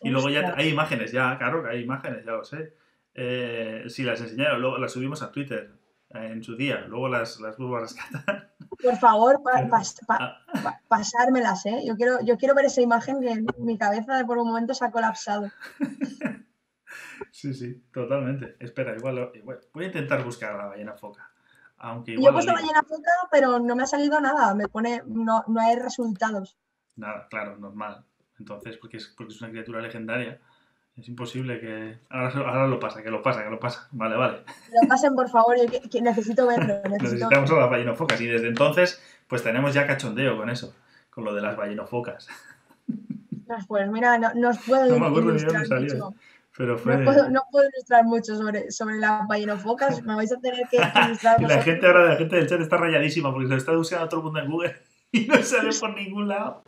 [0.00, 2.76] Y luego ya hay imágenes, ya, claro que hay imágenes, ya lo sé.
[3.12, 5.72] Eh, si las enseñaron, luego las subimos a Twitter
[6.10, 8.54] eh, en su día, luego las, las vuelvo a rescatar.
[8.80, 10.40] Por favor, ah.
[10.86, 11.82] pasármelas, ¿eh?
[11.84, 14.84] Yo quiero, yo quiero ver esa imagen que en mi cabeza por un momento se
[14.84, 15.50] ha colapsado.
[17.32, 18.54] sí, sí, totalmente.
[18.60, 19.32] Espera, igual,
[19.72, 21.32] voy a intentar buscar a la ballena foca.
[21.78, 25.42] Aunque yo he puesto ballena foca, pero no me ha salido nada, me pone, no,
[25.48, 26.56] no hay resultados.
[26.96, 28.04] Nada, claro, normal.
[28.38, 30.38] Entonces, porque es, porque es una criatura legendaria,
[30.96, 31.98] es imposible que.
[32.08, 33.86] Ahora, lo pasa, que lo pasa, que lo pasa.
[33.92, 34.38] Vale, vale.
[34.80, 36.80] Lo pasen, por favor, yo que, necesito verlo.
[36.90, 40.74] Necesitamos a las ballenofocas y desde entonces, pues tenemos ya cachondeo con eso,
[41.10, 42.28] con lo de las ballenofocas.
[43.68, 46.14] Pues mira, no, no os puedo no me acuerdo ilustrar mucho.
[46.56, 46.96] Pero fue...
[46.96, 50.78] no, puedo, no puedo ilustrar mucho sobre, sobre las ballenofocas, me vais a tener que
[51.06, 51.42] ilustrar.
[51.42, 54.08] y la gente ahora, la gente del chat está rayadísima porque se lo está buscando
[54.08, 54.76] todo el mundo en Google
[55.12, 56.62] y no sale por ningún lado.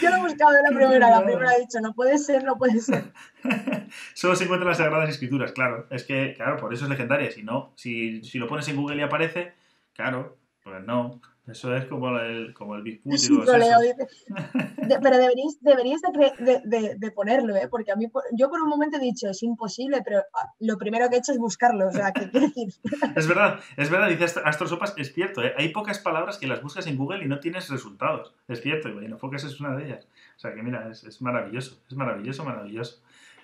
[0.00, 2.56] Yo lo he buscado de la primera, la primera ha dicho, no puede ser, no
[2.56, 3.12] puede ser.
[4.14, 5.86] Solo se encuentran las Sagradas Escrituras, claro.
[5.90, 7.30] Es que, claro, por eso es legendaria.
[7.30, 9.54] Si no, si, si lo pones en Google y aparece,
[9.94, 11.20] claro, pues no.
[11.50, 13.80] Eso es como el, como el troleo.
[13.80, 17.68] De- pero deberíais, deberíais de, de- ponerlo, ¿eh?
[17.70, 21.08] porque a mí, yo por un momento he dicho, es imposible, pero ah, lo primero
[21.08, 21.88] que he hecho es buscarlo.
[21.88, 22.68] O sea, que quiero decir,
[23.16, 25.54] Es verdad, es verdad, dice Ast- Astrosopas, es cierto, ¿eh?
[25.56, 28.34] hay pocas palabras que las buscas en Google y no tienes resultados.
[28.46, 30.06] Es cierto, y Vainofocas es una de ellas.
[30.36, 33.00] O sea que mira, es, es maravilloso, es maravilloso, maravilloso.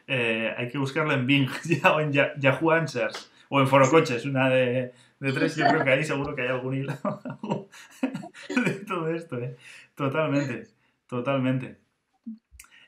[0.07, 4.25] Eh, hay que buscarlo en Bing ya, o en Ya- Yahoo Answers o en Forocoches,
[4.27, 5.57] una de, de tres.
[5.57, 6.93] Yo creo que ahí seguro que hay algún hilo
[8.49, 9.57] de todo esto, ¿eh?
[9.95, 10.65] Totalmente,
[11.07, 11.79] totalmente.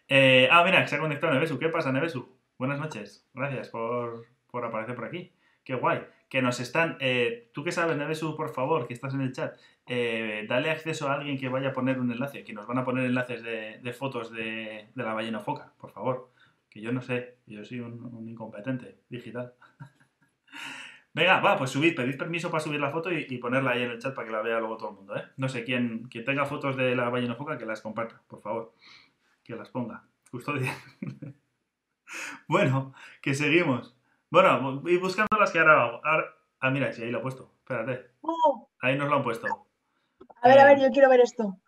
[0.09, 1.59] Eh, ah, mira, se ha conectado Nevesu.
[1.59, 2.28] ¿Qué pasa, Nevesu?
[2.59, 3.27] Buenas noches.
[3.35, 5.32] Gracias por, por aparecer por aquí.
[5.65, 6.01] Qué guay.
[6.28, 6.97] Que nos están.
[7.01, 11.09] eh, Tú que sabes, Nevesu, por favor, que estás en el chat, eh, dale acceso
[11.09, 13.78] a alguien que vaya a poner un enlace, que nos van a poner enlaces de,
[13.82, 16.31] de fotos de, de la ballena foca, por favor.
[16.70, 19.55] Que yo no sé, yo soy un, un incompetente digital.
[21.17, 23.91] Venga, va, pues subid, pedid permiso para subir la foto y, y ponerla ahí en
[23.93, 25.25] el chat para que la vea luego todo el mundo, ¿eh?
[25.39, 28.75] No sé, quien, quien tenga fotos de la ballena foca, que las comparta, por favor.
[29.43, 30.05] Que las ponga.
[30.31, 30.75] Custodia.
[32.49, 33.97] bueno, que seguimos.
[34.31, 37.51] Bueno, y buscando las que ahora, ahora- Ah, mira, sí, ahí lo he puesto.
[37.61, 38.11] Espérate.
[38.21, 39.47] oh, Ahí nos lo han puesto.
[40.43, 41.59] a ver, a ver, Eh, yo quiero ver esto.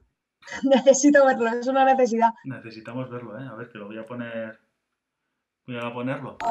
[0.65, 2.35] Necesito verlo, es una necesidad.
[2.45, 3.47] Necesitamos verlo, ¿eh?
[3.49, 4.59] A ver, que lo voy a poner...
[5.67, 6.37] Voy a ponerlo.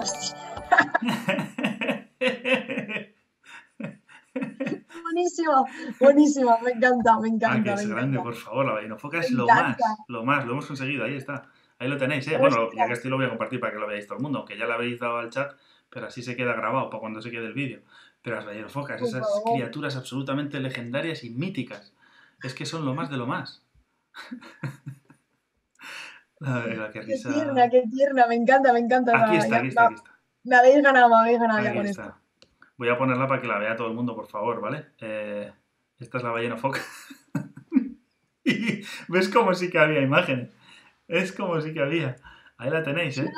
[5.21, 5.65] Buenísimo,
[5.99, 7.63] buenísimo, me encanta, me Ah, encanta.
[7.63, 9.77] que me es grande, por favor, la vainofoca es lo más,
[10.07, 11.49] lo más, lo hemos conseguido, ahí está.
[11.79, 12.37] Ahí lo tenéis, ¿eh?
[12.37, 14.39] Bueno, ya que estoy lo voy a compartir para que lo veáis todo el mundo,
[14.39, 15.53] aunque ya lo habéis dado al chat,
[15.89, 17.81] pero así se queda grabado para cuando se quede el vídeo.
[18.21, 21.93] Pero las Por esas criaturas absolutamente legendarias y míticas,
[22.43, 23.63] es que son lo más de lo más.
[26.39, 27.33] La que Qué risa.
[27.33, 29.17] tierna, qué tierna, me encanta, me encanta.
[29.23, 30.11] Aquí Ya- está, ya- aquí está, aquí está.
[30.43, 32.03] Me habéis ganado, me habéis ganado ya Aquí con está.
[32.05, 32.26] esto.
[32.77, 34.87] Voy a ponerla para que la vea todo el mundo, por favor, ¿vale?
[34.99, 35.51] Eh,
[35.99, 36.81] esta es la ballena foca.
[38.43, 40.49] y ves como sí que había imágenes.
[41.07, 42.15] Es como sí que había.
[42.57, 43.31] Ahí la tenéis, ¿eh?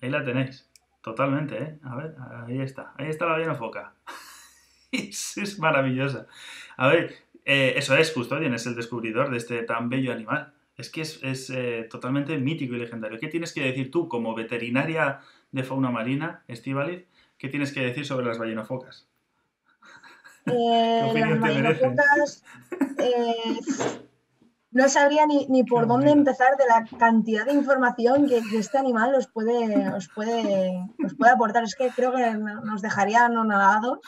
[0.00, 0.70] Ahí la tenéis.
[1.02, 1.78] Totalmente, ¿eh?
[1.82, 2.14] A ver,
[2.46, 2.94] ahí está.
[2.96, 3.94] Ahí está la ballena foca.
[4.92, 6.28] es, es maravillosa.
[6.76, 10.52] A ver, eh, eso es, Custodian, es el descubridor de este tan bello animal.
[10.76, 13.18] Es que es, eh, totalmente mítico y legendario.
[13.18, 15.20] ¿Qué tienes que decir tú como veterinaria
[15.50, 17.04] de fauna marina, Estivaliz?
[17.42, 19.08] ¿Qué tienes que decir sobre las ballenofocas?
[20.46, 22.44] Eh, las ballenofocas,
[22.98, 23.58] eh,
[24.70, 28.58] no sabría ni, ni por Qué dónde empezar de la cantidad de información que, que
[28.58, 30.70] este animal os puede, os, puede,
[31.04, 31.64] os puede aportar.
[31.64, 33.98] Es que creo que no- nos dejaría anonadados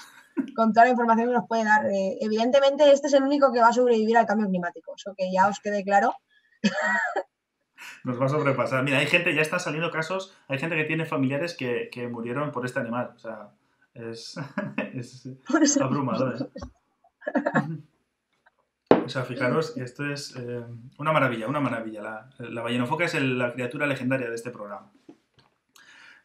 [0.55, 1.86] con toda la información que nos puede dar.
[1.86, 5.32] Eh, evidentemente, este es el único que va a sobrevivir al cambio climático, eso que
[5.32, 6.15] ya os quede claro.
[8.05, 8.83] Nos va a sobrepasar.
[8.85, 12.53] Mira, hay gente, ya están saliendo casos, hay gente que tiene familiares que, que murieron
[12.53, 13.13] por este animal.
[13.17, 13.51] O sea,
[13.95, 14.35] es,
[14.95, 15.29] es
[15.81, 16.37] abrumador.
[16.55, 17.79] ¿eh?
[19.05, 20.65] O sea, fijaros que esto es eh,
[20.99, 22.03] una maravilla, una maravilla.
[22.03, 24.91] La, la ballenofoca es el- la criatura legendaria de este programa.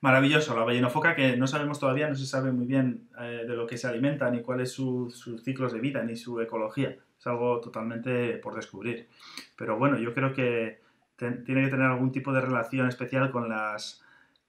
[0.01, 3.67] Maravilloso, la ballenofoca que no sabemos todavía, no se sabe muy bien eh, de lo
[3.67, 6.95] que se alimenta, ni cuáles su- sus ciclos de vida, ni su ecología.
[7.19, 9.09] Es algo totalmente por descubrir.
[9.57, 10.79] Pero bueno, yo creo que
[11.19, 14.01] tiene que tener algún tipo de relación especial con las...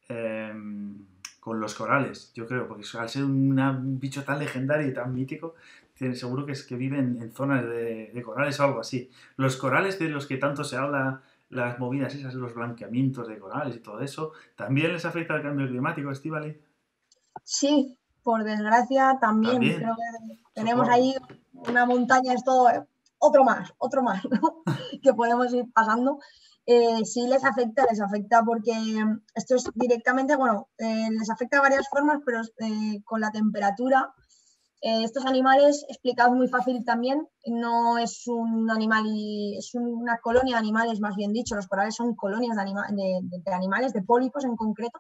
[0.09, 1.05] em,
[1.41, 5.15] con los corales, yo creo, porque al ser una- un bicho tan legendario y tan
[5.15, 5.55] mítico,
[5.95, 9.11] tiene- seguro que es que viven en zonas de, de corales o algo así.
[9.37, 13.75] Los corales de los que tanto se habla, las movidas esas, los blanqueamientos de corales
[13.77, 16.61] y todo eso, ¿también les afecta el cambio climático, Estivali?
[17.43, 19.55] Sí, por desgracia también.
[19.55, 19.77] También.
[19.79, 20.95] Creo que tenemos Socorro.
[20.95, 21.15] ahí
[21.53, 22.83] una montaña, es todo eh,
[23.19, 24.63] otro más, otro más, ¿no?
[25.03, 26.19] que podemos ir pasando.
[26.73, 31.63] Eh, les afecta, les afecta porque mm, esto es directamente, bueno, eh, les afecta de
[31.63, 34.15] varias formas, pero eh, con la temperatura.
[34.83, 40.55] Eh, estos animales, explicado muy fácil también, no es un animal, y, es una colonia
[40.57, 41.55] de animales, más bien dicho.
[41.55, 44.99] Los corales son colonias de, anima- de- de- de animales, de pólipos en concreto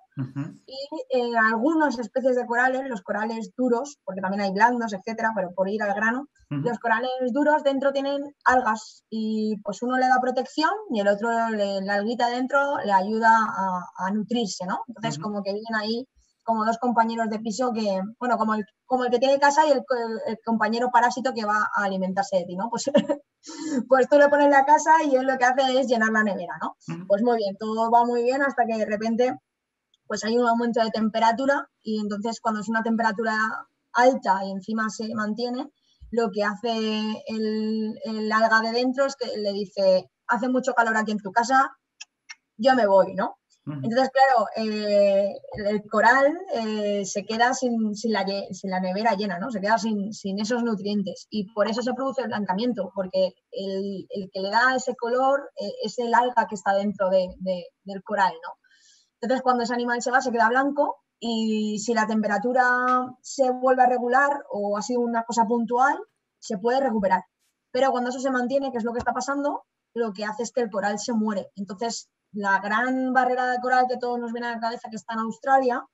[0.66, 0.76] y
[1.18, 5.68] eh, algunas especies de corales, los corales duros, porque también hay blandos, etcétera, pero por
[5.68, 6.26] ir al grano,
[6.64, 11.30] los corales duros dentro tienen algas y pues uno le da protección y el otro,
[11.50, 14.80] le- la alguita dentro, le ayuda a, a nutrirse, ¿no?
[14.88, 16.06] Entonces, como que viven ahí
[16.44, 19.70] como dos compañeros de piso que, bueno, como el, como el que tiene casa y
[19.72, 22.68] el, co- el- el compañero parásito que va a alimentarse de ti, ¿no?
[22.70, 22.90] Pues,
[23.88, 26.54] pues tú le pones la casa y él lo que hace es llenar la nevera,
[26.62, 26.76] ¿no?
[27.08, 29.34] Pues muy bien, todo va muy bien hasta que de repente
[30.06, 33.34] pues hay un aumento de temperatura y entonces cuando es una temperatura
[33.92, 35.70] alta y encima se mantiene,
[36.10, 36.70] lo que hace
[37.28, 41.30] el, el alga de dentro es que le dice, hace mucho calor aquí en tu
[41.32, 41.70] casa,
[42.56, 43.38] yo me voy, ¿no?
[43.66, 45.34] Entonces, claro, eh,
[45.66, 49.50] el coral eh, se queda sin, la, nevera llena, ¿no?
[49.50, 50.10] Se queda sin,
[50.40, 54.96] esos nutrientes y por eso se produce el blancamiento, porque el, que le da ese
[54.96, 58.54] color eh, es el alga que está dentro del coral, ¿no?
[59.20, 62.64] Entonces, cuando ese animal se va, se queda blanco y si la temperatura
[63.20, 65.98] se vuelve a regular o ha sido una cosa puntual,
[66.38, 67.24] se puede recuperar.
[67.70, 69.64] Pero cuando eso se mantiene, que es lo que está pasando,
[69.94, 71.50] lo que hace es que el coral se muere.
[71.56, 75.14] Entonces, la gran barrera de coral que todos nos viene a la cabeza, que está
[75.14, 75.84] en Australia,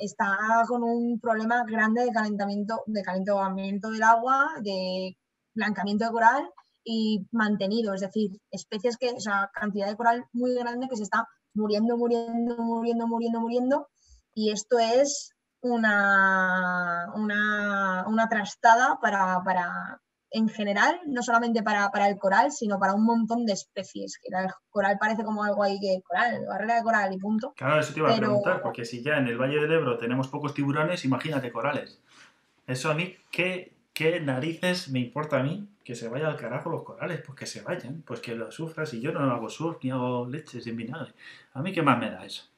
[0.00, 0.36] está
[0.66, 5.16] con un problema grande de calentamiento, de calentamiento del agua, de
[5.54, 6.50] blancamiento de coral
[6.84, 11.04] y mantenido, es decir, especies que, o sea, cantidad de coral muy grande que se
[11.04, 13.88] está muriendo, muriendo, muriendo, muriendo, muriendo.
[14.34, 20.00] Y esto es una, una, una trastada para, para,
[20.30, 24.18] en general, no solamente para, el coral, sino para un montón de especies.
[24.18, 27.52] Que el coral parece como algo ahí que coral, barrera de coral y punto.
[27.56, 30.28] Claro, eso te iba a preguntar, porque si ya en el Valle del Ebro tenemos
[30.28, 32.00] pocos tiburones, imagínate corales.
[32.66, 36.70] Eso a mí, ¿qué, qué narices me importa a mí que se vaya al carajo
[36.70, 37.20] los corales?
[37.26, 38.94] Pues que se vayan, pues que lo sufras.
[38.94, 41.12] Y yo no hago surf ni hago leches en vinagre.
[41.54, 42.49] A mí, ¿qué más me da eso?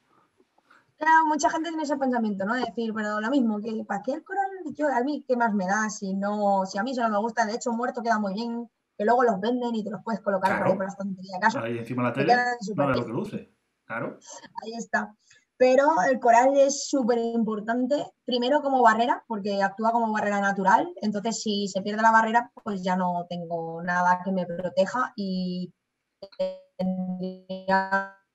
[1.27, 2.55] Mucha gente tiene ese pensamiento, ¿no?
[2.55, 4.47] De decir, pero lo mismo, que ¿para qué el coral?
[4.77, 5.89] Yo, a mí, ¿qué más me da?
[5.91, 9.05] Si no, si a mí solo me gusta, de hecho, muerto queda muy bien, que
[9.05, 11.79] luego los venden y te los puedes colocar por ahí por la estantería de Ahí
[11.79, 12.35] encima de la tele,
[12.77, 13.55] no lo que luce,
[13.85, 14.19] claro.
[14.63, 15.15] Ahí está.
[15.57, 20.93] Pero el coral es súper importante, primero como barrera, porque actúa como barrera natural.
[21.01, 25.73] Entonces, si se pierde la barrera, pues ya no tengo nada que me proteja y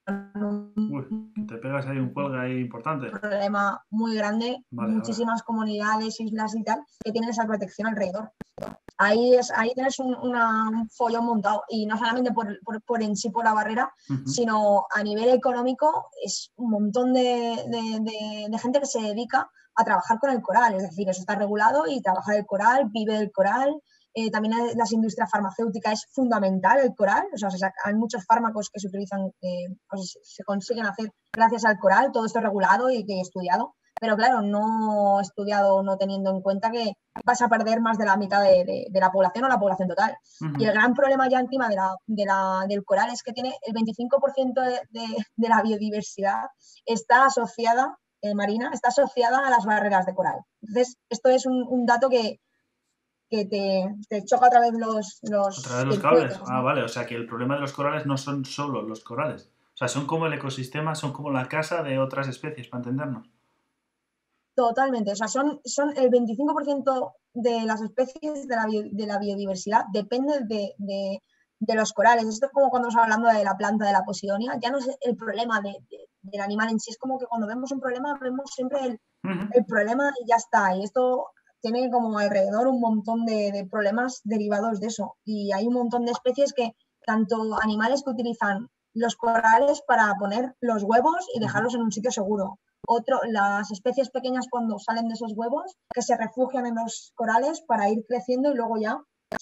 [0.07, 3.07] te pegas ahí un cuelga ahí importante.
[3.07, 8.31] Un problema muy grande, muchísimas comunidades, islas y tal, que tienen esa protección alrededor.
[8.97, 10.17] Ahí, es, ahí tienes un,
[10.89, 13.93] follón montado y no solamente por, por, en sí por la barrera,
[14.25, 17.21] sino a nivel económico es un montón de,
[17.69, 21.85] de, gente que se dedica a trabajar con el coral, es decir, eso está regulado
[21.87, 23.79] y trabaja el coral, vive del coral,
[24.19, 28.79] eh, también las industria farmacéutica es fundamental el coral, o sea, hay muchos fármacos que
[28.79, 33.75] se utilizan, eh, pues se consiguen hacer gracias al coral, todo esto regulado y estudiado,
[34.01, 38.17] pero claro, no estudiado no teniendo en cuenta que vas a perder más de la
[38.17, 40.17] mitad de, la población o la población total.
[40.57, 41.75] Y el gran problema ya encima de
[42.25, 46.45] la, del coral es que tiene el 25% de, la biodiversidad
[46.87, 50.39] está asociada, eh, marina, está asociada a las barreras de coral.
[50.63, 52.39] Entonces, esto es un dato que,
[53.29, 56.39] que te, choca otra vez los, los, ¿Otra vez los cables?
[56.47, 59.51] Ah, vale, o sea que el problema de los corales no son solo los corales.
[59.73, 63.29] O sea, son como el ecosistema, son como la casa de otras especies, para entendernos.
[64.55, 69.85] Totalmente, o sea, son, son el 25% de las especies de la, de la biodiversidad
[69.93, 72.25] depende de, de, los corales.
[72.25, 74.89] Esto es como cuando estamos hablando de la planta de la posidonia, ya no es
[75.01, 75.75] el problema de,
[76.21, 78.99] del animal en sí, es como que cuando vemos un problema vemos siempre el,
[79.53, 80.75] el problema y ya está.
[80.75, 81.27] Y esto
[81.71, 85.15] tiene como alrededor un montón de, problemas derivados de eso.
[85.25, 86.75] Y hay un montón de especies que,
[87.05, 92.11] tanto animales que utilizan los corales para poner los huevos y dejarlos en un sitio
[92.11, 92.59] seguro.
[92.87, 97.61] Otro, las especies pequeñas cuando salen de esos huevos, que se refugian en los corales
[97.67, 99.01] para ir creciendo y luego ya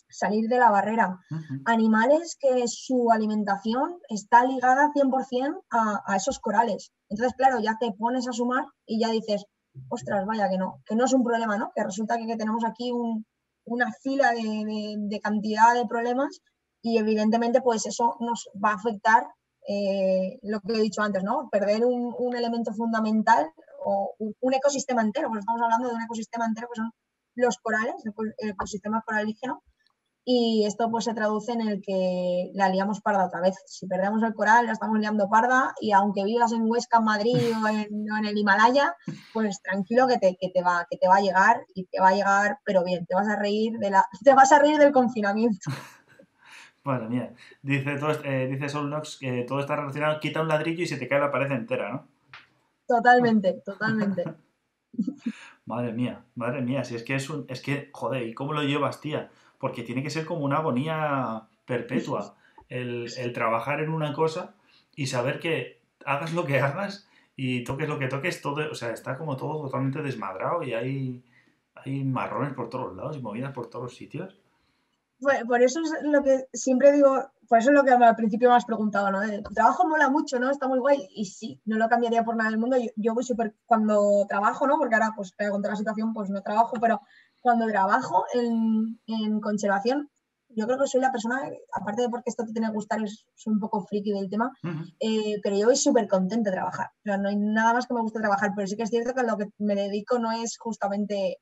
[0.10, 1.20] salir de la barrera.
[1.66, 6.92] Animales que su alimentación está ligada 100% a, a esos corales.
[7.10, 9.46] Entonces, claro, ya te pones a sumar y ya dices,
[9.90, 11.72] ostras, vaya que no, que no es un problema, ¿no?
[11.76, 12.92] Que resulta que, tenemos aquí
[13.66, 16.42] una fila de, cantidad de problemas
[16.82, 19.28] y evidentemente pues eso nos va a afectar
[19.68, 21.50] eh, lo que he dicho antes, ¿no?
[21.52, 23.52] Perder un, elemento fundamental
[23.84, 26.92] o un, ecosistema entero, porque estamos hablando de un ecosistema entero que son
[27.36, 27.96] los corales,
[28.38, 29.64] el ecosistema coralígeno,
[30.28, 33.56] y esto pues se traduce en el que la liamos parda otra vez.
[33.68, 37.68] Si perdemos el coral, la estamos liando parda y aunque vivas en Huesca, Madrid o
[37.68, 38.96] en, el Himalaya,
[39.34, 42.10] pues tranquilo que te, que, te va, que te va a llegar y te va
[42.10, 44.92] a llegar, pero bien, te vas a reír, de la, te vas a reír del
[44.92, 45.70] confinamiento.
[46.84, 47.34] Madre mía.
[47.62, 51.08] Dice, todo, eh, dice Solnox que todo está relacionado, quita un ladrillo y se te
[51.08, 52.08] cae la pared entera, ¿no?
[52.88, 54.24] Totalmente, totalmente.
[55.66, 58.64] madre mía, madre mía, si es que es un, es que, joder, ¿y cómo lo
[58.64, 59.30] llevas, tía?
[59.60, 62.36] Porque tiene que ser como una agonía perpetua
[62.70, 64.56] el, trabajar en una cosa
[64.96, 68.92] y saber que hagas lo que hagas y toques lo que toques, todo, o sea,
[68.92, 71.24] está como todo totalmente desmadrado y hay,
[71.76, 74.40] hay marrones por todos lados y movidas por todos los sitios.
[75.48, 78.56] por eso es lo que siempre digo, por eso es lo que al principio me
[78.56, 79.22] has preguntado, ¿no?
[79.22, 80.50] El trabajo mola mucho, ¿no?
[80.50, 82.78] Está muy guay y sí, no lo cambiaría por nada del mundo.
[82.96, 84.78] Yo, voy súper, cuando trabajo, ¿no?
[84.78, 87.02] Porque ahora, pues, con toda la situación, pues no trabajo, pero
[87.46, 90.10] cuando trabajo en, conservación,
[90.50, 91.44] yo creo que soy la persona,
[91.74, 93.00] aparte de porque esto te tiene que gustar,
[93.36, 94.52] soy un poco friki del tema,
[95.00, 96.88] eh, pero yo voy súper contenta de trabajar.
[96.88, 99.14] O sea, no hay nada más que me guste trabajar, pero sí que es cierto
[99.14, 101.38] que lo que me dedico no es justamente,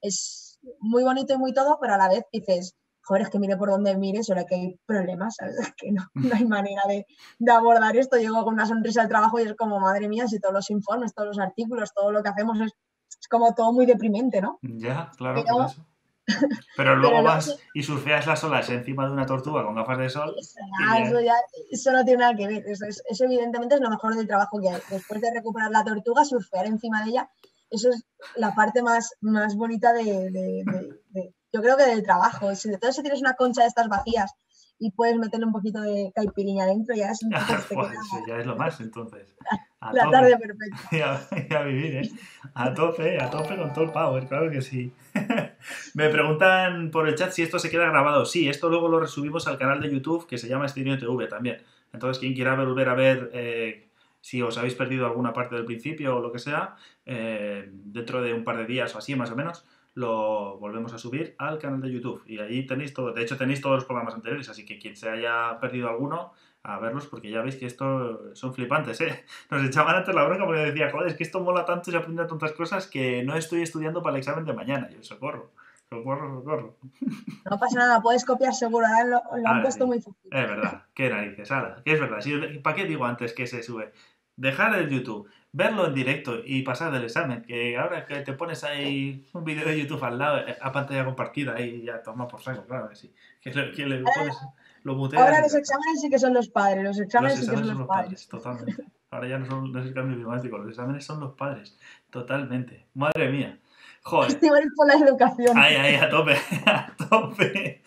[0.00, 3.56] es muy bonito y muy todo, pero a la vez dices, joder, es que mire
[3.56, 5.56] por donde mire, solo que hay problemas, ¿sabes?
[5.72, 7.04] Es que no, no hay manera de,
[7.40, 8.16] de, abordar esto.
[8.16, 11.14] Llego con una sonrisa al trabajo y es como, madre mía, si todos los informes,
[11.14, 12.72] todos los artículos, todo lo que hacemos es,
[13.08, 14.58] es como todo muy deprimente, ¿no?
[14.62, 15.86] Ya, claro, por eso.
[16.76, 20.34] Pero luego vas y surfeas las olas encima de una tortuga con gafas de sol.
[20.38, 21.34] Eso, ya,
[21.70, 22.64] eso no tiene nada que ver.
[22.66, 24.80] Eso, eso, evidentemente es lo mejor del trabajo que hay.
[24.90, 27.30] Después de recuperar la tortuga, surfear encima de ella,
[27.70, 28.04] eso es
[28.36, 30.64] la parte más, más bonita de, de,
[31.10, 32.54] de, yo creo que del trabajo.
[32.54, 34.34] Si de todo si tienes una concha de estas vacías
[34.78, 37.92] y puedes meterle un poquito de caipiriña dentro, ya es un pues,
[38.26, 39.34] ya es lo más, entonces.
[39.92, 41.28] la tarde perfecta.
[41.48, 42.10] Y a, vivir, ¿eh?
[42.54, 44.92] A tope, a tope con todo el power, claro que sí.
[45.94, 48.24] Me preguntan por el chat si esto se queda grabado.
[48.24, 51.58] Sí, esto luego lo resubimos al canal de YouTube que se llama Estéreo TV también.
[51.92, 53.88] Entonces, quien quiera volver a ver eh,
[54.20, 56.76] si os habéis perdido alguna parte del principio o lo que sea,
[57.06, 59.64] eh, dentro de un par de días o así, más o menos,
[59.98, 62.22] lo volvemos a subir al canal de YouTube.
[62.24, 63.12] Y ahí tenéis todo.
[63.12, 66.78] De hecho, tenéis todos los programas anteriores, así que quien se haya perdido alguno, a
[66.78, 69.24] verlos, porque ya veis que esto son flipantes, ¿eh?
[69.50, 71.98] Nos echaban antes la bronca porque decía, joder, es que esto mola tanto y se
[71.98, 74.88] aprende tantas cosas que no estoy estudiando para el examen de mañana.
[74.88, 75.50] Yo, socorro.
[75.90, 76.76] Socorro, socorro.
[77.50, 80.14] No pasa nada, puedes copiar seguro, lo, han puesto muy fácil.
[80.30, 82.18] Es verdad, qué narices, ala, que es verdad.
[82.62, 83.92] ¿Para qué digo antes que se sube?
[84.36, 88.64] Dejar el YouTube, verlo en directo y pasar del examen, que ahora que te pones
[88.64, 92.42] ahí un vídeo de YouTube al lado, eh, a pantalla compartida y ya toma por
[92.42, 93.12] saco, claro que sí.
[93.40, 94.36] Que le, pones,
[94.82, 95.22] lo muteas.
[95.22, 98.28] Ahora los exámenes sí que son los padres, los exámenes, sí que son los, padres.
[98.28, 98.84] Totalmente.
[99.10, 101.78] Ahora ya no son los exámenes climáticos, los exámenes son los padres,
[102.10, 102.86] totalmente.
[102.94, 103.58] Madre mía.
[104.02, 104.38] Joder.
[104.76, 105.56] por la educación.
[105.56, 107.82] Ay, ay, a tope, a tope.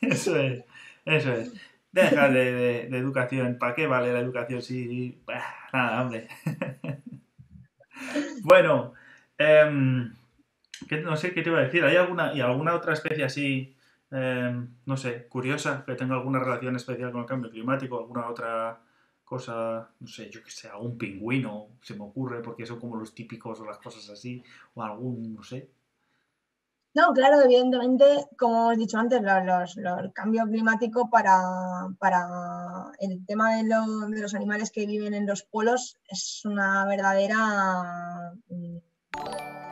[0.00, 0.64] Eso es,
[1.04, 1.52] eso es.
[1.92, 3.58] Deja de, educación.
[3.58, 5.20] ¿Para qué vale la educación si...
[5.72, 6.28] nada, hombre.
[8.42, 8.94] bueno,
[9.36, 10.12] em,
[11.04, 11.84] no sé qué te iba a decir.
[11.84, 13.76] ¿Hay alguna, y alguna otra especie así,
[14.10, 17.98] em, no sé, curiosa, que tenga alguna relación especial con el cambio climático?
[17.98, 18.80] ¿Alguna otra
[19.32, 23.14] cosa, no sé, yo que sé, algún pingüino, se me ocurre, porque son como los
[23.14, 24.42] típicos o las cosas así,
[24.74, 25.70] o algún, no sé,
[26.94, 28.04] no, claro, evidentemente,
[28.38, 31.40] como hemos dicho antes, los, el cambio climático para,
[31.98, 38.34] para el tema de, de, los animales que viven en los polos es una verdadera
[38.46, 38.76] mm,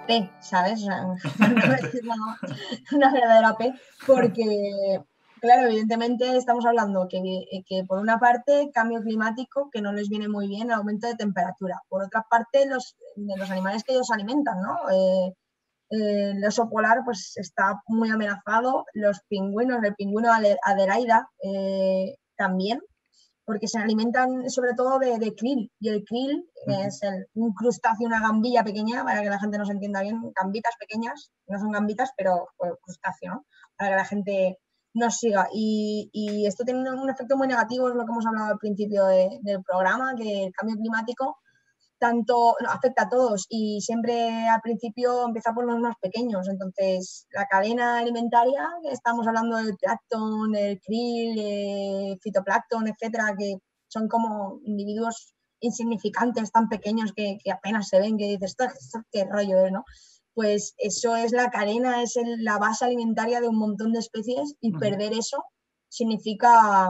[0.07, 0.83] P, ¿sabes?
[2.93, 3.75] una verdadera P,
[4.07, 5.03] porque,
[5.43, 7.21] claro, evidentemente estamos hablando que,
[7.69, 11.83] que, por una parte, cambio climático, que no les viene muy bien, aumento de temperatura.
[11.91, 14.79] Por otra parte, los, de los animales que ellos alimentan, ¿no?
[14.91, 15.35] Eh,
[15.91, 22.81] el oso polar pues está muy amenazado, los pingüinos, el pingüino adelaida eh, también,
[23.45, 27.01] porque se alimentan sobre todo de, krill, y el krill es
[27.35, 31.59] un crustáceo, una gambilla pequeña, para que la gente nos entienda bien, gambitas pequeñas, no
[31.59, 33.47] son gambitas, pero pues, crustáceo, ¿no?
[33.77, 34.59] Para que la gente
[34.95, 35.49] nos siga.
[35.53, 39.63] Y, esto tiene un efecto muy negativo, es lo que hemos hablado al principio del
[39.65, 41.39] programa, que el cambio climático
[42.01, 46.49] tanto afecta a todos y siempre al principio empieza por los más pequeños.
[46.49, 53.59] Entonces, la cadena alimentaria, estamos hablando del plancton, el krill, el fitoplancton, etcétera, que
[53.89, 58.57] son como individuos insignificantes, tan pequeños que, apenas se ven, que dices,
[59.13, 59.85] qué rollo es, ¿no?
[60.33, 64.73] Pues eso es la cadena, es la base alimentaria de un montón de especies y
[64.73, 65.45] perder eso
[65.89, 66.89] significa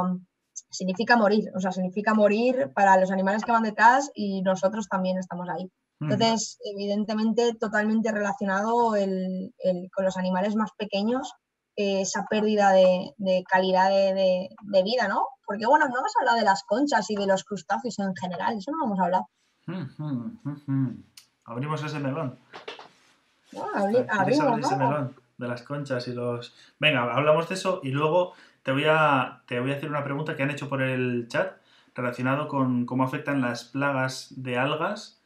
[0.70, 5.18] significa morir, o sea, significa morir para los animales que van detrás y nosotros también
[5.18, 5.70] estamos ahí.
[6.00, 9.52] Entonces, evidentemente, totalmente relacionado el,
[9.92, 11.34] con los animales más pequeños,
[11.76, 15.26] esa pérdida de, calidad de, vida, ¿no?
[15.44, 18.70] Porque, bueno, no hemos hablado de las conchas y de los crustáceos en general, eso
[18.70, 19.28] no hemos hablado.
[21.44, 22.38] Abrimos ese melón.
[24.08, 26.54] abrimos, ese melón de las conchas y los...
[26.78, 30.36] Venga, hablamos de eso y luego te voy, a, te voy a hacer una pregunta
[30.36, 31.56] que han hecho por el chat
[31.94, 35.20] relacionado con cómo afectan las plagas de algas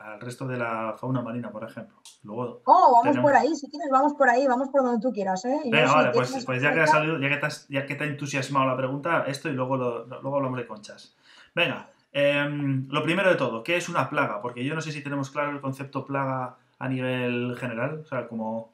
[0.00, 1.96] al resto de la fauna marina, por ejemplo.
[2.22, 5.44] Luego oh, vamos por ahí, si quieres, vamos por ahí, vamos por donde tú quieras.
[5.44, 5.60] ¿eh?
[5.64, 8.06] Venga, vale, pues, pues, ya que ha salido, ya que, te ya que te ha
[8.06, 11.16] entusiasmado la pregunta, esto y luego, luego hablamos de conchas.
[11.54, 14.40] Venga, em, lo primero de todo, ¿qué es una plaga?
[14.40, 18.28] Porque yo no sé si tenemos claro el concepto plaga a nivel general, o sea,
[18.28, 18.72] como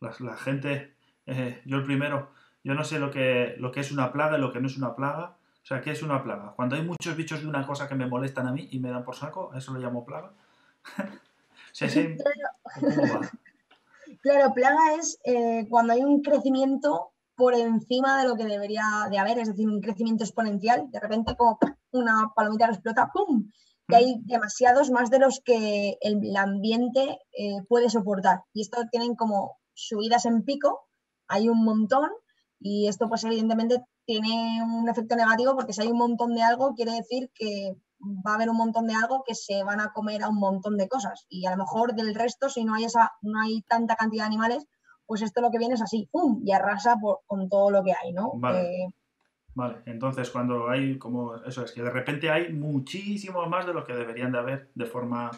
[0.00, 0.94] la, gente,
[1.26, 2.30] eh, yo el primero,
[2.64, 4.76] yo no sé lo que, lo que es una plaga y lo que no es
[4.76, 5.36] una plaga.
[5.62, 6.52] O sea, ¿qué es una plaga?
[6.56, 9.04] Cuando hay muchos bichos de una cosa que me molestan a mí y me dan
[9.04, 10.32] por saco, eso lo llamo plaga.
[14.22, 14.52] claro.
[14.54, 19.38] plaga es eh, cuando hay un crecimiento por encima de lo que debería de haber,
[19.38, 21.58] es decir, un crecimiento exponencial, de repente como
[21.92, 23.50] una palomita explota, ¡pum!
[23.88, 28.44] Y hay demasiados más de los que el, ambiente eh, puede soportar.
[28.52, 30.88] Y esto tienen como subidas en pico,
[31.26, 32.10] hay un montón,
[32.62, 36.74] y esto pues evidentemente tiene un efecto negativo porque si hay un montón de algo,
[36.74, 40.22] quiere decir que va a haber un montón de algo que se van a comer
[40.22, 41.26] a un montón de cosas.
[41.28, 44.28] Y a lo mejor del resto, si no hay, esa, no hay tanta cantidad de
[44.28, 44.66] animales,
[45.06, 46.40] pues esto lo que viene es así, ¡pum!
[46.44, 48.32] y arrasa con todo lo que hay, ¿no?
[48.34, 48.60] Vale.
[48.60, 48.88] Eh,
[49.54, 53.84] vale, entonces cuando hay como eso es que de repente hay muchísimos más de los
[53.84, 55.30] que deberían de haber de forma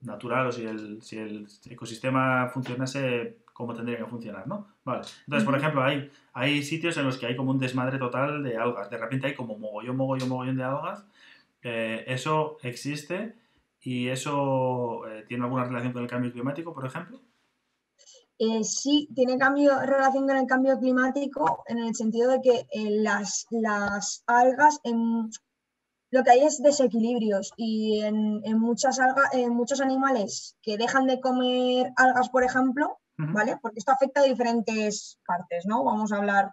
[0.00, 4.66] natural o si el, si el ecosistema funcionase como tendría que funcionar, ¿no?
[4.84, 5.02] Vale.
[5.26, 8.56] Entonces, por ejemplo, hay, hay sitios en los que hay como un desmadre total de
[8.56, 8.90] algas.
[8.90, 11.04] De repente hay como mogollón, mogollón, mogollón de algas.
[11.62, 13.36] Eh, eso existe
[13.80, 17.20] y eso eh, tiene alguna relación con el cambio climático, por ejemplo.
[18.38, 23.46] Eh, sí, tiene cambio, relación con el cambio climático en el sentido de que las,
[23.50, 25.30] las, algas, en,
[26.10, 31.06] lo que hay es desequilibrios y en, en muchas algas, en muchos animales que dejan
[31.06, 33.58] de comer algas, por ejemplo, ¿vale?
[33.60, 35.84] Porque esto afecta a diferentes partes, ¿no?
[35.84, 36.52] Vamos a hablar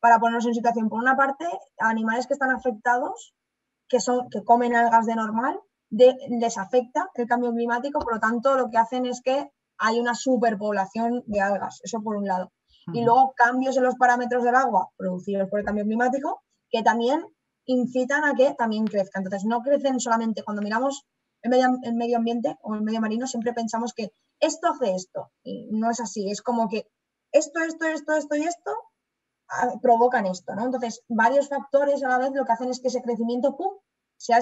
[0.00, 0.88] para ponernos en situación.
[0.88, 1.46] Por una parte,
[1.78, 3.34] animales que están afectados,
[3.88, 5.58] que, son, que comen algas de normal,
[5.90, 10.14] les afecta el cambio climático, por lo tanto, lo que hacen es que hay una
[10.14, 12.52] superpoblación de algas, eso por un lado.
[12.92, 17.24] Y luego cambios en los parámetros del agua producidos por el cambio climático, que también
[17.64, 19.18] incitan a que también crezca.
[19.18, 21.04] Entonces, no crecen solamente cuando miramos
[21.42, 25.30] el medio, el medio ambiente o el medio marino, siempre pensamos que esto hace esto.
[25.42, 26.88] Y no es así, es como que
[27.32, 28.70] esto, esto, esto, esto y esto
[29.48, 30.64] ah, provocan esto, ¿no?
[30.66, 33.72] Entonces, varios factores a la vez lo que hacen es que ese crecimiento, ¡pum!,
[34.16, 34.40] sea,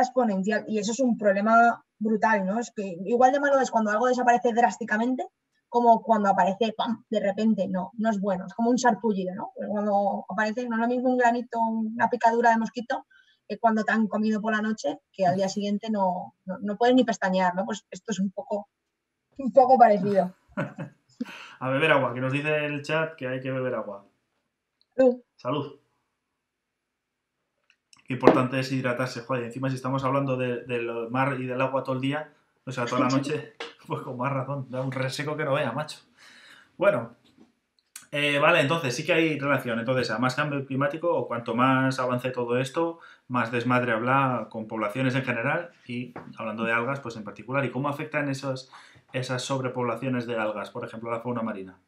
[0.00, 0.64] exponencial.
[0.68, 2.58] Y eso es un problema brutal, ¿no?
[2.58, 5.26] Es que igual de malo es cuando algo desaparece drásticamente
[5.68, 7.04] como cuando aparece ¡pam!
[7.10, 9.50] de repente, no, no es bueno, es como un sarpullido, ¿no?
[9.68, 13.06] Cuando aparece, no es lo mismo un granito, una picadura de mosquito,
[13.48, 16.76] que cuando te han comido por la noche, que al día siguiente no, no, no
[16.76, 17.64] puedes ni pestañear, ¿no?
[17.64, 18.68] Pues esto es un poco,
[19.38, 20.34] un poco parecido.
[21.60, 24.04] A beber agua, que nos dice el chat que hay que beber agua.
[25.36, 25.78] Salud.
[28.04, 29.44] Qué importante es hidratarse, joder.
[29.44, 32.32] Encima, si estamos hablando del mar y del agua todo el día,
[32.66, 33.54] o sea, toda la noche,
[33.86, 36.00] pues con más razón, da un reseco que no vea, macho.
[36.76, 37.16] Bueno,
[38.16, 39.78] eh, vale, entonces sí que hay relación.
[39.80, 44.68] Entonces, a más cambio climático o cuanto más avance todo esto, más desmadre habla con
[44.68, 47.64] poblaciones en general y hablando de algas, pues en particular.
[47.64, 48.70] ¿Y cómo afectan esos,
[49.14, 51.80] esas sobrepoblaciones de algas, por ejemplo, la fauna marina?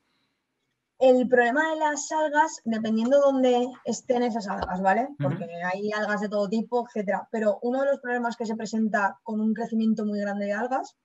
[0.99, 5.09] El problema de las algas, dependiendo de dónde estén esas algas, ¿vale?
[5.19, 7.29] Porque hay algas de todo tipo, etcétera.
[7.31, 10.97] Pero uno de los problemas que se presenta con un crecimiento muy grande de algas,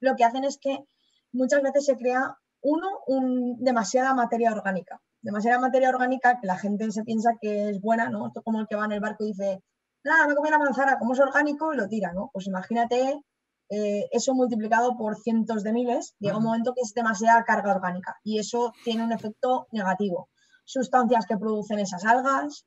[0.00, 0.84] lo que hacen es que
[1.32, 5.00] muchas veces se crea, uno, un, demasiada materia orgánica.
[5.22, 8.26] Demasiada materia orgánica que la gente se piensa que es buena, ¿no?
[8.26, 9.62] Esto como el que va en el barco y dice,
[10.02, 12.28] nada, me comí la manzana, como es orgánico, lo tira, ¿no?
[12.32, 13.22] Pues imagínate
[13.70, 18.16] eh, eso multiplicado por cientos de miles, llega un momento que es demasiada carga orgánica
[18.22, 20.28] y eso tiene un efecto negativo.
[20.64, 22.66] Sustancias que producen esas algas,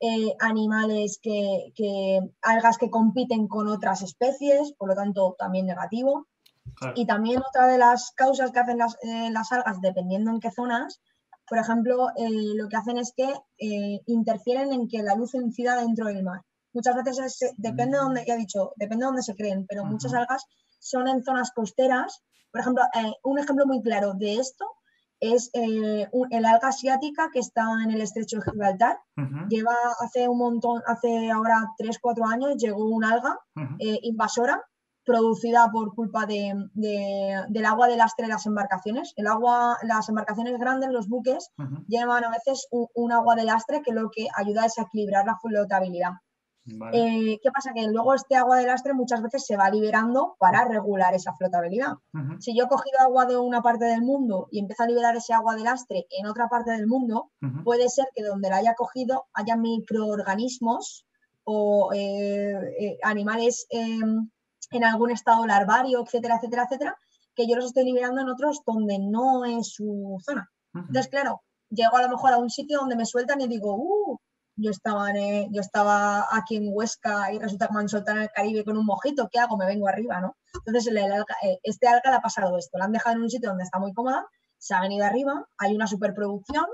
[0.00, 1.72] eh, animales que,
[2.42, 6.26] algas que compiten con otras especies, por lo tanto también negativo.
[6.94, 10.50] Y también otra de las causas que hacen las, eh, las algas, dependiendo en qué
[10.50, 11.00] zonas,
[11.48, 13.32] por ejemplo, lo que hacen es que
[14.06, 16.42] interfieren en que la luz incida dentro del mar
[16.72, 20.14] muchas veces depende de donde, ya he dicho, depende de dónde se creen, pero muchas
[20.14, 20.44] algas
[20.78, 22.22] son en zonas costeras.
[22.50, 24.64] Por ejemplo, eh, un ejemplo muy claro de esto
[25.20, 28.98] es eh, el alga asiática que está en el estrecho de Gibraltar.
[29.48, 33.38] Lleva hace un montón, hace ahora 3, 4 años, llegó un alga
[33.80, 34.62] eh, invasora
[35.04, 39.14] producida por culpa de, del agua de lastre de las embarcaciones.
[39.16, 41.50] El agua, las embarcaciones grandes, los buques,
[41.86, 45.38] llevan a veces un, agua de lastre que lo que ayuda es a equilibrar la
[45.40, 46.12] flotabilidad.
[46.92, 47.72] Eh, ¿Qué pasa?
[47.72, 51.94] Que luego este agua de lastre muchas veces se va liberando para regular esa flotabilidad.
[52.40, 55.32] Si yo he cogido agua de una parte del mundo y empiezo a liberar ese
[55.32, 57.30] agua de lastre en otra parte del mundo,
[57.64, 61.06] puede ser que donde la haya cogido haya microorganismos
[61.44, 64.30] o eh, eh, animales em,
[64.70, 66.96] en algún estado larvario, etcétera, etcétera, etcétera,
[67.34, 70.50] que yo los estoy liberando en otros donde no es su zona.
[70.74, 71.40] Entonces, claro,
[71.70, 74.18] llego a lo mejor a un sitio donde me sueltan y digo, uh,
[74.58, 78.30] yo estaba, yo estaba aquí en Huesca y resulta que me han soltado en el
[78.30, 79.56] Caribe con un mojito, ¿qué hago?
[79.56, 80.36] Me vengo arriba, ¿no?
[80.66, 83.64] Entonces, eh, este alga le ha pasado esto, la han dejado en un sitio donde
[83.64, 84.26] está muy cómoda,
[84.58, 86.66] se ha venido arriba, hay una superproducción,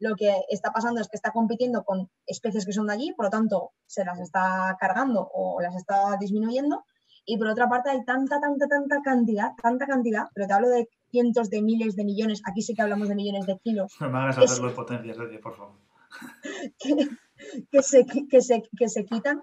[0.00, 3.26] lo que está pasando es que está compitiendo con especies que son de allí, por
[3.26, 6.84] lo tanto, se las está cargando o las está disminuyendo,
[7.30, 10.88] Y por otra parte hay tanta, tanta, tanta cantidad, tanta cantidad, pero te hablo de
[11.10, 13.92] cientos de miles de millones, aquí sí que hablamos de millones de kilos.
[14.00, 15.76] No me hagas hacerlo en potencias, por favor.
[17.70, 19.42] que, se, que, se, que se quitan.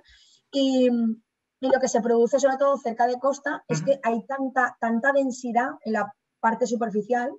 [0.52, 4.78] Y, y, lo que se produce sobre todo cerca de costa es que hay tanta,
[4.80, 7.32] tanta densidad en la parte superficial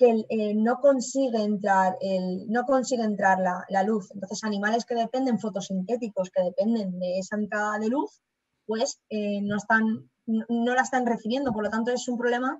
[0.00, 4.10] que eh, no consigue entrar, el, no consigue entrar la, la, luz.
[4.12, 8.22] Entonces, animales que dependen, fotosintéticos, que dependen de esa entrada de luz,
[8.64, 11.52] pues eh, no, están, no la están recibiendo.
[11.52, 12.58] Por lo tanto, es un problema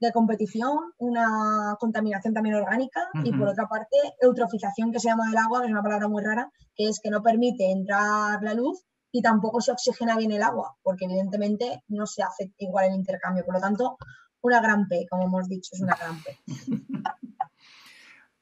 [0.00, 5.36] de competición, una contaminación también orgánica y por otra parte eutrofización que se llama del
[5.36, 8.86] agua, que es una palabra muy rara, que es que no permite entrar la luz
[9.12, 13.44] y tampoco se oxigena bien el agua, porque evidentemente no se hace igual el intercambio.
[13.44, 13.98] Por lo tanto,
[14.40, 16.38] una gran P, como hemos dicho, es una gran P.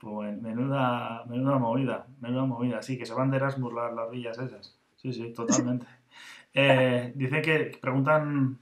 [0.01, 2.83] Pues menuda, menuda movida, menuda movida.
[2.83, 4.79] Sí, que se van de Erasmus las, las villas esas.
[4.95, 5.87] Sí, sí, totalmente.
[6.55, 8.61] eh, dicen que preguntan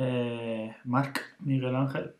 [0.00, 2.14] eh, Marc Miguel Ángel.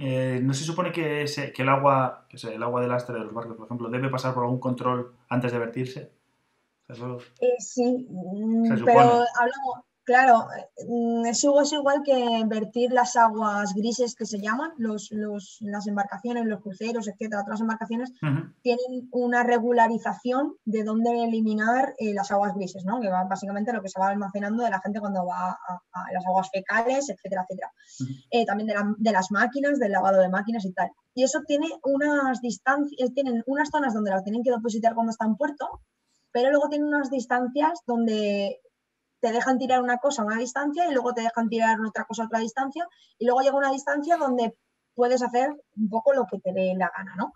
[0.00, 1.24] Eh, ¿No se supone que,
[1.54, 4.34] que el agua, que el agua del lastre de los barcos, por ejemplo, debe pasar
[4.34, 6.12] por algún control antes de vertirse?
[6.88, 10.46] Eh, sí, mm, pero hablamos, Claro,
[10.88, 15.10] mm, es igual que vertir las aguas grises que se llaman, los,
[15.60, 18.14] las embarcaciones, los cruceros, etcétera, otras embarcaciones
[18.62, 23.02] tienen una regularización de dónde eliminar eh, las aguas grises, ¿no?
[23.02, 26.24] Que va básicamente lo que se va almacenando de la gente cuando va a, las
[26.24, 27.70] aguas fecales, etcétera, etcétera.
[28.30, 30.90] Eh, también de, las máquinas, del lavado de máquinas y tal.
[31.12, 35.26] Y eso tiene unas distancias, tienen unas zonas donde las tienen que depositar cuando está
[35.26, 35.82] en puerto,
[36.32, 38.58] pero luego tienen unas distancias donde
[39.20, 42.22] te dejan tirar una cosa a una distancia y luego te dejan tirar otra cosa
[42.22, 42.86] a otra distancia
[43.18, 44.56] y luego llega una distancia donde
[44.94, 47.32] puedes hacer un poco lo que te dé la gana, ¿no?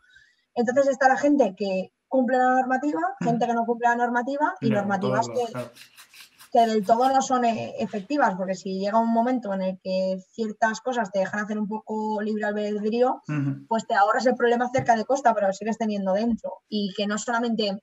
[0.54, 3.24] Entonces está la gente que cumple la normativa, mm.
[3.24, 8.34] gente que no cumple la normativa y normativas que, del todo no son eh, efectivas,
[8.36, 12.20] porque si llega un momento en el que ciertas cosas te dejan hacer un poco
[12.20, 13.22] libre albedrío,
[13.68, 16.58] pues te ahorras el problema cerca de costa, pero lo sigues teniendo dentro.
[16.68, 17.82] Y que no solamente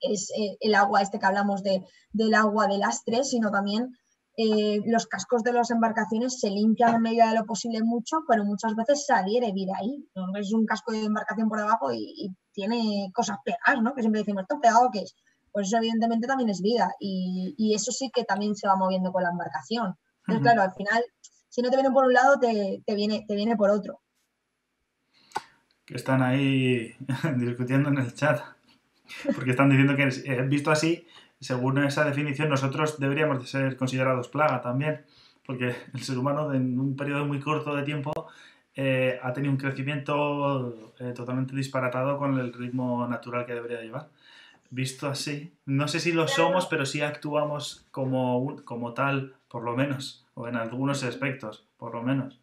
[0.00, 3.96] es eh, el agua este que hablamos de, del agua de lastre, sino también
[4.38, 8.44] eh, los cascos de las embarcaciones se limpian en medida de lo posible mucho, pero
[8.44, 10.06] muchas veces se adhiere vida ahí.
[10.14, 10.36] ¿no?
[10.36, 13.94] Es un casco de embarcación por debajo y, tiene cosas pegadas, ¿no?
[13.94, 15.14] Que siempre decimos, ¿esto pegado qué es?
[15.52, 19.22] Pues eso evidentemente también es vida y, eso sí que también se va moviendo con
[19.22, 19.94] la embarcación.
[20.20, 21.04] Entonces, claro, al final,
[21.50, 24.00] si no te viene por un lado, te, te, viene, te viene por otro.
[25.84, 26.94] Que están ahí
[27.36, 28.40] discutiendo en el chat
[29.34, 31.06] porque están diciendo que, eh, visto así,
[31.40, 35.02] según esa definición, nosotros deberíamos de ser considerados plaga también,
[35.44, 38.12] porque el ser humano en un periodo muy corto de tiempo
[38.74, 44.08] eh, ha tenido un crecimiento eh, totalmente disparatado con el ritmo natural que debería llevar.
[44.68, 49.76] Visto así, no sé si lo somos, pero sí actuamos como, como tal, por lo
[49.76, 52.40] menos, o en algunos aspectos, por lo menos.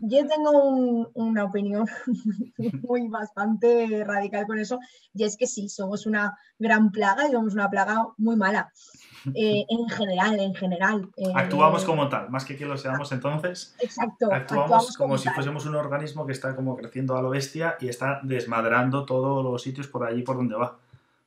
[0.00, 1.86] Yo tengo una opinión
[2.82, 4.78] muy bastante radical con eso,
[5.14, 8.72] y es que sí, somos una gran plaga y somos una plaga muy mala.
[9.34, 11.08] Eh, en general, en general.
[11.16, 13.74] Eh, actuamos como tal, más que que lo seamos entonces.
[13.80, 14.28] Exacto.
[14.30, 18.20] Actuamos, como, si fuésemos un organismo que está como creciendo a lo bestia y está
[18.22, 20.78] desmadrando todos los sitios por allí por donde va.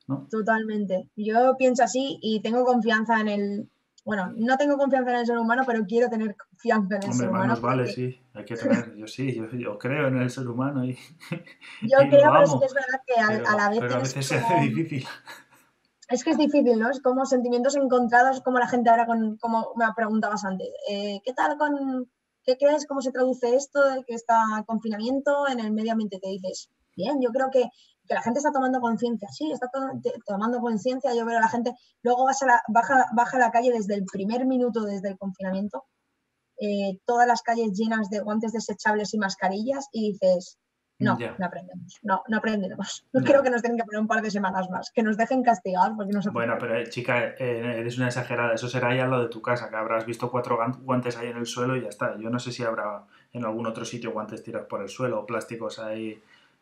[0.06, 0.26] ¿no?
[0.30, 1.08] Totalmente.
[1.14, 3.68] Yo pienso así y tengo confianza en el,
[4.04, 7.28] bueno, no tengo confianza en el ser humano, pero quiero tener confianza en el ser
[7.28, 7.60] humano.
[7.60, 10.98] vale, sí, hay que tener, yo sí, yo, creo en el ser humano y.
[11.82, 13.80] Yo creo, pero sí que es verdad que a, la vez.
[13.80, 15.06] Pero a veces se hace difícil.
[16.08, 16.90] Es que es difícil, ¿no?
[16.90, 21.32] Es como sentimientos encontrados, como la gente ahora, con, como me preguntabas antes, eh, ¿qué
[21.32, 22.10] tal con,
[22.42, 26.18] qué crees, cómo se traduce esto de que está confinamiento en el medio ambiente?
[26.18, 27.70] Te dices, bien, yo creo que
[28.10, 29.70] que la gente está tomando conciencia, sí, está
[30.26, 33.52] tomando conciencia, yo veo a la gente, luego vas a la, baja, baja a la
[33.52, 35.84] calle desde el primer minuto, desde el confinamiento,
[36.60, 40.58] eh, todas las calles llenas de guantes desechables y mascarillas y dices,
[40.98, 43.06] no, no aprendemos, no, no aprendemos.
[43.12, 45.44] No, creo que nos tengan que poner un par de semanas más, que nos dejen
[45.44, 49.06] castigar porque no se Bueno, pero eh, chica, eh, eres una exagerada, eso será ya
[49.06, 51.88] lo de tu casa, que habrás visto cuatro guantes ahí en el suelo y ya
[51.88, 52.18] está.
[52.18, 55.26] Yo no sé si habrá en algún otro sitio guantes tirados por el suelo o
[55.26, 56.20] plásticos ahí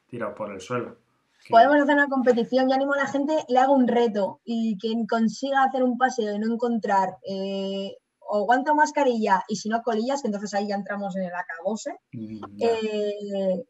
[0.08, 1.07] tirados por el suelo.
[1.50, 5.06] Podemos hacer una competición, y animo a la gente, le hago un reto y quien
[5.06, 7.96] consiga hacer un paseo y no encontrar eh,
[8.28, 11.32] o guante o mascarilla y si no colillas, que entonces ahí ya entramos en el
[11.34, 13.64] acabose, mm, eh,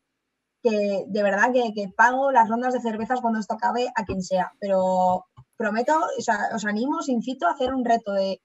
[0.63, 4.53] que de verdad que, pago las rondas de cervezas cuando esto acabe a quien sea,
[4.61, 5.27] pero
[5.57, 8.41] prometo, o sea, os animo, os incito a hacer un reto de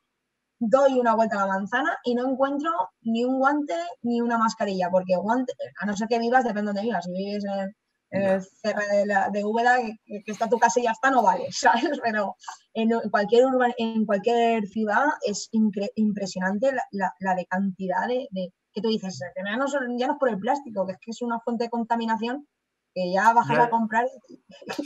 [0.59, 4.89] doy una vuelta a la manzana y no encuentro ni un guante ni una mascarilla,
[4.91, 7.75] porque guante, a no ser que vivas, depende de donde vivas, si vives en
[8.13, 11.99] CR de, la, de Úbeda, que, está tu casa y ya está, no vale, ¿sabes?
[12.03, 12.35] Pero
[12.73, 13.45] en, cualquier,
[13.77, 19.65] en cualquier ciudad es impresionante la, de cantidad de, que tú dices, ya no,
[19.97, 22.47] ya no es por el plástico, que es que es una fuente de contaminación
[22.93, 24.05] que ya bajas a comprar.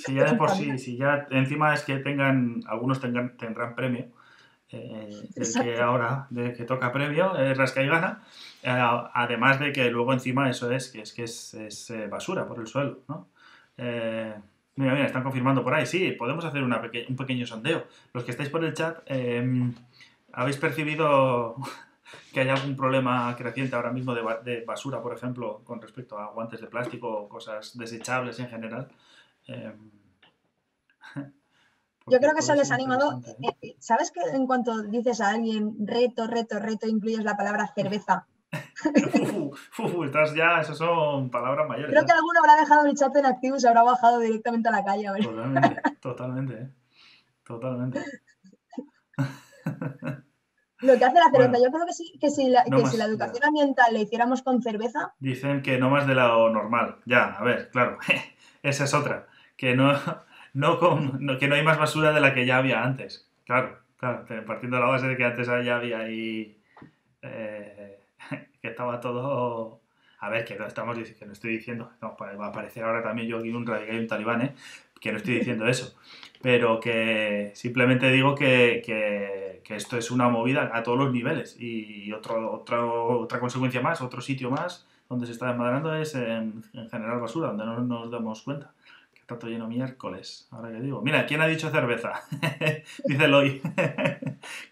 [0.05, 4.11] Si ya de por sí, si ya encima es que tengan, algunos tengan, tendrán premio,
[4.69, 8.23] eh, el que ahora de que toca premio es rasca y gana,
[8.63, 8.69] eh,
[9.13, 12.67] además de que luego encima eso es que es que es, eh, basura por el
[12.67, 13.27] suelo, ¿no?
[13.77, 17.85] mira, mira, están confirmando por ahí, sí, podemos hacer una un pequeño sondeo.
[18.13, 19.73] Los que estáis por el chat, em,
[20.33, 21.55] ¿habéis percibido
[22.33, 26.31] que hay algún problema creciente ahora mismo de, de, basura, por ejemplo, con respecto a
[26.31, 28.87] guantes de plástico o cosas desechables en general?
[32.09, 33.21] Yo creo que se les ha animado.
[33.41, 33.55] ¿eh?
[33.61, 38.27] Eh, ¿Sabes que en cuanto dices a alguien reto, reto, reto, incluyes la palabra cerveza?
[40.05, 41.91] estás ya, esas son palabras mayores.
[41.91, 44.71] Creo que alguno habrá dejado el chat en activo y se habrá bajado directamente a
[44.71, 45.09] la calle.
[45.21, 46.69] Totalmente, totalmente, ¿eh?
[47.43, 48.03] totalmente.
[50.79, 53.05] Lo que hace la cerveza, yo creo que sí, que si la, que si la
[53.05, 55.15] educación ambiental le hiciéramos con cerveza.
[55.17, 56.99] Dicen que no más de lo normal.
[57.05, 57.97] Ya, a ver, claro,
[58.61, 59.25] esa es otra.
[59.55, 59.91] Que no,
[60.57, 63.29] no, con, que no hay más basura de la que ya había antes.
[63.45, 66.57] Claro, claro, partiendo de la base de que antes ya había ahí.
[67.21, 67.99] Eh,
[68.61, 69.81] que estaba todo.
[70.19, 71.91] A ver, que no, estamos, que no estoy diciendo.
[72.01, 74.55] va a aparecer ahora también yo aquí un radical y un talibán, ¿eh?
[74.99, 75.95] Que no estoy diciendo eso.
[76.41, 81.55] Pero que simplemente digo que, que, esto es una movida a todos los niveles.
[81.59, 86.63] Y otro, otro, otra consecuencia más, otro sitio más donde se está desmadrando es en,
[86.73, 88.73] en general basura, donde no nos damos cuenta.
[89.27, 91.01] Todo lleno miércoles, ahora que digo.
[91.01, 92.21] Mira, ¿quién ha dicho cerveza?
[93.05, 93.61] Dice Eloy.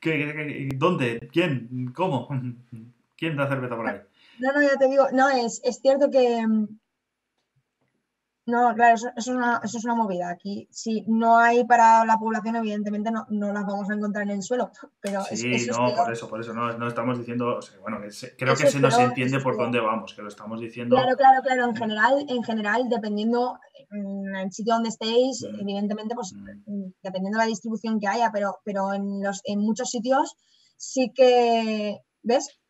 [0.00, 1.28] ¿Qué, dónde?
[1.30, 1.92] ¿Quién?
[1.94, 2.28] ¿Cómo?
[3.16, 4.00] ¿Quién da cerveza por ahí?
[4.38, 6.42] No, no, ya te digo, no, es, es cierto que,
[8.46, 10.30] no, claro, eso, es una, eso, es una, movida.
[10.30, 14.36] Aquí, si no hay para la población, evidentemente no, no las vamos a encontrar en
[14.36, 14.70] el suelo.
[15.00, 16.54] Pero sí, no, por eso, por eso.
[16.54, 17.98] No, no estamos diciendo, bueno,
[18.38, 20.94] creo que se nos entiende por dónde vamos, que lo estamos diciendo.
[20.94, 21.64] Claro, claro, claro.
[21.68, 23.58] En general, en general, dependiendo
[23.90, 25.60] en el sitio donde estéis, mm.
[25.60, 26.90] evidentemente, pues mm.
[27.02, 30.36] dependiendo de la distribución que haya, pero, pero en, los, en muchos sitios
[30.76, 32.60] sí que, ¿ves?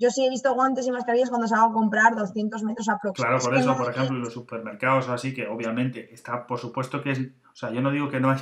[0.00, 3.44] Yo sí he visto guantes y mascarillas cuando se a comprar 200 metros aproximadamente.
[3.44, 7.02] Claro, por eso, por ejemplo, en los supermercados o así, que obviamente está, por supuesto
[7.02, 8.38] que es, o sea, yo no digo que no hay,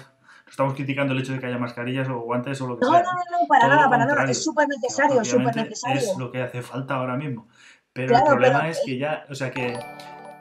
[0.49, 3.03] estamos criticando el hecho de que haya mascarillas o guantes o lo que sea.
[3.03, 6.01] No, no, no, para nada, para nada, es súper necesario, súper necesario.
[6.01, 7.49] Es lo que hace falta ahora mismo.
[7.93, 9.77] Pero el problema es que ya, o sea, que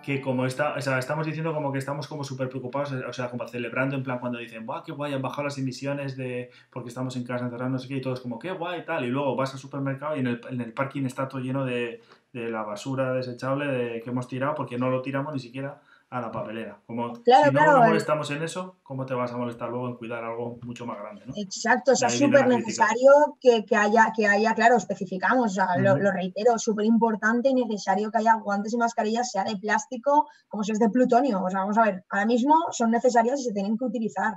[0.08, 3.30] que como está, o sea, estamos diciendo como que estamos como súper preocupados, o sea,
[3.30, 5.14] como celebrando en plan cuando dicen, ¡buah, qué guay!
[5.14, 8.22] Han bajado las emisiones de porque estamos en casa encerrados, no sé qué, y todos
[8.22, 8.86] como, ¡qué guay!
[8.86, 9.04] tal.
[9.04, 12.00] Y luego vas al supermercado y en el, en el parking está todo lleno de,
[12.32, 16.22] de la basura desechable de, que hemos tirado porque no lo tiramos ni siquiera a
[16.22, 16.82] la papelera.
[16.86, 17.22] Como si
[17.52, 20.86] no nos molestamos en eso, ¿cómo te vas a molestar luego en cuidar algo mucho
[20.86, 21.26] más grande?
[21.26, 21.34] ¿no?
[21.36, 25.78] Exacto, o sea, es súper necesario que, que, haya, que haya, claro, especificamos, o sea,
[25.78, 30.64] lo, reitero, súper importante y necesario que haya guantes y mascarillas, sea de plástico como
[30.64, 31.44] si es de plutonio.
[31.44, 34.36] O sea, vamos a ver, ahora mismo son necesarias y se tienen que utilizar,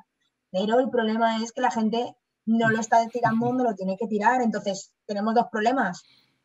[0.51, 2.17] pero el problema es que la gente
[2.47, 4.43] no lo está tirando donde lo tiene que tirar.
[4.43, 6.03] Entonces, tenemos dos problemas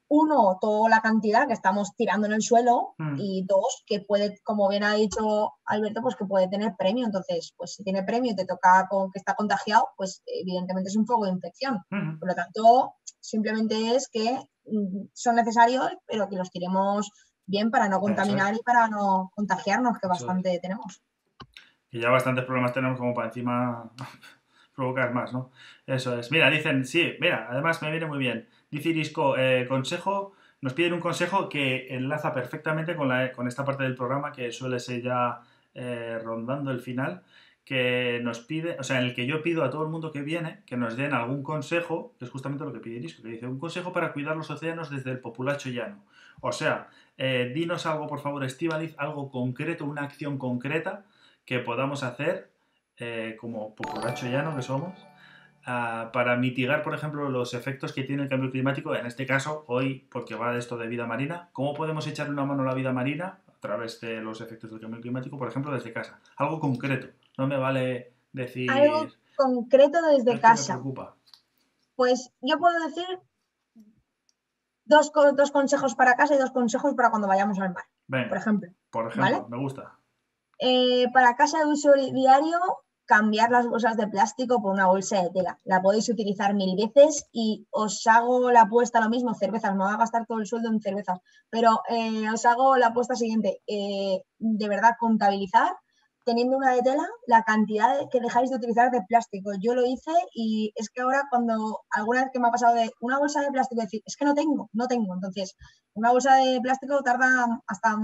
[0.07, 3.15] uno, toda la cantidad que estamos tirando en el suelo mm.
[3.17, 7.05] y dos, que puede, como bien ha dicho Alberto, pues que puede tener premio.
[7.05, 10.95] Entonces, pues si tiene premio y te toca con que está contagiado, pues evidentemente es
[10.95, 11.79] un foco de infección.
[11.89, 12.19] Mm.
[12.19, 17.11] Por lo tanto, simplemente es que mm, son necesarios, pero que los tiremos
[17.47, 21.01] bien para no contaminar y para no contagiarnos, que bastante tenemos.
[21.91, 23.91] Y ya bastantes problemas tenemos como para encima
[24.75, 25.51] provocar más, ¿no?
[25.87, 26.31] Eso es.
[26.31, 28.47] Mira, dicen, sí, mira, además me viene muy bien.
[28.71, 33.63] Dice Irisco, eh, consejo, nos piden un consejo que enlaza perfectamente con, la, con esta
[33.63, 35.41] parte del programa que suele ser ya
[35.73, 37.23] eh, rondando el final,
[37.63, 40.21] que nos pide, o sea, en el que yo pido a todo el mundo que
[40.21, 43.47] viene que nos den algún consejo, que es justamente lo que pide Irisco, que dice,
[43.47, 46.03] un consejo para cuidar los océanos desde el populacho llano.
[46.41, 51.05] O sea, eh, dinos algo, por favor, Estivaliz, algo concreto, una acción concreta
[51.45, 52.49] que podamos hacer
[53.41, 54.93] como populacho llano que somos,
[55.65, 60.07] para mitigar, por ejemplo, los efectos que tiene el cambio climático, en este caso, hoy,
[60.11, 62.93] porque va de esto de vida marina, ¿cómo podemos echarle una mano a la vida
[62.93, 66.19] marina a través de los efectos del cambio climático, por ejemplo, desde casa?
[66.37, 68.69] Algo concreto, no me vale decir...
[68.69, 70.79] Algo concreto desde casa.
[71.95, 73.19] Pues yo puedo decir
[74.85, 78.69] dos, dos, consejos para casa y dos consejos para cuando vayamos al mar, por ejemplo.
[78.91, 79.97] Por ejemplo, me gusta.
[80.59, 82.59] Eh, para casa de uso diario,
[83.05, 85.59] cambiar las bolsas de plástico por una bolsa de tela.
[85.63, 89.93] La podéis utilizar mil veces y os hago la apuesta lo mismo, cervezas, me voy
[89.93, 91.19] a gastar todo el sueldo en cervezas,
[91.49, 95.73] pero eh, os hago la apuesta siguiente, eh, de verdad contabilizar
[96.25, 99.51] teniendo una de tela la cantidad que dejáis de utilizar de plástico.
[99.59, 102.89] Yo lo hice y es que ahora cuando alguna vez que me ha pasado de
[102.99, 105.13] una bolsa de plástico, decir, es que no tengo, no tengo.
[105.13, 105.55] Entonces,
[105.93, 107.95] una bolsa de plástico tarda hasta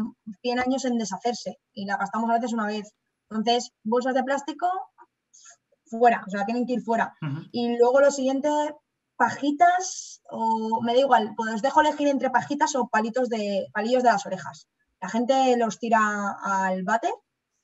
[0.42, 2.94] 100 años en deshacerse y la gastamos a veces una vez.
[3.32, 4.68] Entonces, bolsas de plástico
[5.92, 7.14] fuera, o sea, tienen que ir fuera.
[7.52, 8.50] Y luego lo siguiente,
[9.18, 14.04] pajitas o me da igual, pues os dejo elegir entre pajitas o palitos de palillos
[14.04, 14.68] de las orejas.
[15.02, 17.14] La gente los tira al váter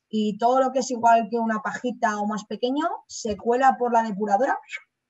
[0.10, 3.94] y todo lo que es igual que una pajita o más pequeño se cuela por
[3.94, 4.60] la depuradora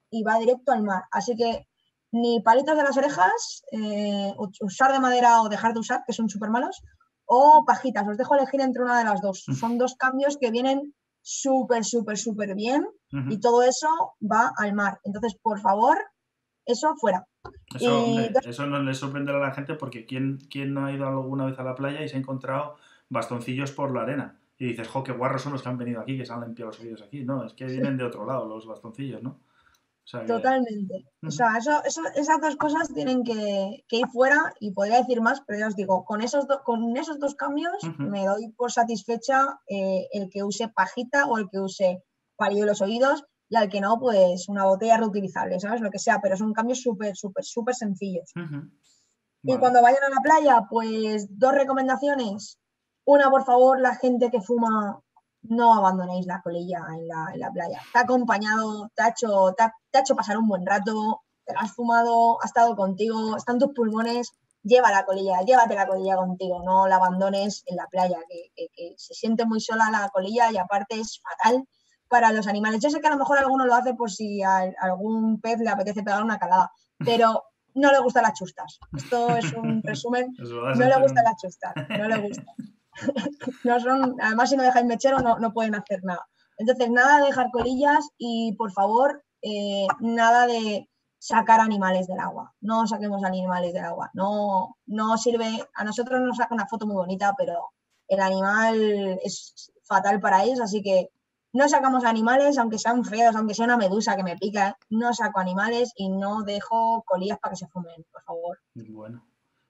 [0.10, 1.04] y va directo al mar.
[1.12, 1.68] Así que
[2.12, 6.30] ni palitos de las orejas, eh, usar de madera o dejar de usar, que son
[6.30, 6.82] súper malos,
[7.26, 8.08] o pajitas.
[8.08, 9.44] Os dejo elegir entre una de las dos.
[9.60, 10.94] Son dos cambios que vienen
[11.28, 12.88] súper, súper, súper bien
[13.30, 13.90] y todo eso
[14.22, 15.00] va al mar.
[15.04, 15.98] Entonces, por favor,
[16.66, 17.28] eso fuera.
[17.76, 21.60] Eso, no le sorprenderá a la gente porque ¿quién, ¿quién no ha ido alguna vez
[21.60, 22.78] a la playa y se ha encontrado
[23.10, 24.40] bastoncillos por la arena?
[24.58, 26.72] Y dices, jo, qué guarros son los que han venido aquí, que se han limpiado
[26.72, 27.26] los oídos aquí.
[27.26, 29.42] No, es que vienen de otro lado los bastoncillos, ¿no?
[30.10, 31.06] Totalmente.
[31.26, 35.60] O sea, eso, esas dos cosas tienen que, ir fuera y podría decir más, pero
[35.60, 40.30] ya os digo, con esos, con esos dos cambios me doy por satisfecha eh, el
[40.30, 42.04] que use pajita o el que use
[42.38, 45.82] palillo de los oídos y al que no, pues una botella reutilizable, ¿sabes?
[45.82, 48.32] Lo que sea, pero son cambios súper, súper, súper sencillos.
[49.44, 52.60] Y cuando vayan a la playa, pues dos recomendaciones.
[53.06, 55.02] Una, por favor, la gente que fuma
[55.50, 57.82] no abandonéis la colilla en la, playa.
[57.92, 61.62] Te ha acompañado, te ha, hecho, te, ha, hecho pasar un buen rato, te la
[61.62, 64.34] has fumado, ha estado contigo, están tus pulmones,
[64.64, 69.14] lleva la colilla, llévate la colilla contigo, no la abandones en la playa, que, se
[69.14, 71.68] siente muy sola la colilla y aparte es fatal
[72.10, 72.82] para los animales.
[72.82, 75.70] Yo sé que a lo mejor alguno lo hace por si a algún pez le
[75.70, 77.44] apetece pegar una calada, pero
[77.74, 78.80] no le gustan las chustas.
[78.96, 80.34] Esto es un resumen.
[80.38, 82.54] No le gustan las chustas, no le gusta.
[83.64, 86.28] No son, además, si no dejáis mechero, no, no pueden hacer nada.
[86.58, 92.54] Entonces, nada de dejar colillas y, por favor, eh, nada de sacar animales del agua.
[92.62, 94.10] No saquemos animales del agua.
[94.14, 97.72] No, no sirve, a nosotros nos saca una foto muy bonita, pero
[98.08, 101.12] el animal es fatal para ellos, así que
[101.54, 105.40] no sacamos animales, aunque sean feos, aunque sea una medusa que me pica, no saco
[105.40, 108.60] animales y no dejo colillas para que se fumen, por favor.
[108.76, 109.26] Bueno,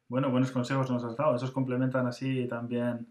[0.09, 1.35] bueno, buenos consejos nos has dado.
[1.35, 3.07] Esos complementan así también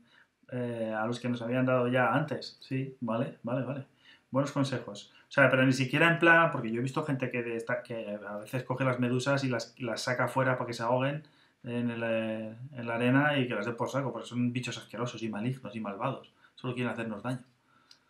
[0.52, 2.58] eh, a los que nos habían dado ya antes.
[2.60, 3.86] Sí, vale, vale, vale.
[4.30, 5.12] Buenos consejos.
[5.28, 8.18] O sea, pero ni siquiera en plan, porque yo he visto gente que, de que
[8.26, 11.26] a veces coge las medusas y las, las saca fuera para que se ahoguen
[11.64, 14.78] en, el, eh, en, la arena y que las dé por saco, porque son bichos
[14.78, 16.32] asquerosos y malignos y malvados.
[16.54, 17.44] Solo quieren hacernos daño.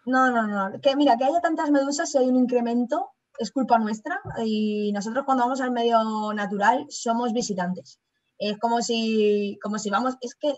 [0.05, 0.81] No, no, no.
[0.81, 5.25] Que mira, que haya tantas medusas si hay un incremento es culpa nuestra y nosotros
[5.25, 7.99] cuando vamos al medio natural somos visitantes.
[8.39, 10.55] Es como si, como si vamos, es que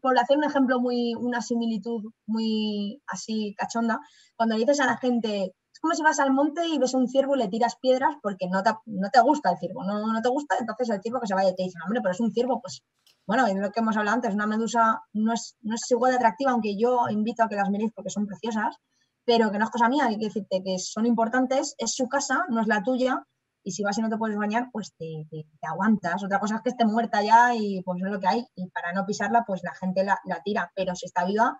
[0.00, 4.00] por hacer un ejemplo muy, una similitud muy así cachonda,
[4.36, 7.08] cuando le dices a la gente, es como si vas al monte y ves un
[7.08, 10.22] ciervo y le tiras piedras porque no te, no te gusta el ciervo, no, no
[10.22, 12.32] te gusta, entonces el ciervo que se vaya y te dice, hombre, pero es un
[12.32, 12.82] ciervo, pues
[13.26, 16.16] bueno, es lo que hemos hablado antes, una medusa no es, no es igual de
[16.16, 18.76] atractiva, aunque yo invito a que las miréis porque son preciosas,
[19.24, 22.44] pero que no es cosa mía, hay que decirte que son importantes, es su casa,
[22.48, 23.26] no es la tuya,
[23.66, 25.26] y si vas y no te puedes bañar, pues te,
[25.62, 26.22] aguantas.
[26.22, 28.46] Otra cosa es que esté muerta ya y pues es lo que hay.
[28.54, 30.70] Y para no pisarla, pues la gente la, tira.
[30.76, 31.58] Pero si está viva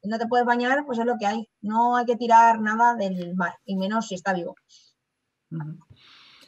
[0.00, 1.48] y no te puedes bañar, pues es lo que hay.
[1.60, 4.54] No hay que tirar nada del mar, y menos si está vivo.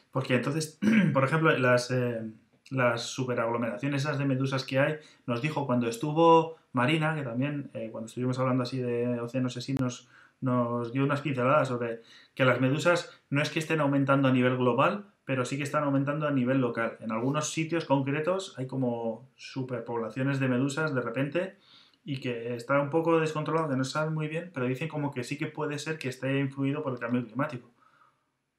[0.09, 0.79] Porque entonces,
[1.13, 2.21] por ejemplo, las, eh,
[2.69, 4.95] las superaglomeraciones esas de medusas que hay,
[5.25, 10.07] nos dijo cuando estuvo Marina, que también eh, cuando estuvimos hablando así de océanos asesinos,
[10.41, 12.01] nos dio unas pinceladas sobre
[12.35, 15.83] que las medusas no es que estén aumentando a nivel global, pero sí que están
[15.83, 16.97] aumentando a nivel local.
[17.01, 21.57] En algunos sitios concretos hay como superpoblaciones de medusas de repente
[22.05, 25.25] y que está un poco descontrolado, que no saben muy bien, pero dicen como que
[25.25, 27.69] sí que puede ser que esté influido por el cambio climático.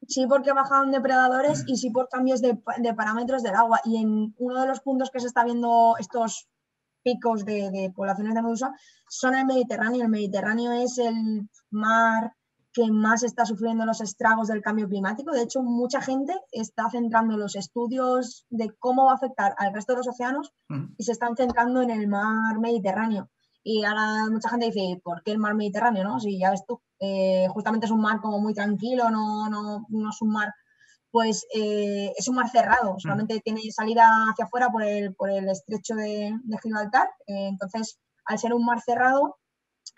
[0.06, 3.80] Sí, porque bajaron depredadores y sí por cambios de, de parámetros del agua.
[3.84, 6.48] Y en uno de los puntos que se está viendo estos
[7.02, 8.72] picos de, poblaciones de medusa
[9.08, 10.02] son el Mediterráneo.
[10.02, 12.32] El Mediterráneo es el mar
[12.72, 15.32] que más está sufriendo los estragos del cambio climático.
[15.32, 19.92] De hecho, mucha gente está centrando los estudios de cómo va a afectar al resto
[19.92, 20.52] de los océanos
[20.96, 23.30] y se están centrando en el mar Mediterráneo.
[23.64, 26.04] Y ahora mucha gente dice, ¿por qué el mar Mediterráneo?
[26.04, 26.20] No?
[26.20, 30.10] Si ya ves tú, eh, justamente es un mar como muy tranquilo, no, no, no
[30.10, 30.54] es un mar
[31.10, 33.00] pues eh, es un mar cerrado, mm.
[33.00, 37.08] solamente tiene salida hacia afuera por el, por el estrecho de, Gibraltar.
[37.26, 39.38] Eh, entonces, al ser un mar cerrado,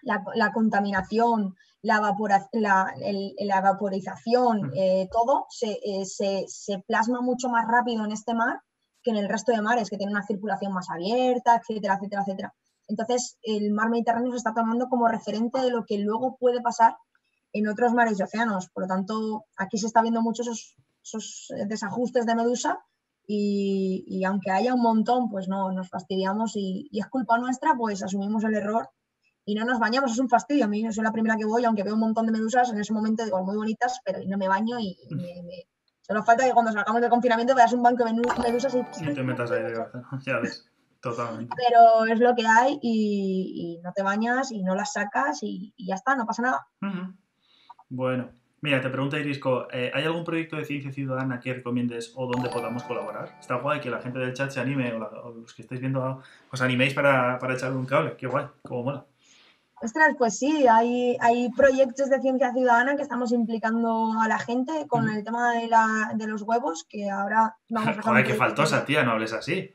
[0.02, 2.14] la, contaminación la,
[2.52, 2.94] la,
[3.38, 8.60] la vaporización, eh, todo eh, se, se, plasma mucho más rápido en este mar
[9.02, 12.54] que en el resto de mares, que tienen una circulación más abierta, etcétera, etcétera, etcétera.
[12.86, 16.96] Entonces, el mar Mediterráneo se está tomando como referente de lo que luego puede pasar
[17.52, 18.68] en otros mares y océanos.
[18.68, 22.78] Por lo tanto, aquí se está viendo muchos esos, esos desajustes de medusa
[23.27, 27.74] y, y, aunque haya un montón, pues no nos fastidiamos y, y, es culpa nuestra,
[27.77, 28.89] pues asumimos el error
[29.44, 30.12] y no nos bañamos.
[30.12, 30.64] Es un fastidio.
[30.64, 32.81] A mí yo soy la primera que voy, aunque veo un montón de medusas, en
[32.81, 35.68] ese momento digo, muy bonitas, pero no me baño y me, me...
[36.01, 39.14] Solo falta que cuando salgamos del confinamiento veas un banco de medusas y...
[39.14, 40.66] Te metas ahí de cabeza, ya ves.
[41.01, 41.55] Totalmente.
[41.56, 45.72] Pero es lo que hay y, y no te bañas y no las sacas y,
[45.77, 46.66] y ya está, no pasa nada.
[46.82, 47.16] Uh -huh.
[47.89, 52.26] Bueno, mira, te pregunta Irisco, eh, ¿hay algún proyecto de ciencia ciudadana que recomiendes o
[52.26, 53.36] donde podamos colaborar?
[53.40, 55.80] Está guay que la gente del chat se anime o, la, o los que estáis
[55.80, 58.16] viendo os animéis para, para echarle un cable.
[58.16, 59.06] Qué guay, cómo mola.
[59.82, 64.86] Ostras, pues sí, hay, hay proyectos de ciencia ciudadana que estamos implicando a la gente
[64.86, 65.16] con mm.
[65.16, 68.02] el tema de, la, de, los huevos, que ahora vamos a...
[68.10, 69.74] Joder, qué faltosa, tía, no hables así.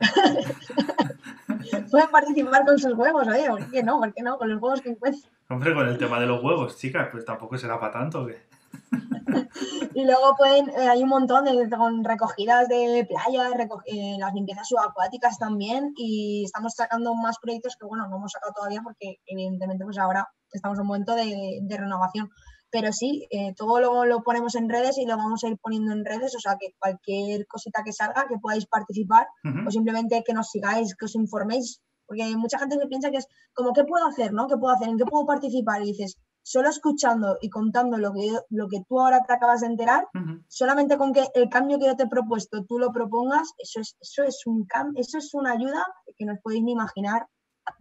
[1.90, 3.98] Pueden participar con sus huevos, oye, ¿por qué no?
[3.98, 4.38] ¿Por qué no?
[4.38, 5.30] Con los huevos que encuentren.
[5.52, 8.40] Hombre, con el tema de los huevos, chicas, pues tampoco será para tanto, ¿qué?
[9.94, 13.52] y luego pueden, eh, hay un montón de con recogidas de playas,
[13.84, 18.54] eh, las limpiezas subacuáticas también, y estamos sacando más proyectos que, bueno, no hemos sacado
[18.54, 22.30] todavía porque evidentemente pues ahora estamos en un momento de, de renovación.
[22.70, 25.92] Pero sí, eh, todo lo, lo, ponemos en redes y lo vamos a ir poniendo
[25.92, 29.68] en redes, o sea que cualquier cosita que salga, que podáis participar, uh -huh.
[29.68, 31.82] o simplemente que nos sigáis, que os informéis,
[32.12, 34.34] porque mucha gente se piensa que es como, ¿qué puedo hacer?
[34.34, 34.46] ¿no?
[34.46, 34.90] ¿Qué puedo hacer?
[34.90, 35.80] ¿En qué puedo participar?
[35.80, 39.68] Y dices, solo escuchando y contando lo que, lo que tú ahora te acabas de
[39.68, 40.44] enterar, uh -huh.
[40.46, 43.96] solamente con que el cambio que yo te he propuesto tú lo propongas, eso es,
[43.98, 44.66] eso es, un
[44.96, 45.82] eso es una ayuda
[46.18, 47.26] que no os podéis ni imaginar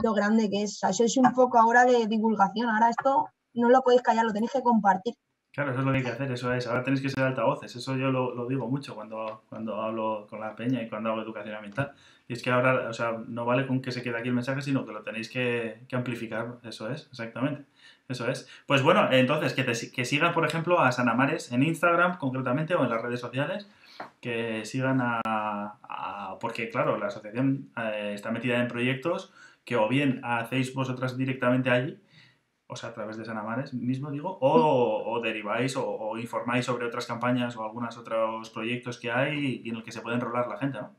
[0.02, 0.76] lo grande que es.
[0.76, 2.70] O sea, eso es un poco ahora de divulgación.
[2.70, 5.16] Ahora esto no lo podéis callar, lo tenéis que compartir.
[5.53, 6.65] Claro, eso es lo que hay que hacer, eso es.
[6.65, 10.56] Ahora tenéis que ser altavoces, eso yo lo, digo mucho cuando, cuando hablo con la
[10.56, 11.91] peña y cuando hago educación ambiental.
[12.30, 14.61] Y es que ahora, o sea, no vale con que se quede aquí el mensaje,
[14.61, 17.65] sino que lo tenéis que, amplificar, eso es, exactamente.
[18.07, 18.48] Eso es.
[18.65, 22.84] Pues bueno, entonces, que, te, que sigan, por ejemplo, a Sanamares en Instagram, concretamente, o
[22.86, 23.69] en las redes sociales,
[24.22, 25.22] que sigan a...
[25.26, 29.34] a porque, claro, la asociación eh, está metida en proyectos
[29.65, 31.98] que o bien hacéis vosotras directamente allí,
[32.72, 36.85] o sea, a través de Sanamares mismo, digo, o, o deriváis o, o, informáis sobre
[36.85, 40.48] otras campañas o algunos otros proyectos que hay y en el que se puede enrolar
[40.48, 40.95] la gente, ¿no?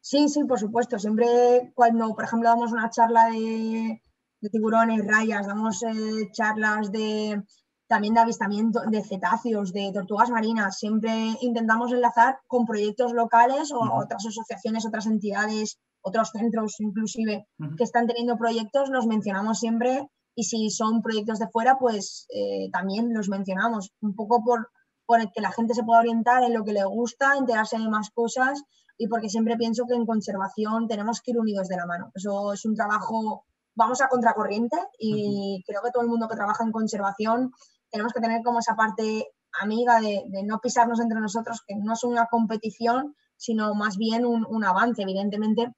[0.00, 0.98] Sí, sí, por supuesto.
[0.98, 4.02] Siempre cuando, por ejemplo, damos una charla de,
[4.40, 7.40] de tiburones, rayas, damos eh, charlas de
[7.86, 13.78] también de avistamiento de cetáceos, de tortugas marinas, siempre intentamos enlazar con proyectos locales o
[13.78, 17.76] otras asociaciones, otras entidades, otros centros inclusive uh -huh.
[17.76, 22.68] que están teniendo proyectos, los mencionamos siempre y si son proyectos de fuera, pues eh,
[22.70, 24.70] también los mencionamos, un poco por,
[25.06, 27.88] por el que la gente se pueda orientar en lo que le gusta, enterarse de
[27.88, 28.62] más cosas
[28.98, 32.12] y porque siempre pienso que en conservación tenemos que ir unidos de la mano.
[32.14, 35.64] Eso es un trabajo, vamos a contracorriente y uh -huh.
[35.66, 37.52] creo que todo el mundo que trabaja en conservación
[37.90, 39.28] tenemos que tener como esa parte
[39.62, 44.26] amiga de, de no pisarnos entre nosotros, que no es una competición, sino más bien
[44.26, 45.00] un, un avance.
[45.00, 45.72] Evidentemente,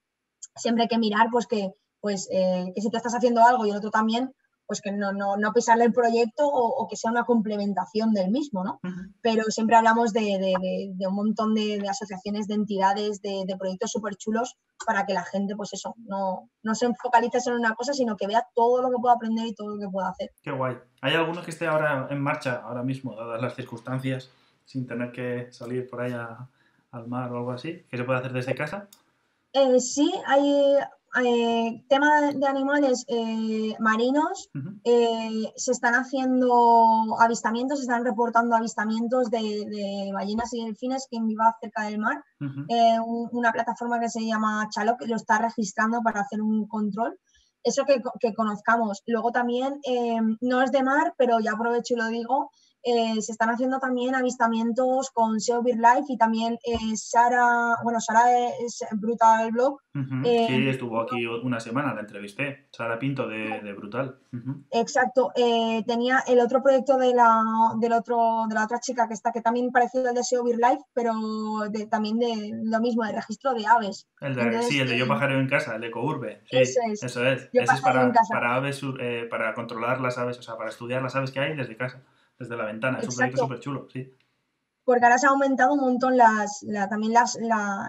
[0.55, 3.69] siempre hay que mirar pues que, pues, eh, que si tú estás haciendo algo y
[3.69, 4.33] el otro también,
[4.69, 8.29] pues que no, no, no pisarle el proyecto o, o, que sea una complementación del
[8.29, 8.79] mismo, ¿no?
[8.83, 9.13] Uh -huh.
[9.19, 13.89] Pero siempre hablamos de, de, de, de un montón de, asociaciones, de entidades, de, proyectos
[13.89, 17.73] súper chulos para que la gente, pues eso, no, no se focalice solo en una
[17.73, 20.29] cosa, sino que vea todo lo que pueda aprender y todo lo que pueda hacer.
[20.43, 20.77] Qué guay.
[21.01, 24.29] ¿Hay alguno que esté ahora en marcha, ahora mismo, dadas las circunstancias,
[24.65, 26.47] sin tener que salir por ahí a,
[26.91, 28.87] al mar o algo así, que se puede hacer desde casa?
[29.51, 30.77] Eh, sí, hay
[31.23, 34.81] eh, tema de animales eh, marinos, uh -huh.
[34.83, 41.19] eh, se están haciendo avistamientos, se están reportando avistamientos de, de ballenas y delfines que
[41.19, 42.23] viva cerca del mar.
[42.39, 43.05] Uh -huh.
[43.05, 47.17] un, una plataforma que se llama Chaloc lo está registrando para hacer un control.
[47.63, 49.03] Eso que, que conozcamos.
[49.05, 49.81] Luego también,
[50.39, 52.51] no es de mar, pero ya aprovecho y lo digo,
[52.83, 58.49] eh, se están haciendo también avistamientos con SEO BirdLife y también eh, Sara, bueno, Sara
[58.65, 59.79] es Brutal Blog.
[59.93, 60.25] Uh -huh.
[60.25, 64.19] eh, sí, estuvo aquí una semana, la entrevisté, Sara Pinto de, de Brutal.
[64.31, 64.63] Uh -huh.
[64.71, 67.43] Exacto, eh, tenía el otro proyecto de la,
[67.79, 70.83] del otro, de la otra chica que está, que también pareció el de SEO BirdLife,
[70.93, 71.13] pero
[71.69, 74.07] de, también de lo mismo, de registro de aves.
[74.21, 76.41] El de, Entonces, sí, el de Yo Pajareo en Casa, el de Courbe.
[76.49, 77.03] Sí, eso es.
[77.03, 80.69] Eso es, Ese es para, para, aves, eh, para controlar las aves, o sea, para
[80.69, 82.03] estudiar las aves que hay desde casa
[82.39, 82.99] desde la ventana.
[82.99, 84.11] Es un proyecto súper chulo, sí.
[84.85, 87.37] porque ahora se ha aumentado un montón las, también las,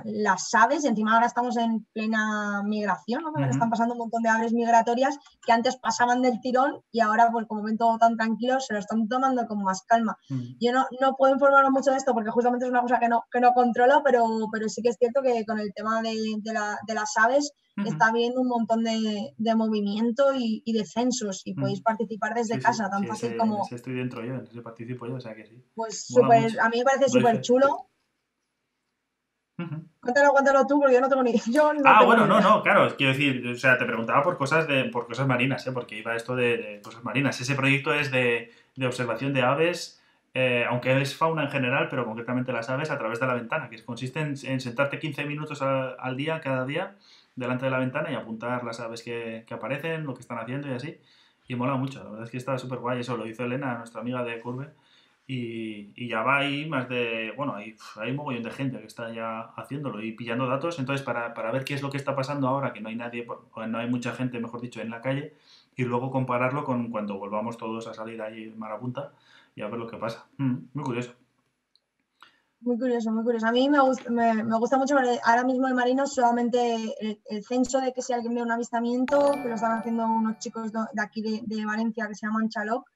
[0.04, 3.46] las aves, encima ahora estamos en plena migración, ¿no?
[3.46, 5.16] están pasando un montón de aves migratorias
[5.46, 8.80] que antes pasaban del tirón y ahora, pues como ven todo tan tranquilo, se lo
[8.80, 10.18] están tomando con más calma.
[10.60, 13.24] Yo no, no puedo informarme mucho de esto porque justamente es una cosa que no,
[13.30, 16.94] que no controlo, pero, pero sí que es cierto que con el tema de, de,
[16.94, 17.52] las aves
[17.88, 21.84] está habiendo un montón de, de movimiento y, y, de censos y podéis mm.
[21.84, 23.66] participar desde casa, tan fácil como...
[23.70, 25.62] estoy dentro yo, entonces participo yo, o sea que sí.
[25.74, 27.90] Pues súper, a mí me parece súper chulo.
[30.00, 31.32] Cuéntalo, cuéntalo tú, porque yo no tengo ni.
[31.52, 34.84] Yo ah, bueno, no, no, claro, quiero decir, o sea, te preguntaba por cosas de,
[34.84, 35.72] por cosas marinas, ¿eh?
[35.72, 37.40] porque iba esto de, cosas marinas.
[37.40, 40.00] Ese proyecto es de, de observación de aves,
[40.32, 43.68] eh, aunque es fauna en general, pero concretamente las aves a través de la ventana,
[43.68, 46.96] que consiste en, sentarte 15 minutos al día, cada día,
[47.40, 50.72] delante de la ventana y apuntar las aves que, aparecen, lo que están haciendo y
[50.72, 50.98] así.
[51.48, 53.00] Y mola mucho, la verdad es que está súper guay.
[53.00, 54.68] Eso lo hizo Elena, nuestra amiga de Curve
[55.32, 59.12] y, ya va ahí más de, bueno, hay, hay un mogollón de gente que está
[59.12, 62.48] ya haciéndolo y pillando datos, entonces para, para, ver qué es lo que está pasando
[62.48, 65.34] ahora, que no hay nadie, o no hay mucha gente, mejor dicho, en la calle,
[65.76, 69.12] y luego compararlo con cuando volvamos todos a salir ahí mar a punta
[69.54, 70.26] y a ver lo que pasa.
[70.38, 71.19] Mm, muy curioso.
[72.62, 73.46] Muy curioso, muy curioso.
[73.46, 77.94] A mí me gusta, me, gusta mucho, ahora mismo en Marino solamente el, censo de
[77.94, 81.64] que si alguien ve un avistamiento, que lo están haciendo unos chicos de aquí de,
[81.64, 82.86] Valencia que se llaman Chaloc,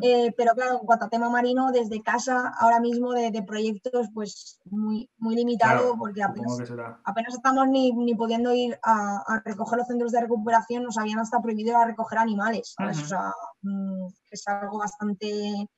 [0.00, 4.58] eh, pero claro, en cuanto a tema marino, desde casa ahora mismo de, proyectos pues
[4.64, 6.58] muy, muy limitado porque apenas,
[7.04, 11.42] apenas, estamos ni, ni pudiendo ir a, recoger los centros de recuperación, nos habían hasta
[11.42, 15.68] prohibido a recoger animales, O sea, mm, es algo bastante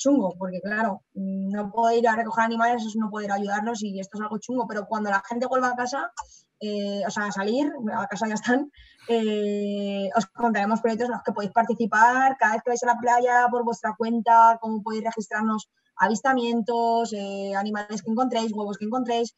[0.00, 4.16] chungo, porque claro, no puedo ir a recoger animales, eso no poder ayudarlos y esto
[4.16, 6.10] es algo chungo, pero cuando la gente vuelva a casa,
[6.58, 8.72] eh, o sea, a salir, a casa ya están,
[9.08, 12.98] eh, os contaremos proyectos en los que podéis participar cada vez que vais a la
[12.98, 19.34] playa por vuestra cuenta, cómo podéis registrarnos avistamientos, eh, animales que encontréis, huevos que encontréis,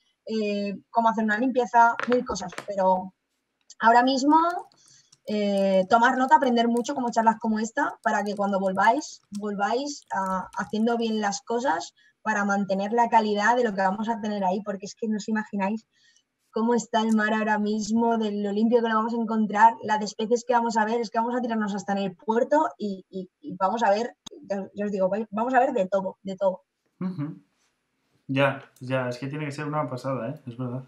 [0.90, 3.12] cómo hacer una limpieza, mil cosas, pero
[3.80, 4.36] ahora mismo
[5.26, 10.04] eh, tomar nota, aprender mucho como charlas como esta, para que cuando volváis, volváis
[10.58, 14.60] haciendo bien las cosas para mantener la calidad de lo que vamos a tener ahí,
[14.62, 15.86] porque es que no os imagináis
[16.50, 20.02] cómo está el mar ahora mismo, de lo limpio que lo vamos a encontrar, las
[20.02, 23.04] especies que vamos a ver, es que vamos a tirarnos hasta en el puerto y,
[23.58, 24.16] vamos a ver,
[24.74, 26.62] ya, os digo, vamos a ver de todo, de todo.
[28.26, 30.40] Ya, ya, es que tiene que ser una pasada, ¿eh?
[30.46, 30.84] es verdad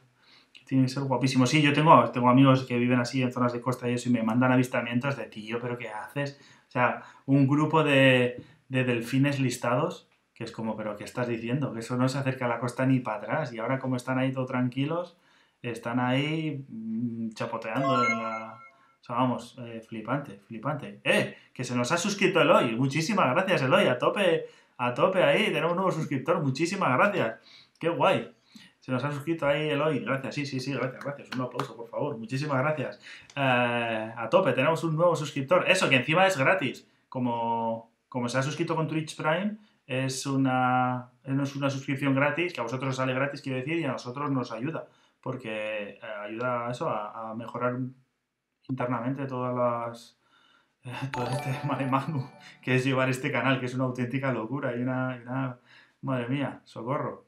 [0.65, 1.47] tiene que ser guapísimo.
[1.47, 4.12] Sí, yo tengo, tengo amigos que viven así en zonas de costa y eso y
[4.12, 6.41] me mandan avistamientos de tío, pero ¿qué haces?
[6.69, 11.73] O sea, un grupo de, delfines listados, que es como, pero ¿qué estás diciendo?
[11.73, 13.53] Que eso no se acerca a la costa ni para atrás.
[13.53, 15.16] Y ahora como están ahí todo tranquilos,
[15.62, 18.59] están ahí mm, chapoteando en la...
[19.01, 21.01] O sea, vamos, eh, flipante, flipante.
[21.05, 21.36] ¡Eh!
[21.53, 22.74] Que se nos ha suscrito Eloy.
[22.74, 23.86] Muchísimas gracias, Eloy.
[23.86, 24.47] A tope,
[24.78, 25.45] a tope ahí.
[25.47, 26.43] Tenemos un nuevo suscriptor.
[26.43, 27.39] Muchísimas gracias.
[27.78, 28.35] ¡Qué guay!
[28.85, 30.01] Se nos ha suscrito ahí Eloy.
[30.01, 31.31] Gracias, sí, sí, sí, gracias, gracias.
[31.35, 32.19] Un aplauso, por favor.
[32.19, 33.01] Muchísimas gracias.
[33.35, 35.65] Eh, a tope, tenemos un nuevo suscriptor.
[35.66, 36.86] Eso, que encima es gratis.
[37.09, 39.56] Como, como se ha suscrito con Twitch Prime,
[39.86, 43.85] es una, es una suscripción gratis, que a vosotros os sale gratis, quiero decir, y
[43.85, 44.86] a nosotros nos ayuda.
[45.23, 47.78] Porque eh, ayuda a eso, a, mejorar
[48.69, 50.19] internamente todas las
[51.11, 52.31] todo este maremango
[52.61, 55.59] que es llevar este canal, que es una auténtica locura y y una
[56.02, 57.23] madre mía, socorro.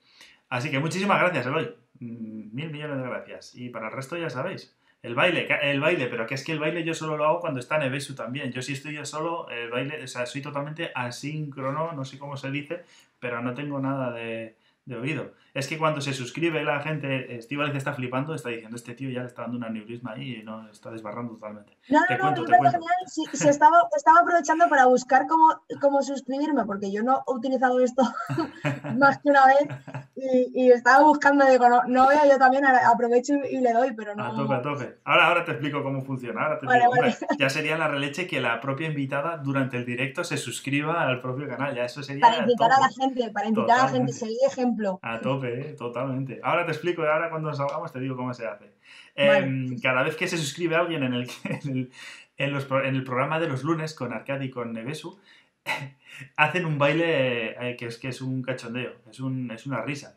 [0.48, 1.74] Así que muchísimas gracias, Eloy.
[2.00, 3.54] Mm, mil millones de gracias.
[3.54, 4.76] Y para el resto ya sabéis.
[5.02, 7.60] El baile, el baile, pero que es que el baile yo solo lo hago cuando
[7.60, 8.50] está Nevesu también.
[8.52, 12.36] Yo si estoy yo solo, el baile, o sea, soy totalmente asíncrono, no sé cómo
[12.36, 12.84] se dice,
[13.20, 14.56] pero no tengo nada de
[14.90, 15.32] oído.
[15.56, 19.20] Es que cuando se suscribe la gente, Estivaliz está flipando, está diciendo, este tío ya
[19.20, 21.78] le está dando un aneurisma ahí y no está desbarrando totalmente.
[21.88, 22.78] No, no, no, te cuento.
[23.06, 28.02] Si, estaba, estaba, aprovechando para buscar cómo, cómo suscribirme, porque yo no he utilizado esto
[28.98, 29.66] más que una vez
[30.14, 34.24] y, estaba buscando, digo, no, no veo, yo también aprovecho y, le doy, pero no.
[34.24, 34.98] A tope, a tope.
[35.04, 36.42] Ahora, ahora te explico cómo funciona.
[36.42, 41.06] Ahora te ya sería la releche que la propia invitada durante el directo se suscriba
[41.06, 41.74] al propio canal.
[41.74, 42.20] Ya eso sería.
[42.20, 44.98] Para invitar a la gente, para invitar a la gente, seguir ejemplo.
[45.02, 45.74] A tope, ¿eh?
[45.78, 46.40] totalmente.
[46.42, 48.72] Ahora te explico y ahora cuando salgamos te digo cómo se hace.
[49.14, 51.30] Em, cada vez que se suscribe alguien en el,
[52.36, 55.18] en, los, en el programa de los lunes con Arcadi y con Nevesu,
[56.36, 60.16] hacen un baile eh, que, es, que es un cachondeo, es, un, es una risa.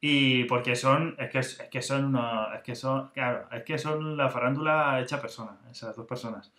[0.00, 2.16] Y porque son, es que, es, que son,
[2.54, 6.52] es que son, claro, es que son la farándula hecha persona, esas dos personas.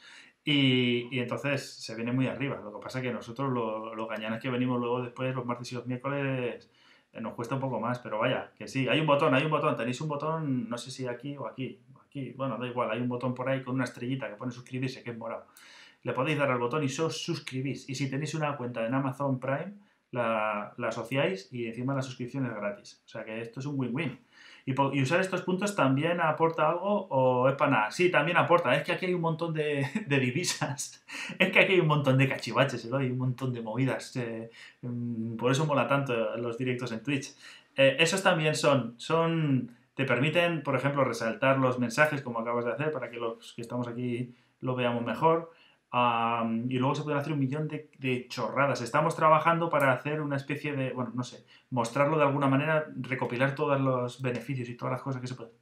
[0.44, 2.60] Y, y, entonces se viene muy arriba.
[2.62, 5.76] Lo que pasa es que nosotros, los gañanes que venimos luego después, los martes y
[5.76, 6.68] los miércoles, eh,
[7.22, 9.76] nos cuesta un poco más, pero vaya, que sí, hay un botón, hay un botón,
[9.76, 13.10] tenéis un botón, no sé si aquí o aquí, aquí, bueno, da igual, hay un
[13.10, 15.46] botón por ahí con una estrellita que pone suscribirse, que es morado.
[16.04, 17.90] Le podéis dar al botón y os suscribís.
[17.90, 19.74] Y si tenéis una cuenta en Amazon Prime,
[20.12, 23.02] la, la asociáis y encima la suscripción es gratis.
[23.06, 24.18] O sea que esto es un win-win.
[24.70, 27.92] Y, usar estos puntos también aporta algo o es para nada.
[27.92, 28.76] Sí, también aporta.
[28.76, 31.04] Es que aquí hay un montón de, de divisas.
[31.40, 32.98] Es que aquí hay un montón de cachivaches, ¿no?
[32.98, 34.16] hay un montón de movidas.
[34.18, 34.52] eh,
[34.82, 37.34] mm, por eso mola tanto los directos en Twitch.
[37.76, 42.74] Eh, esos también son, son, te permiten, por ejemplo, resaltar los mensajes como acabas de
[42.74, 45.52] hacer para que los que estamos aquí lo veamos mejor.
[45.92, 48.82] Am, y luego se pueden hacer un millón de, chorradas.
[48.82, 53.56] Estamos trabajando para hacer una especie de, bueno, no sé, mostrarlo de alguna manera, recopilar
[53.56, 55.54] todos los beneficios y todas las cosas que se pueden,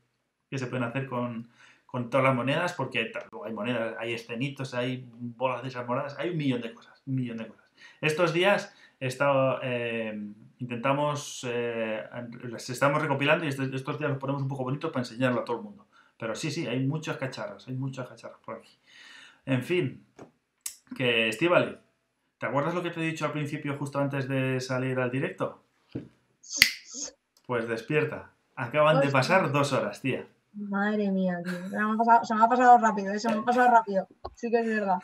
[0.49, 1.49] que se pueden hacer con,
[1.85, 3.11] con todas las monedas, porque
[3.45, 7.15] hay monedas, hay escenitos, hay bolas de esas moradas, hay un millón de cosas, un
[7.15, 7.65] millón de cosas.
[8.01, 9.09] Estos días he
[9.63, 10.19] eh,
[10.59, 12.03] intentamos, eh,
[12.43, 15.57] les estamos recopilando y estos, días los ponemos un poco bonitos para enseñarlo a todo
[15.57, 15.87] el mundo.
[16.17, 18.77] Pero sí, sí, hay muchos cacharros, hay muchos cacharros por aquí.
[19.47, 20.05] En fin,
[20.97, 21.77] que Estivali,
[22.37, 25.63] ¿te acuerdas lo que te he dicho al principio justo antes de salir al directo?
[27.45, 28.29] Pues despierta.
[28.57, 30.25] Acaban de pasar dos horas, tía.
[30.53, 31.69] Madre mía, tío.
[31.69, 34.07] Se me ha pasado, se me ha pasado rápido, eh, se me ha pasado rápido.
[34.35, 34.97] Sí que es verdad.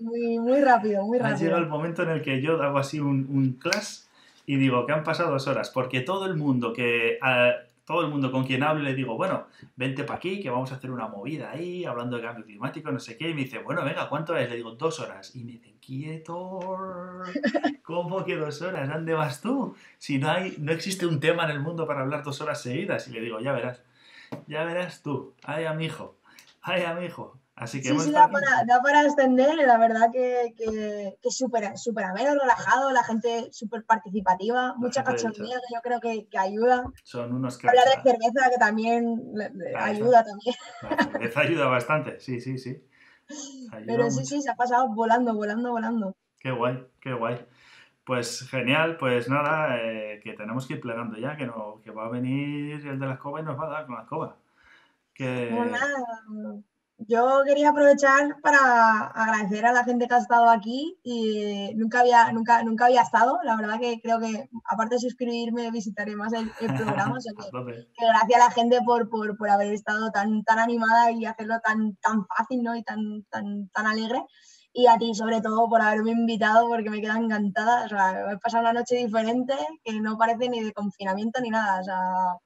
[0.00, 1.68] Muy, muy rápido, muy Ha llegado el rápido.
[1.68, 4.00] momento en el que yo hago así un, un clash
[4.46, 7.52] y digo que han pasado dos horas, porque todo el mundo que a
[7.90, 10.76] todo el mundo con quien hablo le digo, bueno, vente para aquí, que vamos a
[10.76, 13.84] hacer una movida ahí, hablando de cambio climático, no sé qué, y me dice, bueno,
[13.84, 14.48] venga, ¿cuánto es?
[14.48, 15.34] Le digo, dos horas.
[15.34, 16.60] Y me dice, quieto,
[17.82, 18.88] ¿cómo que dos horas?
[18.88, 19.74] ¿Dónde vas tú?
[19.98, 23.08] Si no hay, no existe un tema en el mundo para hablar dos horas seguidas.
[23.08, 23.82] Y le digo, ya verás,
[24.46, 26.14] ya verás tú, ay, amigo,
[26.62, 27.39] ay, amigo.
[27.60, 31.36] Así que Sí, sí, da para, da para extender, la verdad que, que, que es
[31.36, 36.38] súper súper ameno, relajado, la gente súper participativa, mucha cachondía que yo creo que, que
[36.38, 36.84] ayuda.
[37.04, 39.34] son unos que Hablar de cerveza que también
[39.78, 40.54] ayuda también.
[40.80, 42.82] La cerveza ayuda bastante, sí, sí, sí.
[43.70, 44.26] Ayuda Pero sí, mucho.
[44.26, 46.16] sí, se ha pasado volando, volando, volando.
[46.38, 47.46] Qué guay, qué guay.
[48.04, 52.06] Pues genial, pues nada, eh, que tenemos que ir plegando ya, que, no, que va
[52.06, 54.36] a venir el de la escoba y nos va a dar con la escoba.
[55.12, 55.50] Que...
[55.50, 56.62] Nada,
[57.08, 62.30] yo quería aprovechar para agradecer a la gente que ha estado aquí y nunca había,
[62.32, 63.38] nunca, nunca había estado.
[63.42, 67.16] La verdad que creo que aparte de suscribirme visitaré más el, el programa.
[67.16, 70.58] o sea que, que gracias a la gente por, por, por haber estado tan, tan
[70.58, 72.76] animada y hacerlo tan, tan fácil ¿no?
[72.76, 74.22] y tan, tan, tan alegre.
[74.72, 77.86] Y a ti sobre todo por haberme invitado porque me queda encantada.
[77.86, 81.80] O sea, he pasado una noche diferente que no parece ni de confinamiento ni nada.
[81.80, 82.36] O sea,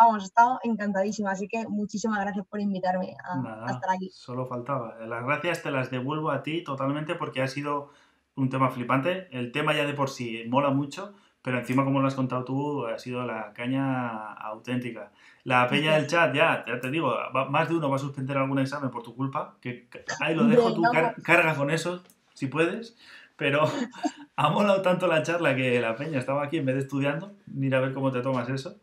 [0.00, 1.30] vamos, he estado encantadísima.
[1.30, 4.10] Así que muchísimas gracias por invitarme a, a Nada, estar aquí.
[4.12, 4.96] solo faltaba.
[5.06, 7.90] Las gracias te las devuelvo a ti totalmente porque ha sido
[8.34, 9.28] un tema flipante.
[9.30, 12.86] El tema ya de por sí mola mucho, pero encima, como lo has contado tú,
[12.86, 15.12] ha sido la caña auténtica.
[15.44, 18.36] La peña del chat, ya, ya te digo, va- más de uno va a suspender
[18.36, 19.88] algún examen por tu culpa, que
[20.20, 22.02] ahí lo dejo, tú car- carga con eso,
[22.34, 22.94] si puedes,
[23.36, 23.62] pero
[24.36, 27.78] ha molado tanto la charla que la peña estaba aquí en vez de estudiando, mira
[27.78, 28.76] a ver cómo te tomas eso.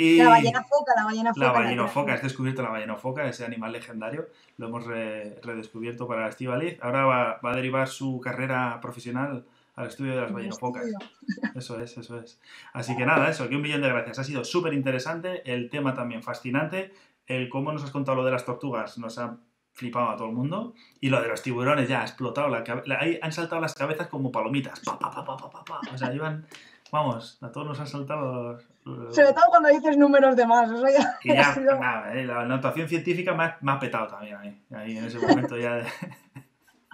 [0.00, 0.16] Y...
[0.18, 1.46] La ballena foca, la ballena foca.
[1.46, 4.28] La la ballenofoca, has descubierto la ballenofoca, ese animal legendario.
[4.56, 6.78] Lo hemos re- redescubierto para Estivaliz.
[6.82, 9.44] Ahora va, va a derivar su carrera profesional
[9.76, 10.84] al estudio de las ballenofocas.
[11.54, 12.40] Eso es, eso es.
[12.72, 14.18] Así que nada, eso, que un millón de gracias.
[14.18, 16.92] Ha sido súper interesante, el tema también fascinante.
[17.26, 19.36] El cómo nos has contado lo de las tortugas nos ha
[19.72, 20.74] flipado a todo el mundo.
[21.00, 22.48] Y lo de los tiburones ya ha explotado.
[22.48, 24.80] La, la- ahí han saltado las cabezas como palomitas.
[24.80, 25.80] Pa, pa, pa, pa, pa, pa, pa.
[25.94, 26.46] O sea, iban,
[26.92, 30.70] vamos, a todos nos han saltado los- Sobre todo cuando dices números de más.
[30.70, 33.78] Eso ya, y ya, ha sido- nada, eh, la notación científica me ha, me ha
[33.78, 35.74] petado también ahí, ahí en ese momento ya.
[35.76, 35.84] de-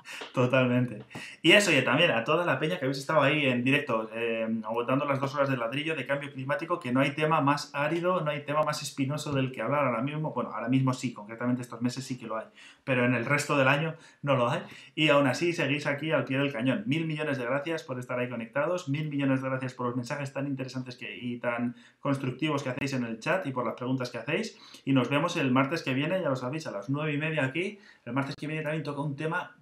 [0.32, 1.02] Totalmente.
[1.42, 4.46] Y eso, y también a toda la peña que habéis estado ahí en directo, eh,
[4.64, 8.20] aguantando las dos horas del ladrillo de cambio climático, que no hay tema más árido,
[8.20, 10.32] no hay tema más espinoso del que hablar ahora mismo.
[10.32, 12.46] Bueno, ahora mismo sí, concretamente estos meses sí que lo hay,
[12.84, 14.62] pero en el resto del año no lo hay.
[14.94, 16.84] Y aún así seguís aquí al pie del cañón.
[16.86, 20.32] Mil millones de gracias por estar ahí conectados, mil millones de gracias por los mensajes
[20.32, 24.18] tan interesantes y tan constructivos que hacéis en el chat y por las preguntas que
[24.18, 24.58] hacéis.
[24.84, 27.44] Y nos vemos el martes que viene, ya lo sabéis, a las nueve y media
[27.44, 27.78] aquí.
[28.04, 29.55] El martes que viene también toca un tema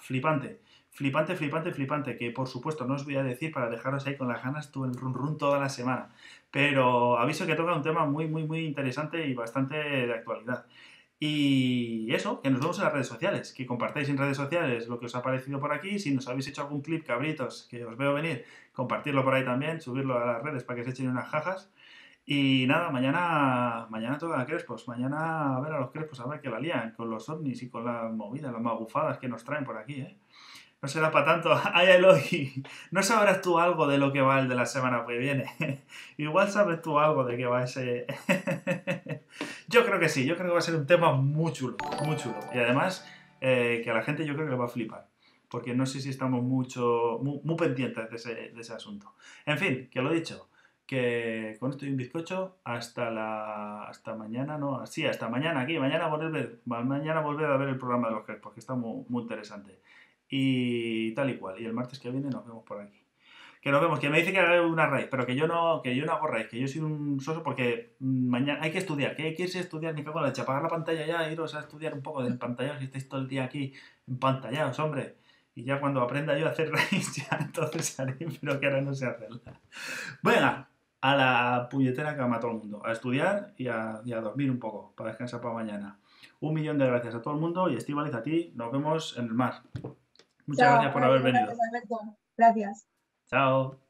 [0.00, 0.60] flipante.
[0.90, 4.28] Flipante, flipante, flipante, que por supuesto no os voy a decir para dejaros ahí con
[4.28, 6.10] las ganas tú el run run toda la semana.
[6.50, 10.66] Pero aviso que toca un tema muy, muy, muy interesante y bastante de actualidad.
[11.22, 14.98] Y eso, que nos vemos en las redes sociales, que compartáis en redes sociales lo
[14.98, 15.98] que os ha parecido por aquí.
[15.98, 19.80] Si nos habéis hecho algún clip, cabritos, que os veo venir, compartirlo por ahí también,
[19.80, 21.70] subirlo a las redes para que se echen unas jajas.
[22.24, 24.86] Y nada, mañana, mañana toca Crespos.
[24.88, 27.70] Mañana a ver a los Crespos, a ver que la lían con los ovnis y
[27.70, 30.18] con las movidas, las magufadas que nos traen por aquí, ¿eh?
[30.82, 31.50] No será para tanto.
[31.74, 35.18] Ay, Eloy, ¿no sabrás tú algo de lo que va el de la semana que
[35.18, 35.44] viene?
[36.16, 38.06] Igual sabes tú algo de qué va ese...
[39.68, 42.16] yo creo que sí, yo creo que va a ser un tema muy chulo, muy
[42.16, 42.38] chulo.
[42.54, 43.06] Y además,
[43.40, 45.08] eh, que a la gente yo creo que le va a flipar.
[45.50, 49.14] porque no sé si estamos mucho, muy, muy pendientes de ese, de ese asunto.
[49.44, 50.49] En fin, que lo he dicho,
[50.90, 55.78] que con esto y un bizcocho hasta la hasta mañana, no, sí, hasta mañana aquí,
[55.78, 59.22] mañana volver, mañana volver a ver el programa de los que porque está muy, muy
[59.22, 59.78] interesante.
[60.28, 63.06] Y tal y cual, y el martes que viene nos vemos por aquí.
[63.62, 65.94] Que nos vemos, que me dice que haga una raíz, pero que yo no, que
[65.94, 69.22] yo no hago raíz, que yo soy un soso porque mañana hay que estudiar, que
[69.22, 71.60] hay que irse a estudiar, ni que con la apagar la pantalla ya, iros a
[71.60, 73.74] estudiar un poco del pantalla, si estáis todo el día aquí
[74.08, 75.18] en pantallados, hombre.
[75.54, 78.92] Y ya cuando aprenda yo a hacer raíz, ya entonces haré, pero que ahora no
[78.92, 79.60] sé hacerla.
[80.22, 80.69] Venga,
[81.00, 84.58] a la puñetera cama todo el mundo, a estudiar y a, y a dormir un
[84.58, 85.98] poco, para descansar para mañana.
[86.40, 89.26] Un millón de gracias a todo el mundo y Estivaliz a ti, nos vemos en
[89.26, 89.62] el mar.
[90.46, 91.52] Muchas Chao, gracias por haber venido.
[92.36, 92.86] Gracias.
[93.28, 93.89] Chao.